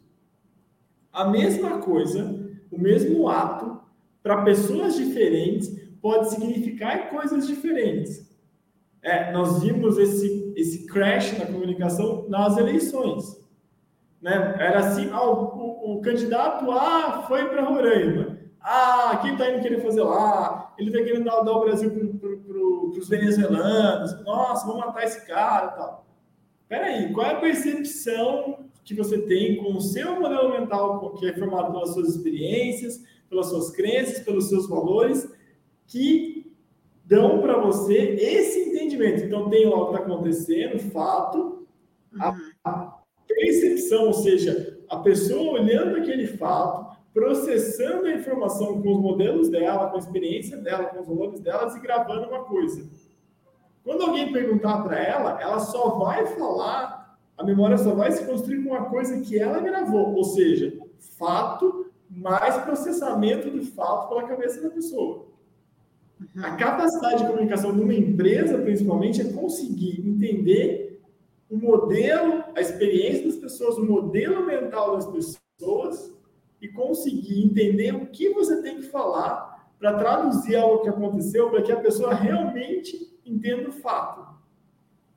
A 1.12 1.28
mesma 1.28 1.78
coisa, 1.78 2.48
o 2.70 2.78
mesmo 2.78 3.28
ato, 3.28 3.80
para 4.22 4.42
pessoas 4.42 4.94
diferentes, 4.94 5.74
pode 6.02 6.30
significar 6.30 7.08
coisas 7.10 7.46
diferentes. 7.46 8.28
É, 9.00 9.32
nós 9.32 9.62
vimos 9.62 9.96
esse, 9.96 10.52
esse 10.56 10.86
crash 10.86 11.38
na 11.38 11.46
comunicação 11.46 12.28
nas 12.28 12.58
eleições. 12.58 13.38
Né? 14.20 14.32
Era 14.58 14.80
assim, 14.80 15.08
ah, 15.12 15.22
o, 15.22 15.44
o, 15.44 15.92
o, 15.94 16.00
candidato 16.00 16.70
A 16.72 17.22
foi 17.22 17.48
para 17.48 17.62
Roraima. 17.62 18.27
Ah, 18.70 19.18
quem 19.22 19.32
está 19.32 19.50
indo 19.50 19.62
querer 19.62 19.80
fazer 19.80 20.02
lá? 20.02 20.74
Ele 20.76 20.90
está 20.90 21.02
querendo 21.02 21.24
dar, 21.24 21.40
dar, 21.40 21.52
o 21.52 21.60
Brasil 21.60 21.90
para 22.20 22.98
os 23.00 23.08
venezuelanos. 23.08 24.22
Nossa, 24.26 24.66
vamos 24.66 24.84
matar 24.84 25.04
esse 25.04 25.26
cara 25.26 25.66
e 25.68 25.76
tal. 25.78 26.06
Peraí, 26.68 27.10
qual 27.14 27.26
é 27.26 27.32
a 27.32 27.40
percepção 27.40 28.68
que 28.84 28.94
você 28.94 29.22
tem 29.22 29.56
com 29.56 29.74
o 29.74 29.80
seu 29.80 30.20
modelo 30.20 30.50
mental, 30.50 31.14
que 31.14 31.26
é 31.26 31.32
formado 31.32 31.72
pelas 31.72 31.94
suas 31.94 32.10
experiências, 32.10 33.02
pelas 33.30 33.46
suas 33.46 33.70
crenças, 33.70 34.20
pelos 34.20 34.50
seus 34.50 34.68
valores, 34.68 35.26
que 35.86 36.52
dão 37.06 37.40
para 37.40 37.56
você 37.58 37.96
esse 38.20 38.68
entendimento. 38.68 39.24
Então, 39.24 39.48
tem 39.48 39.66
lá 39.66 39.76
o 39.76 39.86
que 39.86 39.94
está 39.94 40.04
acontecendo, 40.04 40.78
fato, 40.90 41.66
uhum. 42.12 42.32
a 42.64 42.98
percepção, 43.26 44.08
ou 44.08 44.12
seja, 44.12 44.78
a 44.90 44.98
pessoa 44.98 45.58
olhando 45.58 45.96
aquele 45.96 46.26
fato, 46.26 46.87
processando 47.18 48.06
a 48.06 48.12
informação 48.12 48.80
com 48.80 48.94
os 48.94 49.00
modelos 49.00 49.48
dela, 49.48 49.88
com 49.88 49.96
a 49.96 49.98
experiência 49.98 50.56
dela, 50.56 50.84
com 50.84 51.00
os 51.00 51.06
valores 51.08 51.40
delas 51.40 51.74
e 51.74 51.80
gravando 51.80 52.28
uma 52.28 52.44
coisa. 52.44 52.88
Quando 53.82 54.02
alguém 54.02 54.32
perguntar 54.32 54.82
para 54.84 55.02
ela, 55.02 55.40
ela 55.42 55.58
só 55.58 55.98
vai 55.98 56.26
falar, 56.26 57.18
a 57.36 57.42
memória 57.42 57.76
só 57.76 57.92
vai 57.92 58.12
se 58.12 58.24
construir 58.24 58.62
com 58.62 58.70
uma 58.70 58.84
coisa 58.84 59.20
que 59.20 59.36
ela 59.36 59.58
gravou, 59.58 60.14
ou 60.14 60.22
seja, 60.22 60.78
fato 61.18 61.90
mais 62.08 62.56
processamento 62.58 63.50
do 63.50 63.64
fato 63.64 64.08
pela 64.08 64.28
cabeça 64.28 64.62
da 64.62 64.70
pessoa. 64.70 65.26
Uhum. 66.20 66.44
A 66.44 66.52
capacidade 66.52 67.22
de 67.22 67.28
comunicação 67.28 67.74
de 67.74 67.80
uma 67.80 67.94
empresa, 67.94 68.58
principalmente, 68.58 69.20
é 69.20 69.32
conseguir 69.32 70.08
entender 70.08 71.02
o 71.50 71.56
modelo, 71.56 72.44
a 72.54 72.60
experiência 72.60 73.24
das 73.26 73.36
pessoas, 73.36 73.76
o 73.76 73.84
modelo 73.84 74.46
mental 74.46 74.94
das 74.94 75.06
pessoas 75.06 76.16
e 76.60 76.68
conseguir 76.68 77.44
entender 77.44 77.94
o 77.94 78.06
que 78.06 78.30
você 78.30 78.62
tem 78.62 78.76
que 78.76 78.82
falar 78.82 79.68
para 79.78 79.94
traduzir 79.94 80.56
algo 80.56 80.82
que 80.82 80.88
aconteceu 80.88 81.50
para 81.50 81.62
que 81.62 81.70
a 81.70 81.80
pessoa 81.80 82.14
realmente 82.14 83.16
entenda 83.24 83.68
o 83.68 83.72
fato. 83.72 84.26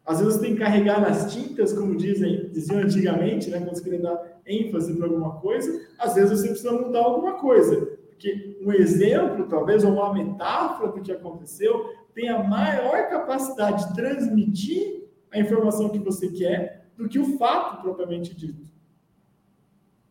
Às 0.06 0.20
vezes 0.20 0.36
você 0.36 0.42
tem 0.42 0.54
que 0.54 0.60
carregar 0.60 1.00
nas 1.00 1.32
tintas, 1.34 1.74
como 1.74 1.96
dizem, 1.96 2.50
diziam 2.50 2.80
antigamente, 2.80 3.50
né, 3.50 3.60
quando 3.60 3.76
você 3.76 3.84
queria 3.84 4.02
dar 4.02 4.42
ênfase 4.46 4.96
para 4.96 5.06
alguma 5.06 5.40
coisa, 5.40 5.88
às 5.98 6.16
vezes 6.16 6.40
você 6.40 6.48
precisa 6.50 6.72
mudar 6.72 7.00
alguma 7.00 7.34
coisa. 7.36 7.98
Porque 8.10 8.58
um 8.62 8.72
exemplo, 8.72 9.48
talvez, 9.48 9.84
ou 9.84 9.94
uma 9.94 10.14
metáfora 10.14 10.92
do 10.92 11.02
que 11.02 11.12
aconteceu, 11.12 11.86
tem 12.14 12.30
a 12.30 12.44
maior 12.44 13.10
capacidade 13.10 13.88
de 13.88 13.96
transmitir 13.96 15.08
a 15.32 15.40
informação 15.40 15.90
que 15.90 16.00
você 16.00 16.30
quer 16.30 16.86
do 16.98 17.08
que 17.08 17.18
o 17.18 17.38
fato 17.38 17.82
propriamente 17.82 18.36
dito. 18.36 18.71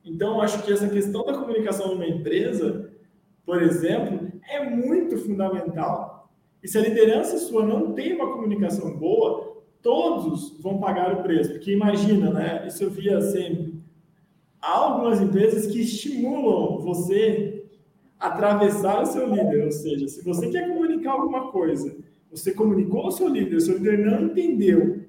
Então, 0.05 0.41
acho 0.41 0.63
que 0.63 0.73
essa 0.73 0.89
questão 0.89 1.25
da 1.25 1.35
comunicação 1.35 1.89
numa 1.89 2.07
empresa, 2.07 2.91
por 3.45 3.63
exemplo, 3.63 4.31
é 4.49 4.69
muito 4.69 5.19
fundamental. 5.19 6.31
E 6.63 6.69
se 6.69 6.79
a 6.79 6.83
liderança 6.83 7.39
sua 7.39 7.65
não 7.65 7.93
tem 7.93 8.15
uma 8.15 8.33
comunicação 8.33 8.97
boa, 8.97 9.63
todos 9.83 10.59
vão 10.61 10.79
pagar 10.79 11.13
o 11.15 11.23
preço. 11.23 11.53
Porque 11.53 11.73
imagina, 11.73 12.31
né? 12.31 12.67
Isso 12.67 12.85
eu 12.85 12.91
via 12.91 13.21
sempre. 13.21 13.81
Há 14.61 14.77
algumas 14.77 15.21
empresas 15.21 15.67
que 15.67 15.81
estimulam 15.81 16.79
você 16.81 17.65
a 18.19 18.29
atravessar 18.29 19.03
o 19.03 19.07
seu 19.07 19.27
líder. 19.27 19.65
Ou 19.65 19.73
seja, 19.73 20.07
se 20.09 20.23
você 20.23 20.49
quer 20.51 20.69
comunicar 20.69 21.13
alguma 21.13 21.51
coisa, 21.51 21.97
você 22.31 22.53
comunicou 22.53 23.01
ao 23.03 23.11
seu 23.11 23.29
líder, 23.29 23.57
o 23.57 23.61
seu 23.61 23.79
líder 23.79 23.99
não 23.99 24.27
entendeu, 24.27 25.01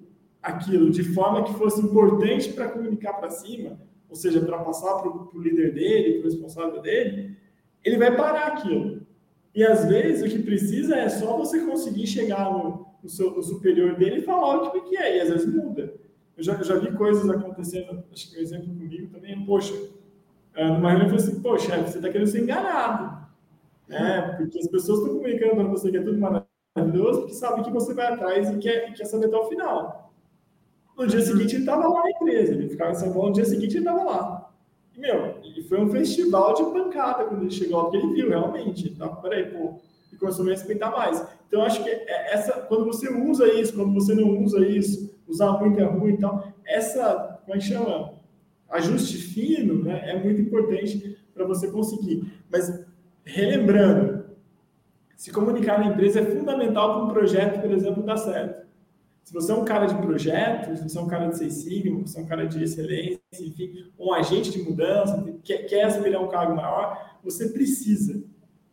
aquilo 0.41 0.89
de 0.89 1.03
forma 1.03 1.43
que 1.43 1.53
fosse 1.53 1.81
importante 1.81 2.51
para 2.53 2.69
comunicar 2.69 3.13
para 3.13 3.29
cima, 3.29 3.79
ou 4.11 4.15
seja, 4.15 4.41
para 4.41 4.59
passar 4.59 4.95
para 4.95 5.09
o 5.09 5.41
líder 5.41 5.73
dele, 5.73 6.19
para 6.19 6.27
o 6.27 6.31
responsável 6.31 6.81
dele, 6.81 7.37
ele 7.83 7.97
vai 7.97 8.13
parar 8.15 8.47
aquilo. 8.47 9.07
E 9.55 9.63
às 9.63 9.85
vezes 9.85 10.21
o 10.21 10.29
que 10.29 10.43
precisa 10.43 10.97
é 10.97 11.07
só 11.07 11.37
você 11.37 11.61
conseguir 11.61 12.05
chegar 12.05 12.51
no, 12.51 12.85
no, 13.01 13.09
seu, 13.09 13.31
no 13.31 13.41
superior 13.41 13.95
dele 13.95 14.17
e 14.17 14.21
falar 14.21 14.63
o 14.63 14.81
que 14.81 14.97
é, 14.97 15.17
e 15.17 15.21
às 15.21 15.29
vezes 15.29 15.45
muda. 15.53 15.93
Eu 16.37 16.43
já, 16.43 16.53
eu 16.55 16.63
já 16.63 16.75
vi 16.75 16.91
coisas 16.95 17.29
acontecendo, 17.29 18.03
acho 18.11 18.31
que 18.31 18.37
um 18.37 18.41
exemplo 18.41 18.67
comigo 18.67 19.07
também, 19.13 19.31
é, 19.31 19.45
poxa, 19.45 19.73
ah, 20.55 20.67
numa 20.67 20.89
reunião 20.89 21.09
eu 21.09 21.17
falei 21.17 21.25
assim, 21.25 21.41
poxa, 21.41 21.77
você 21.81 21.97
está 21.97 22.09
querendo 22.09 22.27
ser 22.27 22.41
enganado. 22.41 23.27
Né? 23.87 24.21
Porque 24.37 24.59
as 24.59 24.67
pessoas 24.67 24.99
estão 24.99 25.15
comunicando 25.15 25.55
para 25.55 25.63
você 25.63 25.89
que 25.89 25.97
é 25.97 26.03
tudo 26.03 26.19
maravilhoso, 26.19 27.21
porque 27.21 27.33
sabem 27.33 27.63
que 27.63 27.71
você 27.71 27.93
vai 27.93 28.07
atrás 28.07 28.49
e 28.49 28.57
quer, 28.57 28.89
e 28.89 28.93
quer 28.93 29.05
saber 29.05 29.27
até 29.27 29.37
o 29.37 29.47
final. 29.47 30.00
No 30.97 31.07
dia 31.07 31.21
seguinte 31.21 31.55
ele 31.55 31.63
estava 31.63 31.87
lá 31.87 32.03
na 32.03 32.11
empresa, 32.11 32.53
ele 32.53 32.69
ficava 32.69 32.91
em 32.91 32.95
São 32.95 33.11
Paulo, 33.11 33.29
no 33.29 33.33
dia 33.33 33.45
seguinte 33.45 33.77
ele 33.77 33.79
estava 33.79 34.03
lá. 34.03 34.51
E, 34.95 34.99
meu, 34.99 35.35
e 35.43 35.63
foi 35.63 35.79
um 35.79 35.89
festival 35.89 36.53
de 36.53 36.63
pancada 36.63 37.25
quando 37.25 37.41
ele 37.41 37.51
chegou, 37.51 37.83
porque 37.83 37.97
ele 37.97 38.13
viu 38.13 38.29
realmente. 38.29 38.89
Então, 38.89 39.15
peraí, 39.15 39.45
pô, 39.45 39.75
e 40.11 40.15
começou 40.17 40.43
a 40.43 40.45
me 40.45 40.51
respeitar 40.51 40.91
mais. 40.91 41.25
Então, 41.47 41.63
acho 41.63 41.83
que 41.83 41.89
é 41.89 42.33
essa, 42.33 42.53
quando 42.61 42.85
você 42.85 43.09
usa 43.09 43.47
isso, 43.53 43.73
quando 43.73 43.93
você 43.93 44.13
não 44.13 44.43
usa 44.43 44.65
isso, 44.65 45.11
usar 45.27 45.53
muito 45.53 45.79
é 45.79 45.83
ruim 45.83 46.13
e 46.13 46.17
tal, 46.17 46.47
essa, 46.65 47.39
como 47.45 47.55
é 47.55 47.59
que 47.59 47.65
chama? 47.65 48.13
Ajuste 48.69 49.17
fino, 49.17 49.83
né, 49.83 50.09
é 50.09 50.17
muito 50.21 50.41
importante 50.41 51.17
para 51.33 51.45
você 51.45 51.69
conseguir. 51.69 52.31
Mas, 52.49 52.85
relembrando, 53.23 54.25
se 55.15 55.31
comunicar 55.31 55.79
na 55.79 55.87
empresa 55.87 56.21
é 56.21 56.25
fundamental 56.25 56.93
para 56.93 57.03
um 57.03 57.09
projeto, 57.09 57.61
por 57.61 57.71
exemplo, 57.71 58.03
dar 58.03 58.17
certo. 58.17 58.65
Se 59.23 59.33
você 59.33 59.51
é 59.51 59.55
um 59.55 59.65
cara 59.65 59.85
de 59.85 59.95
projetos, 59.95 60.79
se 60.79 60.89
você 60.89 60.97
é 60.97 61.01
um 61.01 61.07
cara 61.07 61.27
de 61.27 61.37
Seis 61.37 61.53
Sigma, 61.53 62.05
se 62.05 62.13
você 62.13 62.19
é 62.19 62.23
um 62.23 62.27
cara 62.27 62.47
de 62.47 62.63
excelência, 62.63 63.21
enfim, 63.33 63.91
um 63.97 64.13
agente 64.13 64.51
de 64.51 64.61
mudança, 64.61 65.23
quer, 65.43 65.59
quer 65.67 65.83
aspirar 65.83 66.21
um 66.21 66.27
cargo 66.27 66.55
maior, 66.55 67.19
você 67.23 67.49
precisa 67.49 68.23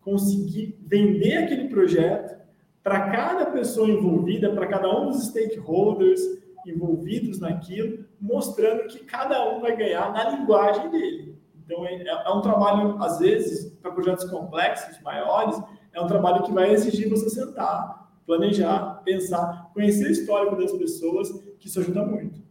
conseguir 0.01 0.79
vender 0.81 1.37
aquele 1.37 1.69
projeto 1.69 2.39
para 2.83 3.11
cada 3.11 3.47
pessoa 3.47 3.89
envolvida, 3.89 4.51
para 4.53 4.67
cada 4.67 4.89
um 4.89 5.11
dos 5.11 5.27
stakeholders 5.27 6.21
envolvidos 6.67 7.41
naquilo, 7.41 8.05
mostrando 8.21 8.87
que 8.89 9.01
cada 9.01 9.55
um 9.55 9.61
vai 9.61 9.77
ganhar 9.77 10.13
na 10.13 10.31
linguagem 10.31 10.91
dele. 10.91 11.39
Então, 11.65 11.85
é, 11.85 12.03
é 12.03 12.31
um 12.31 12.41
trabalho, 12.41 13.03
às 13.03 13.19
vezes, 13.19 13.71
para 13.83 13.93
projetos 13.93 14.25
complexos, 14.25 14.99
maiores, 15.03 15.61
é 15.93 16.01
um 16.01 16.07
trabalho 16.07 16.43
que 16.43 16.53
vai 16.53 16.73
exigir 16.73 17.09
você 17.09 17.29
sentar, 17.29 17.98
planejar, 18.29 19.01
pensar, 19.07 19.71
conhecer 19.73 20.07
o 20.07 20.11
histórico 20.13 20.55
das 20.55 20.71
pessoas, 20.73 21.31
que 21.59 21.67
isso 21.67 21.81
ajuda 21.81 22.05
muito. 22.05 22.47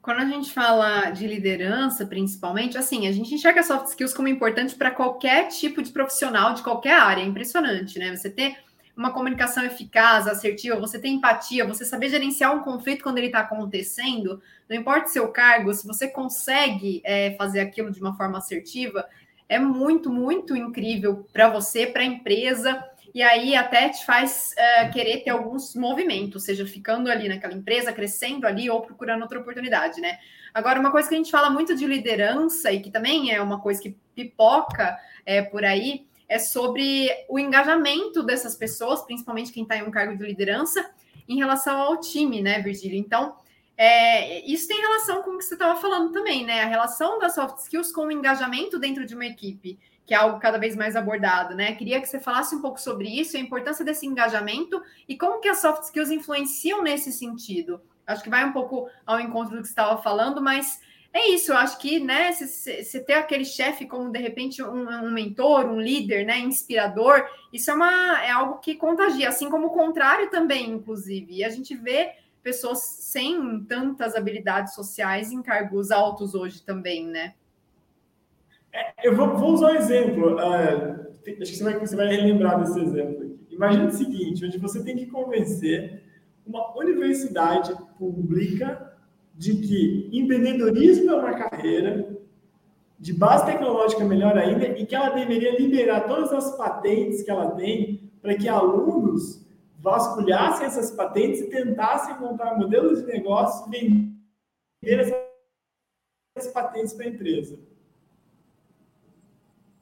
Quando 0.00 0.20
a 0.20 0.26
gente 0.26 0.52
fala 0.52 1.10
de 1.10 1.26
liderança, 1.26 2.06
principalmente, 2.06 2.78
assim, 2.78 3.08
a 3.08 3.12
gente 3.12 3.34
enxerga 3.34 3.64
soft 3.64 3.88
skills 3.88 4.14
como 4.14 4.28
importante 4.28 4.76
para 4.76 4.92
qualquer 4.92 5.48
tipo 5.48 5.82
de 5.82 5.90
profissional, 5.90 6.54
de 6.54 6.62
qualquer 6.62 6.94
área. 6.94 7.20
É 7.20 7.26
impressionante, 7.26 7.98
né? 7.98 8.14
Você 8.14 8.30
ter 8.30 8.56
uma 8.96 9.12
comunicação 9.12 9.64
eficaz, 9.64 10.28
assertiva, 10.28 10.76
você 10.76 11.00
ter 11.00 11.08
empatia, 11.08 11.66
você 11.66 11.84
saber 11.84 12.08
gerenciar 12.08 12.54
um 12.54 12.62
conflito 12.62 13.02
quando 13.02 13.18
ele 13.18 13.26
está 13.26 13.40
acontecendo, 13.40 14.40
não 14.68 14.76
importa 14.76 15.06
o 15.06 15.12
seu 15.12 15.28
cargo, 15.28 15.74
se 15.74 15.86
você 15.86 16.08
consegue 16.08 17.02
é, 17.04 17.32
fazer 17.32 17.60
aquilo 17.60 17.90
de 17.90 18.00
uma 18.00 18.16
forma 18.16 18.38
assertiva, 18.38 19.04
é 19.48 19.58
muito, 19.58 20.10
muito 20.10 20.56
incrível 20.56 21.26
para 21.32 21.48
você, 21.48 21.86
para 21.86 22.02
a 22.02 22.06
empresa 22.06 22.84
e 23.14 23.22
aí 23.22 23.56
até 23.56 23.88
te 23.88 24.04
faz 24.04 24.54
uh, 24.54 24.92
querer 24.92 25.18
ter 25.24 25.30
alguns 25.30 25.74
movimentos, 25.74 26.44
seja 26.44 26.66
ficando 26.66 27.10
ali 27.10 27.28
naquela 27.28 27.54
empresa, 27.54 27.92
crescendo 27.92 28.46
ali 28.46 28.68
ou 28.68 28.80
procurando 28.82 29.22
outra 29.22 29.40
oportunidade, 29.40 30.00
né? 30.00 30.18
Agora, 30.52 30.80
uma 30.80 30.90
coisa 30.90 31.08
que 31.08 31.14
a 31.14 31.18
gente 31.18 31.30
fala 31.30 31.50
muito 31.50 31.74
de 31.74 31.86
liderança 31.86 32.72
e 32.72 32.80
que 32.80 32.90
também 32.90 33.32
é 33.32 33.40
uma 33.40 33.60
coisa 33.60 33.80
que 33.80 33.96
pipoca 34.14 34.98
é, 35.24 35.42
por 35.42 35.64
aí, 35.64 36.06
é 36.28 36.38
sobre 36.38 37.08
o 37.28 37.38
engajamento 37.38 38.22
dessas 38.22 38.54
pessoas, 38.54 39.02
principalmente 39.02 39.52
quem 39.52 39.62
está 39.62 39.76
em 39.76 39.82
um 39.82 39.90
cargo 39.90 40.16
de 40.16 40.24
liderança, 40.24 40.90
em 41.28 41.36
relação 41.36 41.80
ao 41.80 42.00
time, 42.00 42.42
né, 42.42 42.60
Virgílio? 42.60 42.98
Então, 42.98 43.36
é, 43.76 44.44
isso 44.44 44.66
tem 44.66 44.80
relação 44.80 45.22
com 45.22 45.30
o 45.30 45.38
que 45.38 45.44
você 45.44 45.54
estava 45.54 45.80
falando 45.80 46.12
também, 46.12 46.44
né? 46.44 46.62
A 46.62 46.66
relação 46.66 47.18
das 47.18 47.34
soft 47.34 47.58
skills 47.58 47.92
com 47.92 48.06
o 48.06 48.12
engajamento 48.12 48.78
dentro 48.78 49.06
de 49.06 49.14
uma 49.14 49.26
equipe 49.26 49.78
que 50.08 50.14
é 50.14 50.16
algo 50.16 50.40
cada 50.40 50.56
vez 50.56 50.74
mais 50.74 50.96
abordado, 50.96 51.54
né? 51.54 51.74
Queria 51.74 52.00
que 52.00 52.08
você 52.08 52.18
falasse 52.18 52.56
um 52.56 52.62
pouco 52.62 52.80
sobre 52.80 53.06
isso, 53.06 53.36
a 53.36 53.40
importância 53.40 53.84
desse 53.84 54.06
engajamento 54.06 54.82
e 55.06 55.18
como 55.18 55.38
que 55.38 55.48
as 55.50 55.58
soft 55.58 55.82
skills 55.82 56.10
influenciam 56.10 56.82
nesse 56.82 57.12
sentido. 57.12 57.78
Acho 58.06 58.22
que 58.22 58.30
vai 58.30 58.42
um 58.42 58.52
pouco 58.52 58.88
ao 59.04 59.20
encontro 59.20 59.54
do 59.54 59.60
que 59.60 59.68
você 59.68 59.72
estava 59.72 60.00
falando, 60.00 60.40
mas 60.40 60.80
é 61.12 61.28
isso, 61.28 61.52
eu 61.52 61.58
acho 61.58 61.76
que, 61.76 62.00
né, 62.00 62.32
você 62.32 63.00
ter 63.00 63.14
aquele 63.14 63.44
chefe 63.44 63.84
como, 63.84 64.10
de 64.10 64.18
repente, 64.18 64.62
um, 64.62 64.88
um, 64.88 65.10
mentor, 65.10 65.66
um 65.66 65.78
líder, 65.78 66.24
né, 66.24 66.38
inspirador, 66.38 67.26
isso 67.52 67.70
é, 67.70 67.74
uma, 67.74 68.24
é 68.24 68.30
algo 68.30 68.60
que 68.60 68.76
contagia, 68.76 69.28
assim 69.28 69.50
como 69.50 69.66
o 69.66 69.74
contrário 69.74 70.30
também, 70.30 70.70
inclusive. 70.70 71.34
E 71.34 71.44
a 71.44 71.50
gente 71.50 71.76
vê 71.76 72.12
pessoas 72.42 72.78
sem 72.78 73.62
tantas 73.64 74.14
habilidades 74.14 74.72
sociais 74.74 75.30
em 75.30 75.42
cargos 75.42 75.90
altos 75.90 76.34
hoje 76.34 76.62
também, 76.62 77.06
né? 77.06 77.34
Eu 79.02 79.16
vou, 79.16 79.36
vou, 79.36 79.52
usar 79.52 79.72
um 79.72 79.76
exemplo. 79.76 80.36
Uh, 80.36 81.08
acho 81.10 81.22
que 81.22 81.56
você 81.56 81.64
vai, 81.64 81.78
você 81.78 81.96
vai 81.96 82.08
relembrar 82.08 82.60
desse 82.60 82.80
exemplo. 82.80 83.24
Aqui. 83.24 83.46
Imagina 83.50 83.86
o 83.86 83.90
seguinte, 83.90 84.44
onde 84.44 84.58
você 84.58 84.82
tem 84.82 84.96
que 84.96 85.06
convencer 85.06 86.02
uma 86.46 86.76
universidade 86.76 87.74
pública 87.98 88.96
de 89.34 89.54
que 89.56 90.08
empreendedorismo 90.12 91.10
é 91.10 91.14
uma 91.14 91.34
carreira 91.34 92.16
de 92.98 93.12
base 93.12 93.46
tecnológica 93.46 94.04
melhor 94.04 94.36
ainda 94.36 94.66
e 94.66 94.84
que 94.84 94.94
ela 94.94 95.10
deveria 95.10 95.58
liberar 95.58 96.08
todas 96.08 96.32
as 96.32 96.56
patentes 96.56 97.22
que 97.22 97.30
ela 97.30 97.52
tem 97.52 98.10
para 98.20 98.34
que 98.34 98.48
alunos 98.48 99.46
vasculhassem 99.78 100.66
essas 100.66 100.90
patentes 100.90 101.40
e 101.40 101.50
tentassem 101.50 102.18
montar 102.18 102.58
modelos 102.58 103.00
de 103.00 103.06
negócio 103.06 103.72
e 103.72 103.88
vender 104.82 105.22
essas 106.36 106.52
patentes 106.52 106.92
para 106.94 107.06
a 107.06 107.08
empresa 107.08 107.67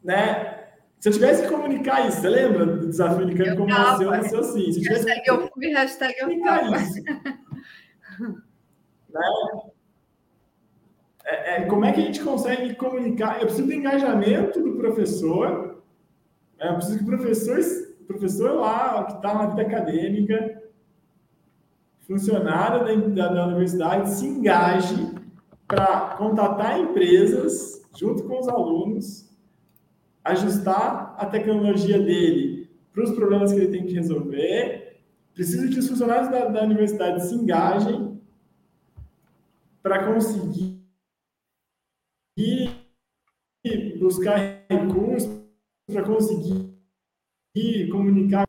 né? 0.07 0.69
Se 1.01 1.09
eu 1.09 1.13
tivesse 1.13 1.43
que 1.43 1.49
comunicar 1.49 2.09
isso, 2.09 2.21
você 2.21 2.29
lembra 2.29 2.65
do 2.65 2.89
desafio 2.89 3.27
de 3.27 3.35
campo 3.35 3.57
como 3.57 3.69
nasceu, 3.69 4.11
nasceu 4.11 4.41
assim? 4.41 4.73
Se 4.73 4.79
eu 4.79 4.83
tivesse 4.85 5.07
hashtag 5.09 5.29
eu 5.29 5.49
fui, 5.49 5.67
hashtag 5.69 6.15
eu 6.19 6.31
isso. 6.31 7.03
né? 9.11 9.21
É, 11.25 11.57
é, 11.57 11.65
como 11.67 11.85
é 11.85 11.93
que 11.93 12.01
a 12.01 12.05
gente 12.05 12.23
consegue 12.23 12.75
comunicar? 12.77 13.41
Eu 13.41 13.47
preciso 13.47 13.67
do 13.67 13.73
engajamento 13.75 14.63
do 14.63 14.77
professor, 14.77 15.83
né? 16.59 16.71
eu 16.71 16.75
preciso 16.77 16.99
que 16.99 17.05
o 17.05 17.07
professor, 17.07 17.59
professor 18.07 18.53
lá, 18.53 19.05
que 19.05 19.15
está 19.15 19.35
na 19.35 19.47
vida 19.47 19.63
acadêmica, 19.63 20.63
funcionário 22.07 23.13
da, 23.13 23.29
da 23.29 23.47
universidade, 23.49 24.11
se 24.11 24.25
engaje 24.27 25.15
para 25.67 26.15
contatar 26.17 26.79
empresas 26.79 27.85
junto 27.97 28.23
com 28.23 28.39
os 28.39 28.49
alunos 28.49 29.26
ajustar 30.33 31.15
a 31.19 31.27
tecnologia 31.27 31.99
dele 31.99 32.69
para 32.93 33.05
os 33.05 33.11
problemas 33.13 33.53
que 33.53 33.59
ele 33.59 33.71
tem 33.71 33.87
que 33.87 33.95
resolver. 33.95 35.01
Preciso 35.35 35.69
que 35.69 35.79
os 35.79 35.89
funcionários 35.89 36.31
da, 36.31 36.47
da 36.47 36.63
universidade 36.63 37.27
se 37.27 37.35
engajem 37.35 38.21
para 39.83 40.05
conseguir 40.05 40.81
buscar 43.99 44.65
recursos, 44.69 45.29
para 45.87 46.03
conseguir 46.05 46.75
comunicar. 47.91 48.47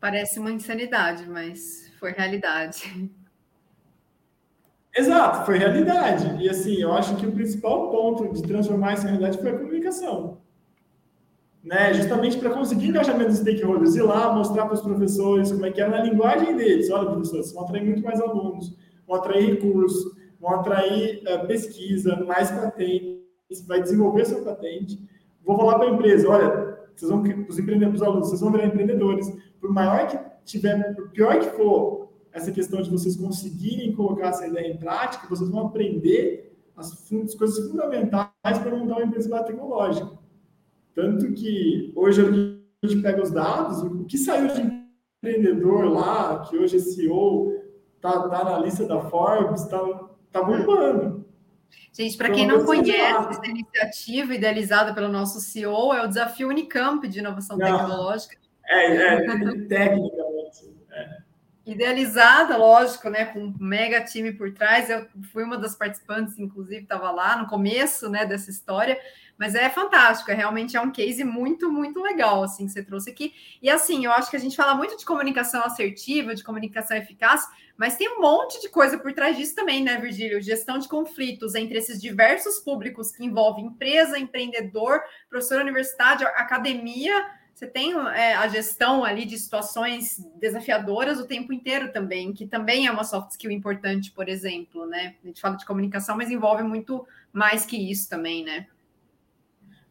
Parece 0.00 0.38
uma 0.38 0.50
insanidade, 0.50 1.28
mas 1.28 1.90
foi 1.98 2.12
realidade. 2.12 3.10
Exato, 4.96 5.44
foi 5.44 5.58
realidade. 5.58 6.42
E 6.42 6.48
assim, 6.48 6.76
eu 6.76 6.92
acho 6.92 7.16
que 7.16 7.26
o 7.26 7.32
principal 7.32 7.90
ponto 7.90 8.32
de 8.32 8.42
transformar 8.42 8.94
em 8.94 9.02
realidade 9.02 9.38
foi 9.38 9.50
a 9.50 9.58
comunicação. 9.58 10.38
Né? 11.62 11.92
Justamente 11.94 12.38
para 12.38 12.50
conseguir 12.50 12.88
engajamento 12.88 13.30
dos 13.30 13.38
stakeholders, 13.38 13.96
ir 13.96 14.02
lá 14.02 14.32
mostrar 14.32 14.66
para 14.66 14.74
os 14.74 14.82
professores 14.82 15.50
como 15.50 15.66
é 15.66 15.72
que 15.72 15.80
é 15.80 15.88
na 15.88 16.00
linguagem 16.00 16.54
deles. 16.56 16.90
Olha, 16.90 17.10
professores, 17.10 17.52
vão 17.52 17.64
atrair 17.64 17.84
muito 17.84 18.02
mais 18.02 18.20
alunos, 18.20 18.76
vão 19.06 19.16
atrair 19.16 19.54
recursos, 19.54 20.14
vão 20.40 20.60
atrair 20.60 21.22
uh, 21.22 21.46
pesquisa, 21.46 22.22
mais 22.24 22.50
patentes, 22.50 23.66
vai 23.66 23.82
desenvolver 23.82 24.26
sua 24.26 24.42
patente. 24.42 25.02
Vou 25.44 25.56
falar 25.56 25.78
para 25.78 25.88
a 25.88 25.90
empresa, 25.90 26.28
olha, 26.28 26.78
vocês 26.94 27.10
vão, 27.10 27.22
os 27.48 27.58
empreendedores, 27.58 28.00
os 28.00 28.06
alunos, 28.06 28.28
vocês 28.28 28.40
vão 28.40 28.52
virar 28.52 28.66
empreendedores. 28.66 29.26
Por 29.60 29.72
maior 29.72 30.06
que 30.06 30.18
tiver, 30.44 30.94
por 30.94 31.10
pior 31.10 31.38
que 31.40 31.48
for 31.50 32.03
essa 32.34 32.50
questão 32.50 32.82
de 32.82 32.90
vocês 32.90 33.16
conseguirem 33.16 33.92
colocar 33.92 34.30
essa 34.30 34.46
ideia 34.46 34.72
em 34.72 34.76
prática, 34.76 35.28
vocês 35.28 35.48
vão 35.48 35.68
aprender 35.68 36.52
as, 36.76 36.90
as 36.90 37.34
coisas 37.36 37.70
fundamentais 37.70 38.28
para 38.42 38.76
montar 38.76 38.96
uma 38.96 39.04
empresa 39.04 39.42
tecnológica. 39.44 40.10
Tanto 40.92 41.32
que 41.32 41.92
hoje 41.94 42.20
a 42.20 42.86
gente 42.86 43.00
pega 43.00 43.22
os 43.22 43.30
dados, 43.30 43.82
o 43.82 44.04
que 44.04 44.18
saiu 44.18 44.48
de 44.48 44.62
empreendedor 45.22 45.84
lá, 45.84 46.40
que 46.40 46.58
hoje 46.58 46.76
é 46.76 46.80
CEO, 46.80 47.62
tá, 48.00 48.28
tá 48.28 48.44
na 48.44 48.58
lista 48.58 48.84
da 48.84 49.00
Forbes, 49.00 49.62
está 49.62 49.78
tá 50.32 50.42
bombando. 50.42 51.24
Gente, 51.92 52.16
para 52.16 52.26
então, 52.26 52.38
quem 52.38 52.48
não 52.48 52.64
conhece 52.64 53.28
essa 53.30 53.46
iniciativa 53.46 54.34
idealizada 54.34 54.92
pelo 54.92 55.08
nosso 55.08 55.38
CEO, 55.38 55.94
é 55.94 56.04
o 56.04 56.08
Desafio 56.08 56.48
Unicamp 56.48 57.06
de 57.06 57.20
Inovação 57.20 57.56
não. 57.56 57.64
Tecnológica. 57.64 58.36
É, 58.66 58.96
é 58.96 59.16
tecnicamente. 59.68 60.23
Idealizada, 61.66 62.58
lógico, 62.58 63.08
né, 63.08 63.24
com 63.24 63.44
um 63.44 63.54
mega 63.58 64.02
time 64.04 64.32
por 64.32 64.52
trás. 64.52 64.90
Eu 64.90 65.06
fui 65.32 65.42
uma 65.42 65.56
das 65.56 65.74
participantes, 65.74 66.38
inclusive, 66.38 66.82
estava 66.82 67.10
lá 67.10 67.36
no 67.36 67.46
começo, 67.46 68.10
né, 68.10 68.26
dessa 68.26 68.50
história. 68.50 68.98
Mas 69.38 69.54
é 69.54 69.68
fantástico, 69.68 70.30
é 70.30 70.34
realmente 70.34 70.76
é 70.76 70.80
um 70.80 70.92
case 70.92 71.24
muito, 71.24 71.72
muito 71.72 72.00
legal, 72.00 72.42
assim, 72.42 72.66
que 72.66 72.72
você 72.72 72.84
trouxe 72.84 73.10
aqui. 73.10 73.34
E 73.60 73.68
assim, 73.68 74.04
eu 74.04 74.12
acho 74.12 74.30
que 74.30 74.36
a 74.36 74.40
gente 74.40 74.54
fala 74.54 74.74
muito 74.74 74.96
de 74.96 75.04
comunicação 75.04 75.64
assertiva, 75.64 76.34
de 76.34 76.44
comunicação 76.44 76.96
eficaz, 76.96 77.48
mas 77.76 77.96
tem 77.96 78.08
um 78.08 78.20
monte 78.20 78.60
de 78.60 78.68
coisa 78.68 78.96
por 78.96 79.12
trás 79.12 79.36
disso 79.36 79.56
também, 79.56 79.82
né, 79.82 79.98
Virgílio? 79.98 80.40
Gestão 80.40 80.78
de 80.78 80.86
conflitos 80.86 81.54
entre 81.56 81.78
esses 81.78 82.00
diversos 82.00 82.60
públicos 82.60 83.10
que 83.10 83.24
envolvem 83.24 83.66
empresa, 83.66 84.18
empreendedor, 84.18 85.00
professor 85.28 85.60
universitário, 85.60 86.28
academia, 86.28 87.26
você 87.54 87.68
tem 87.68 87.92
é, 87.92 88.34
a 88.34 88.48
gestão 88.48 89.04
ali 89.04 89.24
de 89.24 89.38
situações 89.38 90.18
desafiadoras 90.40 91.20
o 91.20 91.26
tempo 91.26 91.52
inteiro 91.52 91.92
também, 91.92 92.32
que 92.32 92.46
também 92.46 92.88
é 92.88 92.90
uma 92.90 93.04
soft 93.04 93.30
skill 93.30 93.52
importante, 93.52 94.10
por 94.10 94.28
exemplo, 94.28 94.84
né? 94.86 95.14
A 95.22 95.26
gente 95.28 95.40
fala 95.40 95.56
de 95.56 95.64
comunicação, 95.64 96.16
mas 96.16 96.30
envolve 96.30 96.64
muito 96.64 97.06
mais 97.32 97.64
que 97.64 97.76
isso 97.76 98.10
também, 98.10 98.44
né? 98.44 98.66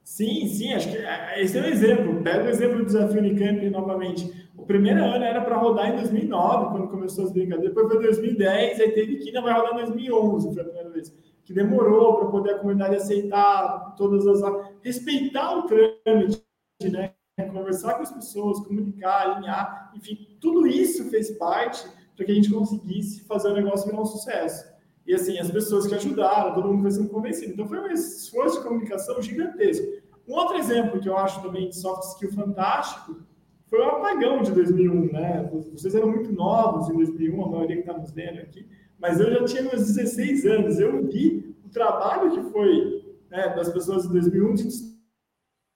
Sim, 0.04 0.46
sim, 0.48 0.74
acho 0.74 0.92
que 0.92 0.98
é, 0.98 1.42
esse 1.42 1.58
é 1.58 1.62
um 1.62 1.66
exemplo. 1.66 2.22
Pega 2.22 2.44
o 2.44 2.50
exemplo 2.50 2.80
do 2.80 2.86
desafio 2.86 3.20
Unicamp 3.20 3.70
novamente. 3.70 4.50
O 4.58 4.66
primeiro 4.66 5.02
ano 5.02 5.24
era 5.24 5.40
para 5.40 5.58
rodar 5.58 5.90
em 5.90 5.96
2009, 5.96 6.72
quando 6.72 6.90
começou 6.90 7.24
as 7.24 7.32
brincadeiras. 7.32 7.74
Depois 7.74 7.88
foi 7.88 8.04
2010, 8.04 8.80
aí 8.82 8.92
teve 8.92 9.16
que 9.16 9.30
ainda 9.30 9.42
vai 9.42 9.54
rodar 9.54 9.72
em 9.72 9.86
2011, 9.86 10.54
foi 10.54 10.62
a 10.62 10.66
primeira 10.66 10.90
vez. 10.90 11.16
Que 11.46 11.54
demorou 11.54 12.18
para 12.18 12.28
poder 12.28 12.56
a 12.56 12.60
comunidade 12.60 12.98
aceitar 12.98 13.96
todas 13.96 14.28
as. 14.28 14.42
respeitar 14.82 15.58
o 15.58 15.64
trâmite, 15.64 16.44
né? 16.92 17.14
Conversar 17.42 17.96
com 17.96 18.04
as 18.04 18.12
pessoas, 18.12 18.60
comunicar, 18.60 19.22
alinhar, 19.22 19.92
enfim, 19.96 20.38
tudo 20.40 20.68
isso 20.68 21.10
fez 21.10 21.32
parte 21.32 21.84
para 22.16 22.26
que 22.26 22.32
a 22.32 22.36
gente 22.36 22.52
conseguisse 22.52 23.24
fazer 23.24 23.50
o 23.50 23.56
negócio 23.56 23.88
virar 23.88 24.02
um 24.02 24.06
sucesso. 24.06 24.72
E 25.06 25.14
assim, 25.14 25.40
as 25.40 25.50
pessoas 25.50 25.88
que 25.88 25.96
ajudaram, 25.96 26.54
todo 26.54 26.68
mundo 26.68 26.84
foi 26.84 26.92
sendo 26.92 27.10
convencido. 27.10 27.54
Então 27.54 27.68
foi 27.68 27.80
um 27.80 27.88
esforço 27.88 28.58
de 28.58 28.68
comunicação 28.68 29.22
gigantesco. 29.22 29.86
Um 30.28 30.34
outro 30.34 30.58
exemplo 30.58 31.02
que 31.02 31.10
eu 31.10 31.18
acho 31.18 31.42
também 31.42 31.70
de 31.70 31.76
soft 31.76 32.04
skill 32.12 32.32
fantástico 32.32 33.18
foi 33.66 33.80
o 33.80 33.90
apagão 33.90 34.44
de 34.44 34.52
2001, 34.52 35.12
né? 35.12 35.50
Vocês 35.72 35.96
eram 35.96 36.10
muito 36.10 36.32
novos 36.32 36.90
em 36.90 36.96
2001, 36.96 37.44
a 37.44 37.50
maioria 37.50 37.76
que 37.78 37.82
está 37.82 37.98
nos 37.98 38.12
vendo 38.12 38.40
aqui, 38.40 38.70
mas 39.00 39.20
eu 39.20 39.32
já 39.32 39.44
tinha 39.44 39.64
meus 39.64 39.88
16 39.88 40.46
anos. 40.46 40.80
Eu 40.80 41.06
vi 41.08 41.58
o 41.66 41.70
trabalho 41.70 42.32
que 42.32 42.52
foi 42.52 43.04
né, 43.30 43.54
das 43.56 43.70
pessoas 43.70 44.06
em 44.06 44.10
2001 44.10 44.54
de 44.54 44.70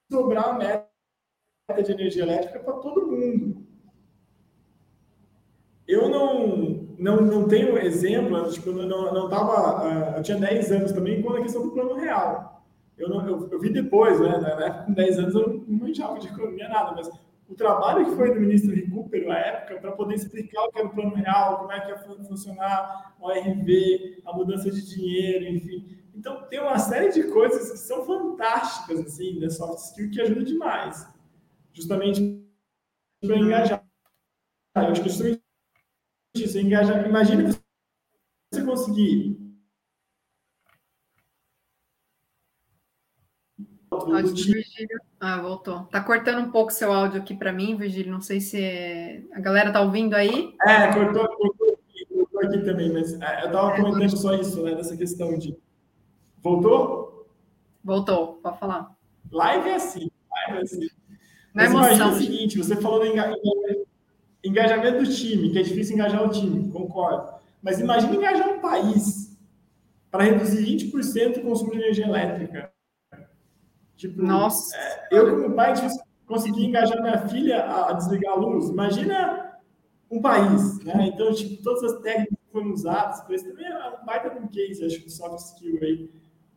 dobrar 0.09 0.51
a 0.51 0.53
meta 0.53 0.86
de 1.75 1.91
energia 1.91 2.23
elétrica 2.23 2.59
para 2.59 2.75
todo 2.75 3.11
mundo. 3.11 3.61
Eu 5.85 6.07
não, 6.07 6.87
não, 6.97 7.21
não 7.21 7.47
tenho 7.47 7.77
exemplo, 7.77 8.49
tipo, 8.49 8.71
não, 8.71 9.13
não 9.13 9.27
tava, 9.27 9.83
ah, 9.83 10.13
eu 10.15 10.23
tinha 10.23 10.37
10 10.37 10.71
anos 10.71 10.91
também 10.93 11.21
com 11.21 11.33
a 11.33 11.41
questão 11.41 11.63
do 11.63 11.71
plano 11.71 11.95
real. 11.95 12.65
Eu, 12.97 13.09
não, 13.09 13.27
eu, 13.27 13.49
eu 13.51 13.59
vi 13.59 13.69
depois, 13.69 14.17
né? 14.17 14.37
Na 14.37 14.49
época, 14.49 14.83
com 14.85 14.93
10 14.93 15.19
anos, 15.19 15.35
eu 15.35 15.65
não 15.67 15.79
manjava 15.79 16.17
de 16.17 16.27
economia 16.27 16.69
nada, 16.69 16.93
mas 16.95 17.09
o 17.49 17.53
trabalho 17.53 18.05
que 18.05 18.15
foi 18.15 18.33
do 18.33 18.39
ministro 18.39 18.73
Recupero 18.73 19.29
à 19.29 19.37
época 19.37 19.81
para 19.81 19.91
poder 19.91 20.15
explicar 20.15 20.63
o 20.63 20.71
que 20.71 20.79
era 20.79 20.87
o 20.87 20.93
plano 20.93 21.15
real, 21.15 21.57
como 21.59 21.71
é 21.73 21.81
que 21.81 21.89
ia 21.89 21.97
funcionar 21.97 23.13
o 23.19 23.27
ARV, 23.27 24.21
a 24.25 24.33
mudança 24.33 24.71
de 24.71 24.87
dinheiro, 24.87 25.43
enfim. 25.45 25.97
Então, 26.15 26.43
tem 26.49 26.61
uma 26.61 26.79
série 26.79 27.11
de 27.11 27.23
coisas 27.23 27.69
que 27.69 27.77
são 27.77 28.05
fantásticas, 28.05 29.01
assim, 29.01 29.37
da 29.37 29.49
soft 29.49 29.79
skill 29.79 30.09
que 30.09 30.21
ajuda 30.21 30.43
demais. 30.43 31.16
Justamente 31.77 32.43
para 33.21 33.37
engajar. 33.37 33.85
Eu 34.75 34.81
acho 34.81 35.03
que 35.03 35.09
justamente 35.09 35.43
isso, 36.35 36.57
engajar. 36.57 37.07
Imagina 37.07 37.51
você 38.51 38.65
conseguir 38.65 39.37
Áudio 43.89 44.33
do 44.33 44.43
Virgílio. 44.43 45.01
Ah, 45.19 45.41
voltou. 45.41 45.83
Tá 45.85 46.01
cortando 46.01 46.45
um 46.45 46.51
pouco 46.51 46.71
seu 46.71 46.91
áudio 46.91 47.21
aqui 47.21 47.35
para 47.35 47.53
mim, 47.53 47.75
Virgílio. 47.75 48.11
Não 48.11 48.21
sei 48.21 48.41
se 48.41 49.27
a 49.31 49.39
galera 49.39 49.71
tá 49.71 49.81
ouvindo 49.81 50.13
aí. 50.15 50.55
É, 50.65 50.93
cortou, 50.93 51.27
cortou, 51.35 51.79
cortou 52.09 52.41
aqui 52.41 52.63
também, 52.63 52.91
mas 52.91 53.13
é, 53.21 53.45
eu 53.45 53.51
tava 53.51 53.71
é, 53.73 53.81
comentando 53.81 54.17
só 54.17 54.33
isso, 54.33 54.63
né? 54.63 54.75
Dessa 54.75 54.97
questão 54.97 55.37
de. 55.37 55.57
Voltou? 56.41 57.27
Voltou, 57.83 58.35
pode 58.35 58.59
falar. 58.59 58.95
Live 59.31 59.69
é 59.69 59.75
assim, 59.75 60.11
live 60.31 60.59
é 60.59 60.61
assim. 60.61 60.89
Na 61.57 61.63
mas 61.63 61.71
emoção. 61.71 61.95
imagina 61.95 62.11
o 62.11 62.15
seguinte: 62.15 62.57
você 62.59 62.75
falou 62.75 62.99
do 62.99 63.07
engajamento 64.43 65.03
do 65.03 65.11
time, 65.11 65.49
que 65.49 65.57
é 65.57 65.63
difícil 65.63 65.95
engajar 65.95 66.23
o 66.23 66.29
time, 66.29 66.71
concordo. 66.71 67.35
Mas 67.63 67.79
imagina 67.79 68.15
engajar 68.15 68.47
um 68.47 68.59
país 68.59 69.35
para 70.11 70.23
reduzir 70.23 70.63
20% 70.63 71.39
o 71.39 71.41
consumo 71.41 71.71
de 71.71 71.77
energia 71.77 72.05
elétrica. 72.05 72.71
Tipo, 73.95 74.21
Nossa. 74.21 74.77
É, 74.77 75.07
eu, 75.11 75.41
como 75.41 75.55
pai, 75.55 75.73
consegui 76.27 76.63
engajar 76.63 77.01
minha 77.01 77.27
filha 77.27 77.63
a, 77.63 77.89
a, 77.89 77.93
desligar 77.93 78.33
a 78.33 78.35
luz. 78.35 78.69
Imagina 78.69 79.57
um 80.11 80.21
país, 80.21 80.79
né? 80.83 81.07
Então, 81.11 81.33
tipo, 81.33 81.63
todas 81.63 81.83
as 81.83 82.01
técnicas 82.01 82.37
que 82.37 82.51
foram 82.51 82.71
usadas, 82.71 83.21
por 83.21 83.33
isso 83.33 83.49
também 83.49 83.65
é 83.65 83.99
um 83.99 84.05
baita 84.05 84.29
de 84.29 84.37
um 84.37 84.47
case, 84.47 84.85
acho 84.85 85.01
que 85.01 85.09
soft 85.09 85.39
skill 85.39 85.79
aí 85.81 86.11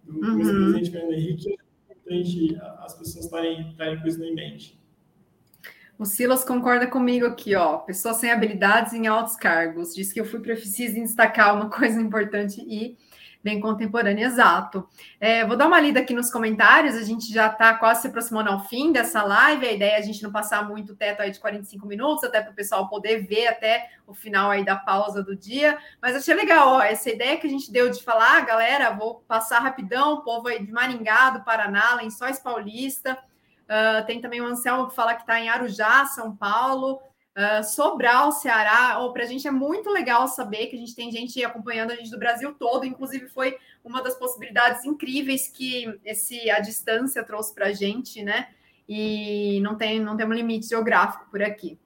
do 0.04 0.12
uhum. 0.12 0.36
presidente 0.36 0.90
Fernando 0.90 1.14
Henrique. 1.14 1.56
É 1.88 1.92
importante 1.94 2.60
as 2.80 2.94
pessoas 2.94 3.24
estarem 3.24 3.74
com 4.02 4.06
isso 4.06 4.22
em 4.22 4.34
mente. 4.34 4.79
O 6.00 6.06
Silas 6.06 6.42
concorda 6.42 6.86
comigo 6.86 7.26
aqui, 7.26 7.54
ó. 7.54 7.76
Pessoa 7.76 8.14
sem 8.14 8.30
habilidades 8.30 8.94
em 8.94 9.06
altos 9.06 9.36
cargos. 9.36 9.94
Diz 9.94 10.10
que 10.10 10.18
eu 10.18 10.24
fui 10.24 10.40
preciso 10.40 10.94
destacar 10.94 11.54
uma 11.54 11.68
coisa 11.68 12.00
importante 12.00 12.58
e 12.66 12.96
bem 13.44 13.60
contemporânea, 13.60 14.24
exato. 14.24 14.88
É, 15.20 15.44
vou 15.44 15.58
dar 15.58 15.66
uma 15.66 15.78
lida 15.78 16.00
aqui 16.00 16.14
nos 16.14 16.32
comentários, 16.32 16.94
a 16.94 17.02
gente 17.02 17.30
já 17.30 17.48
está 17.48 17.74
quase 17.74 18.00
se 18.00 18.08
aproximando 18.08 18.48
ao 18.48 18.64
fim 18.64 18.92
dessa 18.92 19.22
live, 19.22 19.66
a 19.66 19.72
ideia 19.72 19.92
é 19.92 19.98
a 19.98 20.02
gente 20.02 20.22
não 20.22 20.32
passar 20.32 20.66
muito 20.66 20.92
o 20.92 20.96
teto 20.96 21.20
aí 21.20 21.30
de 21.30 21.38
45 21.38 21.86
minutos, 21.86 22.24
até 22.24 22.40
para 22.40 22.52
o 22.52 22.54
pessoal 22.54 22.88
poder 22.88 23.26
ver 23.26 23.48
até 23.48 23.90
o 24.06 24.14
final 24.14 24.50
aí 24.50 24.64
da 24.64 24.76
pausa 24.76 25.22
do 25.22 25.36
dia, 25.36 25.78
mas 26.02 26.16
achei 26.16 26.34
legal, 26.34 26.68
ó, 26.68 26.82
essa 26.82 27.08
ideia 27.10 27.38
que 27.38 27.46
a 27.46 27.50
gente 27.50 27.72
deu 27.72 27.90
de 27.90 28.02
falar, 28.02 28.44
galera, 28.44 28.90
vou 28.90 29.24
passar 29.26 29.58
rapidão, 29.60 30.14
o 30.14 30.22
povo 30.22 30.48
aí 30.48 30.62
de 30.62 30.72
Maringá, 30.72 31.30
do 31.30 31.42
Paraná, 31.42 31.94
Lençóis 31.94 32.38
Paulista, 32.38 33.18
uh, 33.70 34.04
tem 34.04 34.20
também 34.20 34.40
o 34.40 34.46
Anselmo 34.46 34.88
que 34.88 34.94
fala 34.94 35.14
que 35.14 35.22
está 35.22 35.40
em 35.40 35.48
Arujá, 35.48 36.04
São 36.06 36.36
Paulo, 36.36 37.00
Uh, 37.30 37.62
Sobral, 37.62 38.32
Ceará, 38.32 38.98
oh, 39.00 39.12
para 39.12 39.22
a 39.22 39.26
gente 39.26 39.46
é 39.46 39.52
muito 39.52 39.88
legal 39.88 40.26
saber 40.26 40.66
que 40.66 40.74
a 40.74 40.78
gente 40.78 40.96
tem 40.96 41.12
gente 41.12 41.42
acompanhando 41.44 41.92
a 41.92 41.94
gente 41.94 42.10
do 42.10 42.18
Brasil 42.18 42.52
todo, 42.58 42.84
inclusive 42.84 43.28
foi 43.28 43.56
uma 43.84 44.02
das 44.02 44.16
possibilidades 44.16 44.84
incríveis 44.84 45.46
que 45.46 45.86
esse 46.04 46.50
a 46.50 46.58
distância 46.58 47.22
trouxe 47.22 47.54
para 47.54 47.66
a 47.66 47.72
gente, 47.72 48.20
né? 48.24 48.48
E 48.88 49.60
não 49.60 49.76
tem 49.76 50.00
não 50.00 50.16
tem 50.16 50.26
um 50.26 50.32
limite 50.32 50.66
geográfico 50.66 51.30
por 51.30 51.40
aqui. 51.40 51.78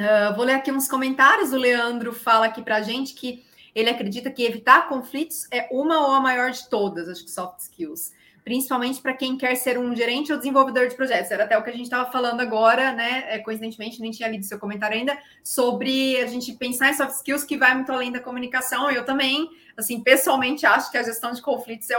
Uh, 0.00 0.34
vou 0.34 0.44
ler 0.44 0.54
aqui 0.54 0.72
uns 0.72 0.88
comentários. 0.88 1.52
O 1.52 1.56
Leandro 1.56 2.12
fala 2.12 2.46
aqui 2.46 2.60
para 2.60 2.76
a 2.76 2.82
gente 2.82 3.14
que 3.14 3.44
ele 3.74 3.90
acredita 3.90 4.30
que 4.30 4.44
evitar 4.44 4.88
conflitos 4.88 5.46
é 5.50 5.68
uma 5.70 6.06
ou 6.06 6.14
a 6.14 6.20
maior 6.20 6.50
de 6.50 6.68
todas, 6.68 7.08
acho 7.08 7.24
que 7.24 7.30
soft 7.30 7.60
skills 7.60 8.12
principalmente 8.44 9.00
para 9.00 9.14
quem 9.14 9.36
quer 9.36 9.54
ser 9.54 9.78
um 9.78 9.94
gerente 9.94 10.32
ou 10.32 10.38
desenvolvedor 10.38 10.88
de 10.88 10.96
projetos. 10.96 11.30
Era 11.30 11.44
até 11.44 11.56
o 11.56 11.62
que 11.62 11.70
a 11.70 11.72
gente 11.72 11.84
estava 11.84 12.10
falando 12.10 12.40
agora, 12.40 12.92
né? 12.92 13.24
É, 13.28 13.38
coincidentemente, 13.38 14.00
nem 14.00 14.10
tinha 14.10 14.28
lido 14.28 14.44
seu 14.44 14.58
comentário 14.58 14.96
ainda, 14.96 15.16
sobre 15.44 16.16
a 16.20 16.26
gente 16.26 16.52
pensar 16.54 16.90
em 16.90 16.94
soft 16.94 17.16
skills 17.16 17.44
que 17.44 17.56
vai 17.56 17.74
muito 17.74 17.92
além 17.92 18.10
da 18.10 18.20
comunicação. 18.20 18.90
Eu 18.90 19.04
também, 19.04 19.48
assim, 19.76 20.00
pessoalmente 20.00 20.66
acho 20.66 20.90
que 20.90 20.98
a 20.98 21.02
gestão 21.02 21.32
de 21.32 21.40
conflitos 21.40 21.88
é 21.90 21.96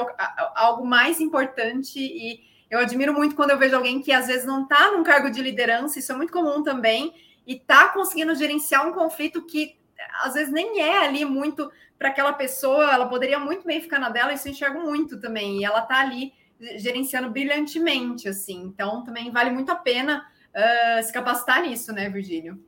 algo 0.55 0.85
mais 0.85 1.21
importante 1.21 1.99
e 1.99 2.41
eu 2.69 2.79
admiro 2.79 3.13
muito 3.13 3.35
quando 3.35 3.51
eu 3.51 3.57
vejo 3.57 3.75
alguém 3.75 4.01
que 4.01 4.11
às 4.11 4.27
vezes 4.27 4.45
não 4.45 4.63
está 4.63 4.91
num 4.91 5.03
cargo 5.03 5.29
de 5.29 5.41
liderança, 5.41 5.99
isso 5.99 6.11
é 6.11 6.15
muito 6.15 6.33
comum 6.33 6.63
também, 6.63 7.13
e 7.45 7.53
está 7.53 7.89
conseguindo 7.89 8.33
gerenciar 8.33 8.87
um 8.87 8.91
conflito 8.91 9.45
que 9.45 9.77
às 10.23 10.33
vezes 10.33 10.51
nem 10.51 10.81
é 10.81 11.05
ali 11.05 11.25
muito 11.25 11.71
para 11.97 12.09
aquela 12.09 12.33
pessoa, 12.33 12.91
ela 12.91 13.07
poderia 13.07 13.39
muito 13.39 13.65
bem 13.65 13.81
ficar 13.81 13.99
na 13.99 14.09
dela, 14.09 14.33
isso 14.33 14.47
eu 14.47 14.51
enxergo 14.51 14.81
muito 14.81 15.19
também, 15.19 15.59
e 15.59 15.65
ela 15.65 15.79
está 15.79 15.99
ali 15.99 16.33
gerenciando 16.77 17.29
brilhantemente, 17.29 18.27
assim, 18.27 18.61
então 18.63 19.03
também 19.03 19.31
vale 19.31 19.49
muito 19.49 19.71
a 19.71 19.75
pena 19.75 20.25
uh, 20.53 21.03
se 21.03 21.11
capacitar 21.11 21.61
nisso, 21.61 21.91
né, 21.91 22.09
Virgílio? 22.09 22.59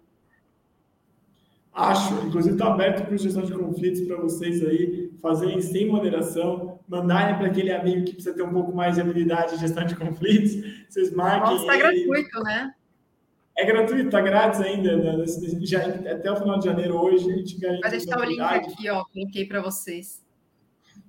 Acho, 1.73 2.13
inclusive 2.25 2.55
está 2.55 2.67
aberto 2.67 3.05
para 3.05 3.17
gestão 3.17 3.43
de 3.43 3.53
conflitos 3.53 3.99
para 4.07 4.15
vocês 4.15 4.65
aí 4.65 5.11
fazerem 5.21 5.61
sem 5.61 5.87
moderação, 5.87 6.79
mandarem 6.87 7.35
para 7.37 7.47
aquele 7.47 7.69
amigo 7.73 8.05
que 8.05 8.13
precisa 8.13 8.33
ter 8.33 8.43
um 8.43 8.53
pouco 8.53 8.73
mais 8.73 8.95
de 8.95 9.01
habilidade 9.01 9.55
de 9.55 9.59
gestão 9.59 9.85
de 9.85 9.93
conflitos, 9.93 10.53
vocês 10.87 11.13
marquem. 11.13 11.57
Está 11.57 11.75
gratuito, 11.75 12.43
né? 12.43 12.73
É 13.57 13.65
gratuito, 13.65 14.09
tá 14.09 14.21
grátis 14.21 14.59
ainda. 14.59 14.97
Né? 14.97 15.25
Já, 15.61 15.85
até 15.85 16.31
o 16.31 16.35
final 16.35 16.59
de 16.59 16.65
janeiro 16.65 16.97
hoje 16.97 17.31
a 17.31 17.35
gente 17.37 17.57
ganha. 17.57 17.79
Vai 17.79 17.91
deixar 17.91 18.19
o 18.19 18.23
link 18.23 18.41
aqui, 18.41 18.89
ó. 18.89 19.05
Coloquei 19.05 19.45
para 19.45 19.61
vocês. 19.61 20.23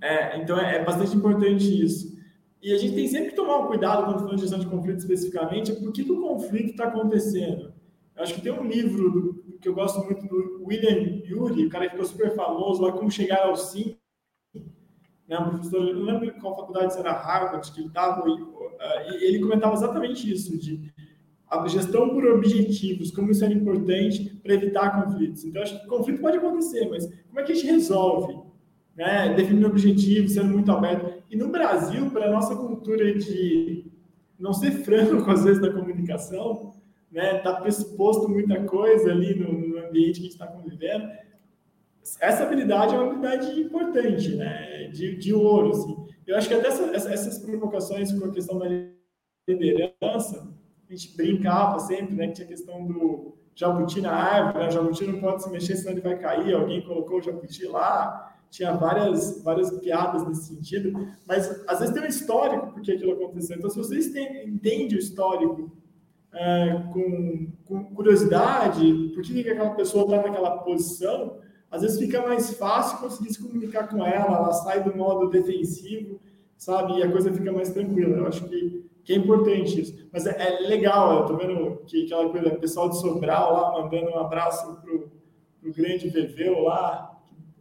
É, 0.01 0.39
então 0.41 0.59
é, 0.59 0.77
é, 0.77 0.85
bastante 0.85 1.17
importante 1.17 1.85
isso. 1.85 2.17
E 2.63 2.73
a 2.73 2.79
gente 2.79 2.95
tem 2.95 3.09
sempre 3.09 3.31
que 3.31 3.37
tomar 3.37 3.59
um 3.59 3.67
cuidado 3.67 4.05
quando 4.05 4.19
falando 4.19 4.37
de 4.37 4.43
gestão 4.43 4.59
de 4.59 4.67
conflito 4.67 4.99
especificamente, 4.99 5.73
por 5.73 5.93
que, 5.93 6.05
que 6.05 6.13
o 6.13 6.21
conflito 6.21 6.71
está 6.71 6.85
acontecendo. 6.85 7.73
Eu 8.15 8.23
acho 8.23 8.35
que 8.35 8.41
tem 8.41 8.53
um 8.53 8.65
livro 8.65 9.11
do, 9.11 9.59
que 9.61 9.69
eu 9.69 9.75
gosto 9.75 10.05
muito 10.05 10.27
do 10.27 10.65
William 10.65 11.23
Yuri, 11.25 11.67
o 11.67 11.69
cara 11.69 11.85
que 11.85 11.93
ficou 11.93 12.07
super 12.07 12.35
famoso 12.35 12.83
lá, 12.83 12.93
Como 12.93 13.11
Chegar 13.11 13.47
ao 13.47 13.57
Sim. 13.57 13.97
Né, 15.29 15.39
um 15.39 15.51
professor, 15.51 15.89
eu 15.89 15.97
não 15.97 16.05
lembro 16.05 16.41
qual 16.41 16.57
faculdade 16.57 16.97
era 16.97 17.13
Harvard 17.13 17.73
que 17.73 17.81
ele 17.81 17.89
estava, 17.89 18.25
ele 19.21 19.41
comentava 19.41 19.75
exatamente 19.75 20.31
isso, 20.31 20.57
de 20.57 20.93
a 21.49 21.67
gestão 21.69 22.09
por 22.11 22.25
objetivos, 22.27 23.11
como 23.11 23.31
isso 23.31 23.45
é 23.45 23.53
importante 23.53 24.39
para 24.43 24.55
evitar 24.55 25.03
conflitos. 25.03 25.45
Então, 25.45 25.63
acho 25.63 25.81
que 25.81 25.87
conflito 25.87 26.21
pode 26.21 26.37
acontecer, 26.39 26.89
mas 26.89 27.07
como 27.29 27.41
é 27.41 27.45
que 27.45 27.53
a 27.53 27.55
gente 27.55 27.67
resolve? 27.67 28.37
Né? 28.97 29.35
Definindo 29.35 29.67
objetivos, 29.67 30.33
sendo 30.33 30.53
muito 30.53 30.73
aberto. 30.73 31.23
E 31.31 31.37
no 31.37 31.49
Brasil, 31.49 32.11
para 32.11 32.27
a 32.27 32.31
nossa 32.31 32.57
cultura 32.57 33.15
de 33.15 33.87
não 34.39 34.53
ser 34.53 34.73
franco, 34.73 35.29
às 35.31 35.45
vezes, 35.45 35.61
na 35.61 35.71
comunicação, 35.71 36.75
né? 37.11 37.39
Tá 37.39 37.55
pressuposto 37.55 38.29
muita 38.29 38.63
coisa 38.65 39.11
ali 39.11 39.35
no, 39.35 39.53
no 39.53 39.87
ambiente 39.87 40.15
que 40.15 40.21
a 40.21 40.23
gente 40.25 40.33
está 40.33 40.47
convivendo. 40.47 41.09
Essa 42.21 42.45
habilidade 42.45 42.95
é 42.95 42.99
uma 42.99 43.07
habilidade 43.07 43.61
importante, 43.61 44.35
né? 44.37 44.89
De, 44.89 45.17
de 45.17 45.33
ouro, 45.33 45.71
assim. 45.71 45.97
Eu 46.27 46.37
acho 46.37 46.49
que 46.49 46.55
até 46.55 46.69
essa, 46.69 47.11
essas 47.11 47.39
provocações 47.39 48.13
com 48.13 48.25
a 48.25 48.33
questão 48.33 48.59
da 48.59 48.67
liderança, 49.49 50.56
a 50.89 50.93
gente 50.95 51.17
brincava 51.17 51.79
sempre, 51.81 52.15
né? 52.15 52.29
Que 52.29 52.35
tinha 52.35 52.47
a 52.47 52.51
questão 52.51 52.87
do 52.87 53.37
jabuti 53.55 54.01
na 54.01 54.13
árvore, 54.13 54.65
né? 54.65 54.71
jabuti 54.71 55.07
não 55.07 55.21
pode 55.21 55.43
se 55.43 55.51
mexer, 55.51 55.77
senão 55.77 55.93
ele 55.93 56.03
vai 56.03 56.19
cair, 56.19 56.55
alguém 56.55 56.83
colocou 56.83 57.19
o 57.19 57.23
jabuti 57.23 57.67
lá. 57.67 58.35
Tinha 58.51 58.73
várias, 58.73 59.43
várias 59.43 59.71
piadas 59.79 60.27
nesse 60.27 60.55
sentido, 60.55 61.09
mas 61.27 61.65
às 61.67 61.81
vezes 61.81 61.95
tem 61.95 62.05
um 62.05 62.07
histórico 62.07 62.73
porque 62.73 62.93
aquilo 62.93 63.13
aconteceu. 63.13 63.57
Então, 63.57 63.69
se 63.69 63.77
vocês 63.77 64.07
entendem 64.07 64.97
o 64.97 64.99
histórico 64.99 65.71
é, 66.33 66.83
com, 66.93 67.49
com, 67.65 67.85
curiosidade, 67.95 69.11
por 69.15 69.23
que, 69.23 69.43
que 69.43 69.51
aquela 69.51 69.71
pessoa 69.71 70.05
está 70.05 70.23
naquela 70.23 70.59
posição, 70.59 71.39
às 71.71 71.83
vezes 71.83 71.99
fica 71.99 72.23
mais 72.23 72.53
fácil 72.55 72.99
conseguir 72.99 73.33
se 73.33 73.43
comunicar 73.43 73.89
com 73.89 74.05
ela, 74.05 74.37
ela 74.37 74.53
sai 74.53 74.85
do 74.85 74.97
modo 74.97 75.29
defensivo, 75.29 76.21
sabe? 76.57 76.99
E 76.99 77.03
a 77.03 77.11
coisa 77.11 77.33
fica 77.33 77.53
mais 77.53 77.71
tranquila. 77.71 78.17
Eu 78.17 78.27
acho 78.27 78.49
que, 78.49 78.86
que 79.07 79.13
é 79.13 79.17
importante 79.17 79.81
isso. 79.81 80.09
Mas 80.13 80.27
é, 80.27 80.37
é 80.37 80.61
legal, 80.67 81.21
eu 81.21 81.27
tô 81.27 81.37
vendo 81.37 81.81
que 81.87 82.05
aquela 82.05 82.29
coisa, 82.29 82.49
o 82.49 82.59
pessoal 82.59 82.89
de 82.89 83.01
Sobral 83.01 83.53
lá 83.53 83.81
mandando 83.81 84.11
um 84.11 84.19
abraço 84.19 84.81
pro, 84.83 85.13
pro 85.61 85.73
grande 85.73 86.09
Veveu 86.09 86.65
lá, 86.65 87.17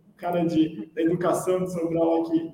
o 0.10 0.18
cara 0.18 0.44
de, 0.44 0.88
da 0.88 1.04
educação 1.04 1.64
de 1.64 1.72
Sobral 1.72 2.24
aqui. 2.24 2.52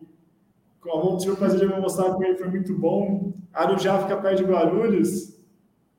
Com 0.82 1.14
a 1.14 1.18
tive 1.18 1.32
o 1.32 1.38
prazer 1.38 1.68
de 1.68 1.74
almoçar 1.74 2.14
com 2.14 2.22
ele, 2.22 2.38
foi 2.38 2.50
muito 2.50 2.78
bom. 2.78 3.32
Arujá 3.54 3.98
fica 4.00 4.18
perto 4.18 4.40
de 4.40 4.44
Guarulhos, 4.44 5.40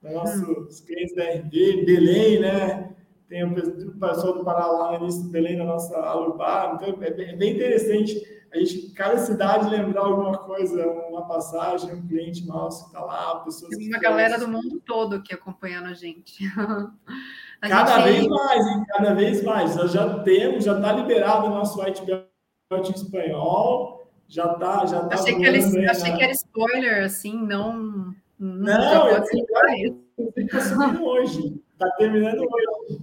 nossos 0.03 0.43
hum. 0.43 0.87
clientes 0.87 1.17
da 1.17 1.25
RD, 1.25 1.85
Belém, 1.87 2.41
né? 2.41 2.82
Tem 3.33 3.45
o 3.45 3.99
pessoal 3.99 4.35
do 4.35 4.45
Pará 4.45 4.67
lá 4.67 4.91
no 4.91 5.05
início 5.05 5.23
do 5.23 5.31
Belém, 5.31 5.57
na 5.57 5.65
nossa 5.65 5.99
Alubá. 5.99 6.73
Então, 6.75 7.03
é 7.03 7.11
bem, 7.11 7.31
é 7.31 7.35
bem 7.35 7.55
interessante 7.55 8.21
a 8.53 8.59
gente, 8.59 8.91
cada 8.91 9.17
cidade, 9.17 9.71
lembrar 9.71 10.03
alguma 10.03 10.37
coisa, 10.37 10.87
uma 10.87 11.27
passagem, 11.27 11.95
um 11.95 12.07
cliente 12.07 12.47
nosso 12.47 12.83
que 12.83 12.89
está 12.89 13.03
lá, 13.03 13.37
pessoas. 13.37 13.75
Tem 13.75 13.89
uma 13.89 13.99
galera 13.99 14.39
do 14.39 14.47
mundo 14.47 14.83
todo 14.85 15.17
aqui 15.17 15.33
acompanhando 15.33 15.87
a 15.87 15.95
gente. 15.95 16.45
A 17.63 17.69
cada 17.69 18.01
gente... 18.01 18.13
vez 18.13 18.27
mais, 18.27 18.67
hein? 18.67 18.85
cada 18.89 19.15
vez 19.15 19.43
mais. 19.45 19.77
Nós 19.77 19.93
já 19.93 20.19
temos, 20.25 20.65
já 20.65 20.77
está 20.77 20.93
liberado 20.93 21.47
o 21.47 21.51
nosso 21.51 21.81
white 21.81 22.05
belt 22.05 22.89
em 22.89 22.93
espanhol, 22.93 24.11
já 24.27 24.53
está. 24.53 24.85
Já 24.85 25.05
tá 25.05 25.15
achei, 25.15 25.37
que 25.37 25.47
era, 25.47 25.91
achei 25.91 26.13
que 26.13 26.23
era 26.25 26.33
spoiler, 26.33 27.05
assim, 27.05 27.41
não. 27.41 28.13
Não, 28.37 28.65
não 28.65 29.09
eu, 29.09 29.17
eu, 29.17 29.25
eu, 30.19 30.35
eu, 30.99 31.05
hoje. 31.05 31.63
Está 31.73 31.91
terminando 31.97 32.43
hoje. 32.51 33.01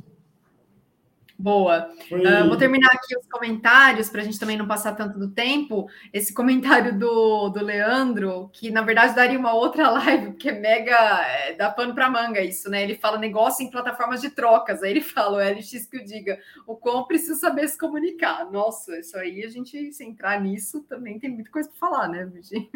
Boa. 1.40 1.90
Uh, 2.12 2.50
vou 2.50 2.58
terminar 2.58 2.90
aqui 2.92 3.18
os 3.18 3.26
comentários 3.28 4.10
para 4.10 4.20
a 4.20 4.26
gente 4.26 4.38
também 4.38 4.58
não 4.58 4.68
passar 4.68 4.94
tanto 4.94 5.18
do 5.18 5.32
tempo. 5.32 5.88
Esse 6.12 6.34
comentário 6.34 7.00
do, 7.00 7.48
do 7.48 7.64
Leandro, 7.64 8.50
que 8.52 8.70
na 8.70 8.82
verdade 8.82 9.16
daria 9.16 9.40
uma 9.40 9.54
outra 9.54 9.88
live, 10.04 10.32
porque 10.32 10.50
é 10.50 10.60
mega 10.60 10.98
é, 11.26 11.54
dá 11.54 11.70
pano 11.72 11.96
para 11.96 12.10
manga 12.10 12.42
isso, 12.42 12.70
né? 12.70 12.84
Ele 12.84 12.96
fala 12.96 13.18
negócio 13.18 13.66
em 13.66 13.72
plataformas 13.72 14.20
de 14.20 14.32
trocas. 14.32 14.84
Aí 14.84 14.92
ele 14.92 15.00
fala, 15.00 15.38
o 15.38 15.58
LX 15.58 15.86
que 15.86 16.00
o 16.00 16.04
diga, 16.04 16.38
o 16.68 16.76
quão 16.76 17.06
precisa 17.06 17.36
saber 17.36 17.70
se 17.70 17.78
comunicar. 17.78 18.52
Nossa, 18.52 19.00
isso 19.00 19.18
aí 19.18 19.42
a 19.46 19.48
gente, 19.48 19.94
se 19.94 20.04
entrar 20.04 20.42
nisso, 20.42 20.84
também 20.90 21.20
tem 21.20 21.30
muita 21.30 21.50
coisa 21.50 21.70
para 21.70 21.80
falar, 21.80 22.10
né, 22.10 22.26
Virginia? 22.26 22.68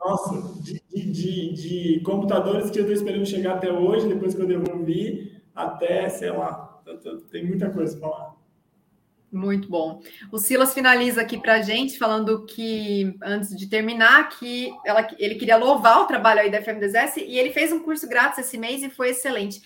Nossa, 0.00 0.60
de, 0.60 0.82
de, 0.92 1.52
de, 1.52 2.00
computadores 2.00 2.68
que 2.68 2.78
eu 2.78 2.82
estou 2.82 2.94
esperando 2.94 3.26
chegar 3.26 3.54
até 3.54 3.72
hoje, 3.72 4.08
depois 4.08 4.34
que 4.34 4.40
eu 4.40 4.46
devolvi 4.46 5.37
até, 5.58 6.08
sei 6.08 6.30
lá, 6.30 6.80
tem 7.30 7.44
muita 7.44 7.70
coisa 7.70 7.98
para 7.98 8.08
falar. 8.08 8.38
Muito 9.30 9.68
bom. 9.68 10.00
O 10.32 10.38
Silas 10.38 10.72
finaliza 10.72 11.20
aqui 11.20 11.36
para 11.36 11.54
a 11.54 11.62
gente, 11.62 11.98
falando 11.98 12.46
que, 12.46 13.14
antes 13.22 13.54
de 13.54 13.68
terminar, 13.68 14.30
que 14.30 14.72
ela, 14.86 15.06
ele 15.18 15.34
queria 15.34 15.56
louvar 15.56 16.00
o 16.00 16.06
trabalho 16.06 16.40
aí 16.40 16.50
da 16.50 16.62
FMDS 16.62 17.18
e 17.18 17.36
ele 17.36 17.50
fez 17.50 17.70
um 17.70 17.80
curso 17.80 18.08
grátis 18.08 18.38
esse 18.38 18.56
mês 18.56 18.82
e 18.82 18.88
foi 18.88 19.10
excelente. 19.10 19.60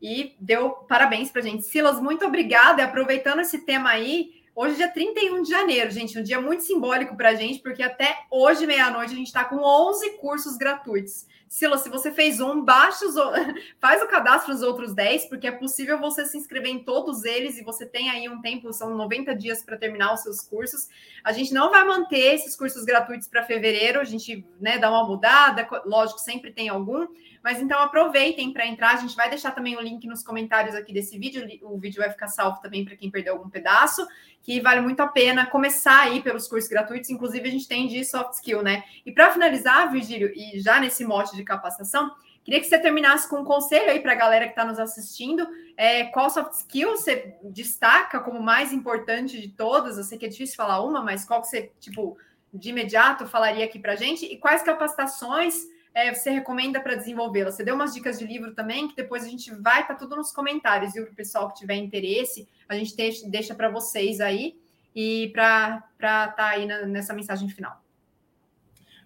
E 0.00 0.34
deu 0.40 0.70
parabéns 0.70 1.30
para 1.30 1.42
a 1.42 1.44
gente. 1.44 1.64
Silas, 1.64 2.00
muito 2.00 2.24
obrigada. 2.24 2.80
E 2.80 2.84
aproveitando 2.84 3.40
esse 3.40 3.66
tema 3.66 3.90
aí, 3.90 4.41
hoje 4.54 4.74
é 4.74 4.76
dia 4.76 4.88
31 4.88 5.42
de 5.42 5.50
janeiro, 5.50 5.90
gente, 5.90 6.18
um 6.18 6.22
dia 6.22 6.40
muito 6.40 6.62
simbólico 6.62 7.16
para 7.16 7.30
a 7.30 7.34
gente, 7.34 7.60
porque 7.60 7.82
até 7.82 8.24
hoje, 8.30 8.66
meia-noite, 8.66 9.12
a 9.12 9.16
gente 9.16 9.26
está 9.26 9.44
com 9.44 9.56
11 9.56 10.18
cursos 10.18 10.56
gratuitos. 10.56 11.26
Sila, 11.48 11.76
se 11.76 11.90
você 11.90 12.10
fez 12.10 12.40
um, 12.40 12.64
baixa 12.64 13.04
os, 13.04 13.14
faz 13.78 14.02
o 14.02 14.08
cadastro 14.08 14.54
nos 14.54 14.62
outros 14.62 14.94
10, 14.94 15.26
porque 15.26 15.46
é 15.46 15.52
possível 15.52 15.98
você 15.98 16.24
se 16.24 16.38
inscrever 16.38 16.70
em 16.70 16.82
todos 16.82 17.24
eles 17.24 17.58
e 17.58 17.62
você 17.62 17.84
tem 17.84 18.08
aí 18.08 18.26
um 18.26 18.40
tempo, 18.40 18.72
são 18.72 18.96
90 18.96 19.34
dias 19.36 19.62
para 19.62 19.76
terminar 19.76 20.14
os 20.14 20.22
seus 20.22 20.40
cursos. 20.40 20.88
A 21.22 21.30
gente 21.30 21.52
não 21.52 21.70
vai 21.70 21.84
manter 21.84 22.34
esses 22.34 22.56
cursos 22.56 22.84
gratuitos 22.84 23.28
para 23.28 23.44
fevereiro, 23.44 24.00
a 24.00 24.04
gente 24.04 24.46
né, 24.58 24.78
dá 24.78 24.90
uma 24.90 25.06
mudada, 25.06 25.68
lógico, 25.84 26.20
sempre 26.20 26.50
tem 26.50 26.70
algum, 26.70 27.06
mas 27.42 27.60
então 27.60 27.78
aproveitem 27.80 28.52
para 28.52 28.66
entrar. 28.66 28.94
A 28.94 28.96
gente 28.96 29.16
vai 29.16 29.28
deixar 29.28 29.52
também 29.52 29.76
o 29.76 29.80
link 29.80 30.06
nos 30.06 30.22
comentários 30.22 30.74
aqui 30.74 30.92
desse 30.92 31.18
vídeo, 31.18 31.46
o 31.62 31.78
vídeo 31.78 32.00
vai 32.00 32.10
ficar 32.10 32.28
salvo 32.28 32.60
também 32.60 32.84
para 32.84 32.96
quem 32.96 33.10
perdeu 33.10 33.34
algum 33.34 33.50
pedaço 33.50 34.06
que 34.42 34.60
vale 34.60 34.80
muito 34.80 35.00
a 35.00 35.06
pena 35.06 35.46
começar 35.46 36.00
aí 36.00 36.20
pelos 36.20 36.48
cursos 36.48 36.68
gratuitos, 36.68 37.10
inclusive 37.10 37.48
a 37.48 37.50
gente 37.50 37.68
tem 37.68 37.86
de 37.86 38.04
soft 38.04 38.34
skill, 38.34 38.62
né? 38.62 38.82
E 39.06 39.12
para 39.12 39.30
finalizar, 39.30 39.90
Virgílio, 39.90 40.32
e 40.34 40.58
já 40.58 40.80
nesse 40.80 41.04
mote 41.04 41.36
de 41.36 41.44
capacitação, 41.44 42.10
queria 42.42 42.60
que 42.60 42.66
você 42.66 42.78
terminasse 42.78 43.28
com 43.28 43.36
um 43.36 43.44
conselho 43.44 43.90
aí 43.90 44.00
para 44.00 44.12
a 44.12 44.16
galera 44.16 44.46
que 44.46 44.50
está 44.50 44.64
nos 44.64 44.80
assistindo. 44.80 45.46
É, 45.76 46.04
qual 46.06 46.28
soft 46.28 46.54
skill 46.54 46.90
você 46.90 47.36
destaca 47.44 48.18
como 48.18 48.42
mais 48.42 48.72
importante 48.72 49.40
de 49.40 49.48
todas? 49.48 49.96
Eu 49.96 50.04
sei 50.04 50.18
que 50.18 50.26
é 50.26 50.28
difícil 50.28 50.56
falar 50.56 50.82
uma, 50.82 51.00
mas 51.02 51.24
qual 51.24 51.40
que 51.40 51.46
você, 51.46 51.70
tipo, 51.78 52.18
de 52.52 52.70
imediato 52.70 53.26
falaria 53.26 53.64
aqui 53.64 53.78
para 53.78 53.94
gente? 53.94 54.26
E 54.26 54.36
quais 54.38 54.62
capacitações 54.62 55.54
é, 55.94 56.12
você 56.12 56.30
recomenda 56.30 56.80
para 56.80 56.94
desenvolvê-la? 56.94 57.50
Você 57.50 57.62
deu 57.62 57.74
umas 57.74 57.92
dicas 57.92 58.18
de 58.18 58.26
livro 58.26 58.54
também, 58.54 58.88
que 58.88 58.96
depois 58.96 59.24
a 59.24 59.28
gente 59.28 59.54
vai, 59.54 59.86
tá 59.86 59.94
tudo 59.94 60.16
nos 60.16 60.32
comentários? 60.32 60.92
Para 60.92 61.02
o 61.02 61.14
pessoal 61.14 61.48
que 61.48 61.58
tiver 61.58 61.76
interesse, 61.76 62.48
a 62.68 62.74
gente 62.74 62.96
deixa, 62.96 63.28
deixa 63.28 63.54
para 63.54 63.68
vocês 63.68 64.20
aí 64.20 64.56
e 64.94 65.30
para 65.32 65.84
estar 65.94 66.28
tá 66.34 66.48
aí 66.48 66.66
na, 66.66 66.86
nessa 66.86 67.12
mensagem 67.12 67.48
final. 67.48 67.82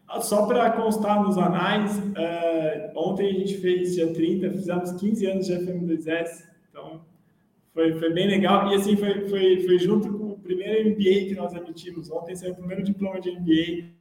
Ah, 0.08 0.20
só 0.20 0.46
para 0.46 0.70
constar 0.70 1.20
nos 1.20 1.36
anais, 1.36 1.98
uh, 1.98 2.92
ontem 2.94 3.28
a 3.28 3.32
gente 3.32 3.58
fez 3.58 3.94
dia 3.94 4.12
30, 4.12 4.50
fizemos 4.52 4.92
15 4.92 5.26
anos 5.26 5.46
de 5.46 5.54
FM2S, 5.54 6.44
então 6.70 7.04
foi, 7.74 7.98
foi 7.98 8.12
bem 8.12 8.28
legal. 8.28 8.70
E 8.70 8.76
assim, 8.76 8.96
foi, 8.96 9.28
foi, 9.28 9.66
foi 9.66 9.78
junto 9.80 10.16
com 10.16 10.28
o 10.28 10.38
primeiro 10.38 10.90
MBA 10.90 11.28
que 11.28 11.34
nós 11.34 11.52
emitimos. 11.54 12.08
Ontem 12.10 12.36
saiu 12.36 12.52
o 12.52 12.56
primeiro 12.56 12.84
diploma 12.84 13.20
de 13.20 13.32
MBA 13.32 13.96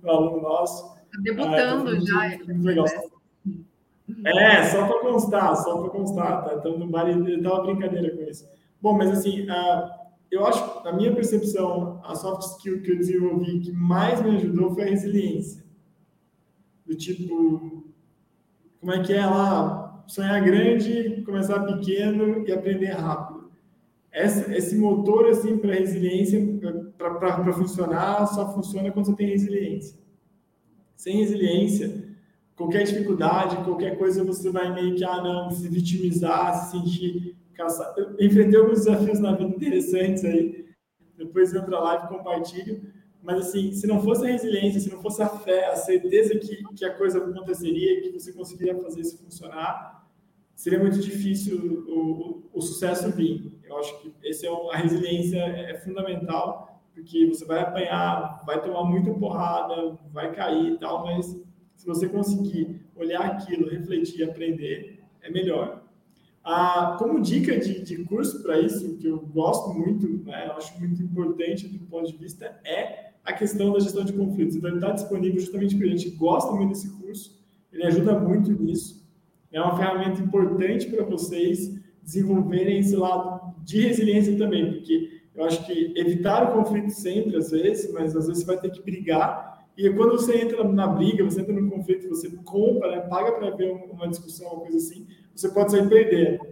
do 0.00 0.08
aluno 0.08 0.40
nosso. 0.40 1.01
Tá 1.12 1.20
debutando 1.20 1.90
ah, 1.90 2.00
já. 2.00 2.38
Muito 2.46 2.64
legal. 2.64 2.86
É, 4.24 4.64
só 4.64 4.86
para 4.86 5.00
constar, 5.00 5.56
só 5.56 5.80
para 5.80 5.90
constar, 5.90 6.44
tá? 6.44 6.54
Então, 6.54 6.78
no 6.78 6.86
uma 6.86 7.62
brincadeira 7.62 8.16
com 8.16 8.22
isso. 8.22 8.48
Bom, 8.80 8.96
mas 8.96 9.10
assim, 9.10 9.42
uh, 9.42 9.90
eu 10.30 10.46
acho, 10.46 10.82
na 10.84 10.92
minha 10.92 11.14
percepção, 11.14 12.00
a 12.04 12.14
soft 12.14 12.42
skill 12.42 12.82
que 12.82 12.90
eu 12.90 12.96
desenvolvi 12.96 13.60
que 13.60 13.72
mais 13.72 14.22
me 14.22 14.36
ajudou 14.36 14.74
foi 14.74 14.84
a 14.84 14.90
resiliência. 14.90 15.62
Do 16.86 16.96
tipo, 16.96 17.84
como 18.80 18.92
é 18.92 19.02
que 19.02 19.12
é 19.12 19.24
lá, 19.24 20.02
sonhar 20.06 20.42
grande, 20.42 21.22
começar 21.24 21.60
pequeno 21.60 22.46
e 22.46 22.52
aprender 22.52 22.92
rápido. 22.92 23.50
Essa, 24.10 24.54
esse 24.54 24.76
motor, 24.76 25.28
assim, 25.28 25.56
para 25.58 25.74
resiliência, 25.74 26.40
para 26.98 27.52
funcionar, 27.52 28.26
só 28.26 28.52
funciona 28.52 28.90
quando 28.90 29.06
você 29.06 29.16
tem 29.16 29.28
resiliência. 29.28 30.01
Sem 31.02 31.16
resiliência, 31.16 32.00
qualquer 32.54 32.84
dificuldade, 32.84 33.56
qualquer 33.64 33.98
coisa, 33.98 34.22
você 34.22 34.48
vai 34.52 34.72
meio 34.72 34.94
que, 34.94 35.02
ah, 35.02 35.20
não, 35.20 35.50
se 35.50 35.66
vitimizar, 35.68 36.54
se 36.54 36.78
sentir 36.78 37.36
caçado. 37.54 38.00
Eu 38.00 38.24
enfrentei 38.24 38.60
alguns 38.60 38.84
desafios 38.84 39.18
na 39.18 39.32
vida 39.34 39.50
interessantes 39.50 40.24
aí, 40.24 40.64
depois 41.18 41.52
eu 41.52 41.60
entro 41.60 41.72
lá 41.72 42.04
e 42.04 42.08
compartilho. 42.08 42.82
Mas, 43.20 43.48
assim, 43.48 43.72
se 43.72 43.84
não 43.84 44.00
fosse 44.00 44.24
a 44.24 44.30
resiliência, 44.30 44.78
se 44.78 44.92
não 44.92 45.02
fosse 45.02 45.20
a 45.20 45.28
fé, 45.28 45.72
a 45.72 45.74
certeza 45.74 46.38
que, 46.38 46.62
que 46.72 46.84
a 46.84 46.94
coisa 46.94 47.18
aconteceria, 47.18 48.00
que 48.00 48.12
você 48.12 48.32
conseguiria 48.32 48.80
fazer 48.80 49.00
isso 49.00 49.18
funcionar, 49.18 50.08
seria 50.54 50.78
muito 50.78 51.00
difícil 51.00 51.84
o, 51.88 52.44
o, 52.52 52.58
o 52.60 52.62
sucesso 52.62 53.10
vir. 53.10 53.58
Eu 53.64 53.76
acho 53.76 54.00
que 54.00 54.14
esse 54.22 54.46
é 54.46 54.50
a 54.50 54.76
resiliência 54.76 55.38
é 55.38 55.74
fundamental 55.80 56.71
porque 56.94 57.26
você 57.26 57.44
vai 57.44 57.60
apanhar, 57.60 58.42
vai 58.44 58.60
tomar 58.60 58.84
muita 58.84 59.12
porrada, 59.14 59.98
vai 60.12 60.32
cair 60.32 60.74
e 60.74 60.78
tal, 60.78 61.04
mas 61.04 61.36
se 61.74 61.86
você 61.86 62.08
conseguir 62.08 62.80
olhar 62.94 63.22
aquilo, 63.22 63.68
refletir, 63.68 64.28
aprender, 64.28 65.02
é 65.22 65.30
melhor. 65.30 65.82
Ah, 66.44 66.96
como 66.98 67.20
dica 67.20 67.58
de, 67.58 67.82
de 67.82 68.04
curso 68.04 68.42
para 68.42 68.58
isso, 68.58 68.96
que 68.96 69.06
eu 69.06 69.20
gosto 69.20 69.72
muito, 69.72 70.08
né, 70.24 70.46
eu 70.48 70.52
acho 70.52 70.78
muito 70.78 71.02
importante 71.02 71.68
do 71.68 71.86
ponto 71.86 72.10
de 72.10 72.16
vista, 72.16 72.60
é 72.64 73.12
a 73.24 73.32
questão 73.32 73.72
da 73.72 73.78
gestão 73.78 74.04
de 74.04 74.12
conflitos. 74.12 74.56
Então, 74.56 74.70
ele 74.70 74.78
está 74.78 74.90
disponível 74.90 75.40
justamente 75.40 75.76
porque 75.76 75.88
a 75.88 75.96
gente 75.96 76.10
gosta 76.10 76.52
muito 76.52 76.70
desse 76.70 76.90
curso, 77.00 77.40
ele 77.72 77.84
ajuda 77.84 78.18
muito 78.18 78.50
nisso. 78.52 79.02
É 79.52 79.60
uma 79.60 79.76
ferramenta 79.76 80.20
importante 80.20 80.86
para 80.86 81.04
vocês 81.04 81.80
desenvolverem 82.02 82.78
esse 82.80 82.96
lado 82.96 83.54
de 83.64 83.80
resiliência 83.80 84.36
também, 84.36 84.72
porque 84.72 85.11
eu 85.34 85.44
acho 85.44 85.64
que 85.64 85.92
evitar 85.96 86.50
o 86.50 86.52
conflito 86.52 86.90
sempre, 86.90 87.36
às 87.36 87.50
vezes, 87.50 87.90
mas 87.92 88.14
às 88.14 88.26
vezes 88.26 88.42
você 88.42 88.46
vai 88.46 88.60
ter 88.60 88.70
que 88.70 88.82
brigar. 88.82 89.66
E 89.76 89.88
quando 89.90 90.12
você 90.12 90.38
entra 90.38 90.62
na 90.64 90.86
briga, 90.86 91.24
você 91.24 91.40
entra 91.40 91.52
no 91.52 91.70
conflito, 91.70 92.08
você 92.08 92.28
compra, 92.44 92.90
né, 92.90 93.00
paga 93.00 93.32
para 93.32 93.50
ver 93.50 93.72
uma 93.72 94.08
discussão, 94.08 94.52
uma 94.52 94.60
coisa 94.60 94.76
assim, 94.76 95.06
você 95.34 95.48
pode 95.48 95.70
sair 95.70 95.88
perdendo. 95.88 96.46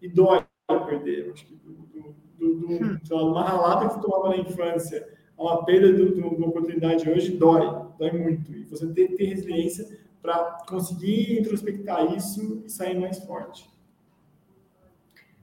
E 0.00 0.08
dói 0.08 0.44
perder. 0.86 1.26
Eu 1.26 1.32
acho 1.32 1.46
que 1.46 1.54
do, 1.54 1.72
do, 1.72 2.54
do, 2.54 2.68
hum. 2.68 2.98
uma 3.10 3.44
ralada 3.44 3.88
que 3.88 3.94
você 3.94 4.00
tomava 4.00 4.28
na 4.30 4.36
infância, 4.38 5.08
uma 5.38 5.64
perda 5.64 5.92
de 5.92 6.20
uma 6.20 6.48
oportunidade 6.48 7.08
hoje, 7.08 7.36
dói. 7.36 7.66
Dói 7.98 8.10
muito. 8.12 8.52
E 8.52 8.64
você 8.64 8.86
tem 8.92 9.08
que 9.08 9.16
ter 9.16 9.26
resiliência 9.26 9.98
para 10.20 10.58
conseguir 10.68 11.40
introspectar 11.40 12.14
isso 12.16 12.62
e 12.64 12.70
sair 12.70 12.98
mais 12.98 13.18
forte. 13.24 13.71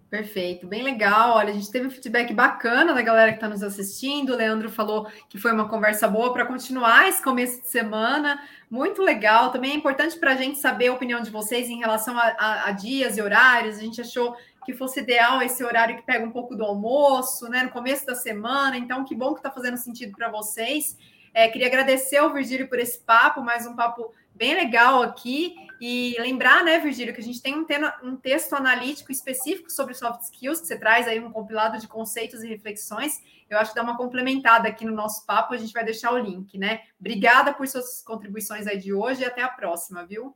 Perfeito, 0.09 0.65
bem 0.65 0.81
legal. 0.81 1.35
Olha, 1.35 1.51
a 1.51 1.53
gente 1.53 1.69
teve 1.71 1.85
um 1.85 1.91
feedback 1.91 2.33
bacana 2.33 2.95
da 2.95 3.01
galera 3.01 3.29
que 3.29 3.37
está 3.37 3.47
nos 3.47 3.61
assistindo. 3.61 4.33
O 4.33 4.35
Leandro 4.35 4.67
falou 4.67 5.07
que 5.29 5.37
foi 5.37 5.51
uma 5.51 5.69
conversa 5.69 6.07
boa 6.07 6.33
para 6.33 6.47
continuar 6.47 7.07
esse 7.07 7.23
começo 7.23 7.61
de 7.61 7.67
semana. 7.67 8.41
Muito 8.71 9.03
legal. 9.03 9.51
Também 9.51 9.71
é 9.71 9.75
importante 9.75 10.17
para 10.17 10.31
a 10.31 10.35
gente 10.35 10.57
saber 10.57 10.87
a 10.87 10.93
opinião 10.93 11.21
de 11.21 11.29
vocês 11.29 11.69
em 11.69 11.77
relação 11.77 12.17
a, 12.17 12.23
a, 12.23 12.69
a, 12.69 12.71
dias 12.71 13.17
e 13.17 13.21
horários. 13.21 13.77
A 13.77 13.81
gente 13.81 14.01
achou 14.01 14.35
que 14.65 14.73
fosse 14.73 14.99
ideal 14.99 15.43
esse 15.43 15.63
horário 15.63 15.95
que 15.95 16.01
pega 16.01 16.25
um 16.25 16.31
pouco 16.31 16.55
do 16.55 16.63
almoço, 16.63 17.47
né? 17.47 17.61
No 17.61 17.69
começo 17.69 18.03
da 18.07 18.15
semana. 18.15 18.79
Então, 18.79 19.05
que 19.05 19.13
bom 19.13 19.33
que 19.33 19.41
está 19.41 19.51
fazendo 19.51 19.77
sentido 19.77 20.17
para 20.17 20.27
vocês. 20.31 20.97
É, 21.35 21.47
queria 21.47 21.67
agradecer 21.67 22.17
ao 22.17 22.33
Virgílio 22.33 22.67
por 22.67 22.79
esse 22.79 22.97
papo, 22.97 23.43
mais 23.43 23.67
um 23.67 23.75
papo 23.75 24.11
bem 24.39 24.55
legal 24.55 25.03
aqui. 25.03 25.53
E 25.81 26.17
lembrar, 26.19 26.63
né, 26.63 26.77
Virgílio, 26.79 27.13
que 27.13 27.21
a 27.21 27.23
gente 27.23 27.41
tem 27.41 27.55
um, 27.55 27.65
um, 28.03 28.15
texto 28.17 28.53
analítico 28.53 29.13
específico 29.13 29.71
sobre 29.71 29.93
soft 29.93 30.23
skills, 30.23 30.59
que 30.59 30.67
você 30.67 30.77
traz 30.77 31.07
aí 31.07 31.21
um 31.21 31.31
compilado 31.31 31.77
de 31.77 31.87
conceitos 31.87 32.43
e 32.43 32.47
reflexões. 32.47 33.21
Eu 33.49 33.57
acho 33.57 33.71
que 33.71 33.75
dá 33.75 33.83
uma 33.83 33.95
complementada 33.95 34.67
aqui 34.67 34.83
no 34.83 34.93
nosso 34.93 35.25
papo, 35.25 35.53
a 35.53 35.57
gente 35.57 35.71
vai 35.71 35.85
deixar 35.85 36.11
o 36.11 36.17
link, 36.17 36.57
né? 36.57 36.81
Obrigada 36.99 37.53
por 37.53 37.65
suas 37.65 38.01
contribuições 38.01 38.67
aí 38.67 38.77
de 38.77 38.93
hoje 38.93 39.21
e 39.21 39.25
até 39.25 39.41
a 39.41 39.47
próxima, 39.47 40.05
viu? 40.05 40.35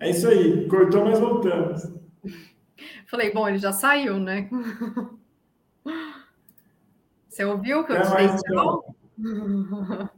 É 0.00 0.10
isso 0.10 0.28
aí, 0.28 0.66
cortou, 0.68 1.04
mas 1.04 1.20
voltamos. 1.20 1.82
Falei, 3.06 3.32
bom, 3.32 3.46
ele 3.46 3.58
já 3.58 3.72
saiu, 3.72 4.18
né? 4.18 4.48
Você 7.38 7.44
ouviu 7.44 7.84
que 7.84 7.92
eu 7.92 7.98
Até 7.98 8.10
mais, 8.10 8.42
tchau? 8.42 8.96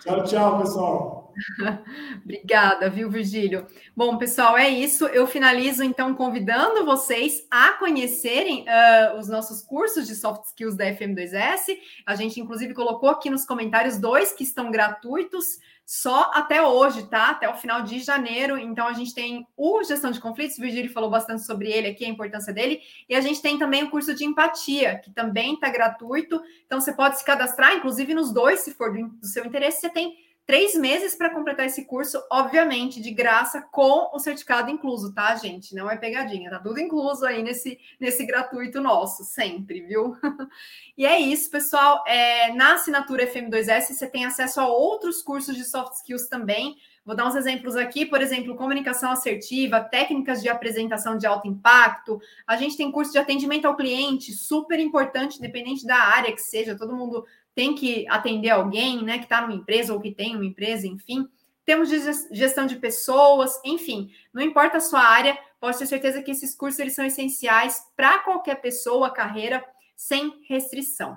tchau, 0.00 0.24
tchau, 0.24 0.58
pessoal. 0.60 1.15
Obrigada, 2.24 2.88
viu, 2.88 3.10
Virgílio? 3.10 3.66
Bom, 3.94 4.16
pessoal, 4.16 4.56
é 4.56 4.68
isso. 4.68 5.06
Eu 5.06 5.26
finalizo 5.26 5.82
então 5.82 6.14
convidando 6.14 6.84
vocês 6.84 7.46
a 7.50 7.72
conhecerem 7.74 8.64
uh, 8.64 9.18
os 9.18 9.28
nossos 9.28 9.62
cursos 9.62 10.06
de 10.06 10.14
soft 10.14 10.44
skills 10.46 10.76
da 10.76 10.86
FM2S. 10.86 11.76
A 12.06 12.14
gente, 12.14 12.40
inclusive, 12.40 12.74
colocou 12.74 13.10
aqui 13.10 13.28
nos 13.28 13.44
comentários 13.44 13.98
dois 13.98 14.32
que 14.32 14.44
estão 14.44 14.70
gratuitos 14.70 15.44
só 15.84 16.32
até 16.34 16.60
hoje, 16.60 17.06
tá? 17.06 17.30
Até 17.30 17.48
o 17.48 17.54
final 17.54 17.82
de 17.82 18.00
janeiro. 18.00 18.58
Então, 18.58 18.88
a 18.88 18.92
gente 18.92 19.14
tem 19.14 19.46
o 19.56 19.84
Gestão 19.84 20.10
de 20.10 20.20
Conflitos, 20.20 20.58
o 20.58 20.60
Virgílio 20.60 20.92
falou 20.92 21.08
bastante 21.08 21.44
sobre 21.44 21.70
ele 21.70 21.86
aqui, 21.86 22.04
a 22.04 22.08
importância 22.08 22.52
dele. 22.52 22.80
E 23.08 23.14
a 23.14 23.20
gente 23.20 23.40
tem 23.40 23.56
também 23.56 23.84
o 23.84 23.90
curso 23.90 24.12
de 24.14 24.24
empatia, 24.24 24.98
que 24.98 25.12
também 25.12 25.54
está 25.54 25.68
gratuito. 25.68 26.42
Então, 26.66 26.80
você 26.80 26.92
pode 26.92 27.18
se 27.18 27.24
cadastrar, 27.24 27.76
inclusive 27.76 28.14
nos 28.14 28.32
dois, 28.32 28.60
se 28.60 28.74
for 28.74 28.92
do, 28.92 29.08
do 29.10 29.26
seu 29.26 29.44
interesse. 29.44 29.80
Você 29.80 29.90
tem 29.90 30.25
três 30.46 30.74
meses 30.76 31.16
para 31.16 31.30
completar 31.30 31.66
esse 31.66 31.84
curso, 31.84 32.22
obviamente, 32.30 33.00
de 33.00 33.10
graça, 33.10 33.60
com 33.72 34.10
o 34.14 34.18
certificado 34.20 34.70
incluso, 34.70 35.12
tá, 35.12 35.34
gente? 35.34 35.74
Não 35.74 35.90
é 35.90 35.96
pegadinha, 35.96 36.50
tá 36.50 36.60
tudo 36.60 36.78
incluso 36.78 37.26
aí 37.26 37.42
nesse, 37.42 37.78
nesse 37.98 38.24
gratuito 38.24 38.80
nosso, 38.80 39.24
sempre, 39.24 39.80
viu? 39.80 40.16
e 40.96 41.04
é 41.04 41.18
isso, 41.18 41.50
pessoal. 41.50 42.04
É, 42.06 42.52
na 42.52 42.74
assinatura 42.74 43.26
FM2S, 43.26 43.92
você 43.92 44.06
tem 44.06 44.24
acesso 44.24 44.60
a 44.60 44.68
outros 44.68 45.20
cursos 45.20 45.56
de 45.56 45.64
soft 45.64 45.94
skills 45.94 46.28
também. 46.28 46.76
Vou 47.04 47.14
dar 47.14 47.26
uns 47.26 47.36
exemplos 47.36 47.76
aqui, 47.76 48.04
por 48.06 48.20
exemplo, 48.20 48.56
comunicação 48.56 49.10
assertiva, 49.12 49.80
técnicas 49.80 50.42
de 50.42 50.48
apresentação 50.48 51.16
de 51.16 51.26
alto 51.26 51.46
impacto. 51.46 52.20
A 52.46 52.56
gente 52.56 52.76
tem 52.76 52.90
curso 52.90 53.12
de 53.12 53.18
atendimento 53.18 53.64
ao 53.64 53.76
cliente, 53.76 54.32
super 54.32 54.78
importante, 54.78 55.38
independente 55.38 55.86
da 55.86 55.96
área 55.96 56.32
que 56.32 56.42
seja, 56.42 56.76
todo 56.76 56.96
mundo 56.96 57.24
tem 57.56 57.74
que 57.74 58.06
atender 58.08 58.50
alguém, 58.50 59.02
né, 59.02 59.16
que 59.16 59.24
está 59.24 59.40
numa 59.40 59.54
empresa 59.54 59.94
ou 59.94 59.98
que 59.98 60.12
tem 60.12 60.36
uma 60.36 60.44
empresa, 60.44 60.86
enfim. 60.86 61.26
Temos 61.64 61.88
gestão 62.30 62.66
de 62.66 62.76
pessoas, 62.76 63.58
enfim, 63.64 64.10
não 64.32 64.42
importa 64.42 64.76
a 64.76 64.80
sua 64.80 65.00
área, 65.00 65.36
pode 65.58 65.78
ter 65.78 65.86
certeza 65.86 66.22
que 66.22 66.30
esses 66.30 66.54
cursos 66.54 66.78
eles 66.78 66.94
são 66.94 67.04
essenciais 67.04 67.82
para 67.96 68.18
qualquer 68.18 68.56
pessoa, 68.56 69.10
carreira, 69.10 69.64
sem 69.96 70.38
restrição. 70.46 71.16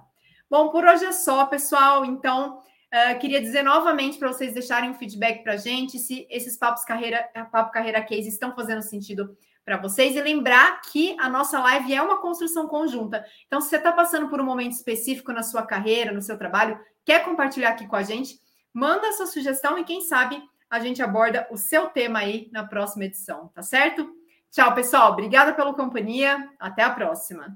Bom, 0.50 0.70
por 0.70 0.86
hoje 0.86 1.06
é 1.06 1.12
só, 1.12 1.46
pessoal. 1.46 2.06
Então, 2.06 2.60
uh, 2.60 3.20
queria 3.20 3.42
dizer 3.42 3.62
novamente 3.62 4.18
para 4.18 4.30
vocês 4.30 4.54
deixarem 4.54 4.90
um 4.90 4.96
feedback 4.96 5.44
para 5.44 5.54
a 5.54 5.58
gente 5.58 6.00
se 6.00 6.26
esses 6.30 6.58
papos 6.58 6.86
carreira, 6.86 7.22
papo 7.52 7.72
carreira 7.72 8.02
case 8.02 8.30
estão 8.30 8.56
fazendo 8.56 8.82
sentido 8.82 9.38
para 9.70 9.78
vocês 9.78 10.16
e 10.16 10.22
lembrar 10.22 10.82
que 10.82 11.16
a 11.20 11.30
nossa 11.30 11.60
live 11.60 11.94
é 11.94 12.02
uma 12.02 12.20
construção 12.20 12.68
conjunta. 12.68 13.24
Então, 13.46 13.62
se 13.62 13.70
você 13.70 13.76
está 13.76 13.92
passando 13.92 14.28
por 14.28 14.42
um 14.42 14.44
momento 14.44 14.72
específico 14.72 15.32
na 15.32 15.44
sua 15.44 15.62
carreira, 15.62 16.12
no 16.12 16.24
seu 16.24 16.40
trabalho, 16.40 16.80
quer 17.06 17.24
compartilhar 17.24 17.70
aqui 17.70 17.86
com 17.86 17.96
a 17.96 18.02
gente, 18.02 18.40
manda 18.74 19.08
a 19.08 19.12
sua 19.12 19.28
sugestão 19.28 19.78
e 19.78 19.84
quem 19.84 20.02
sabe 20.02 20.42
a 20.72 20.80
gente 20.80 21.04
aborda 21.04 21.48
o 21.52 21.58
seu 21.58 21.86
tema 21.90 22.18
aí 22.18 22.50
na 22.52 22.66
próxima 22.66 23.06
edição, 23.06 23.50
tá 23.50 23.62
certo? 23.62 24.12
Tchau, 24.50 24.74
pessoal. 24.74 25.12
Obrigada 25.12 25.54
pela 25.54 25.72
companhia. 25.72 26.50
Até 26.60 26.82
a 26.82 26.90
próxima. 26.90 27.56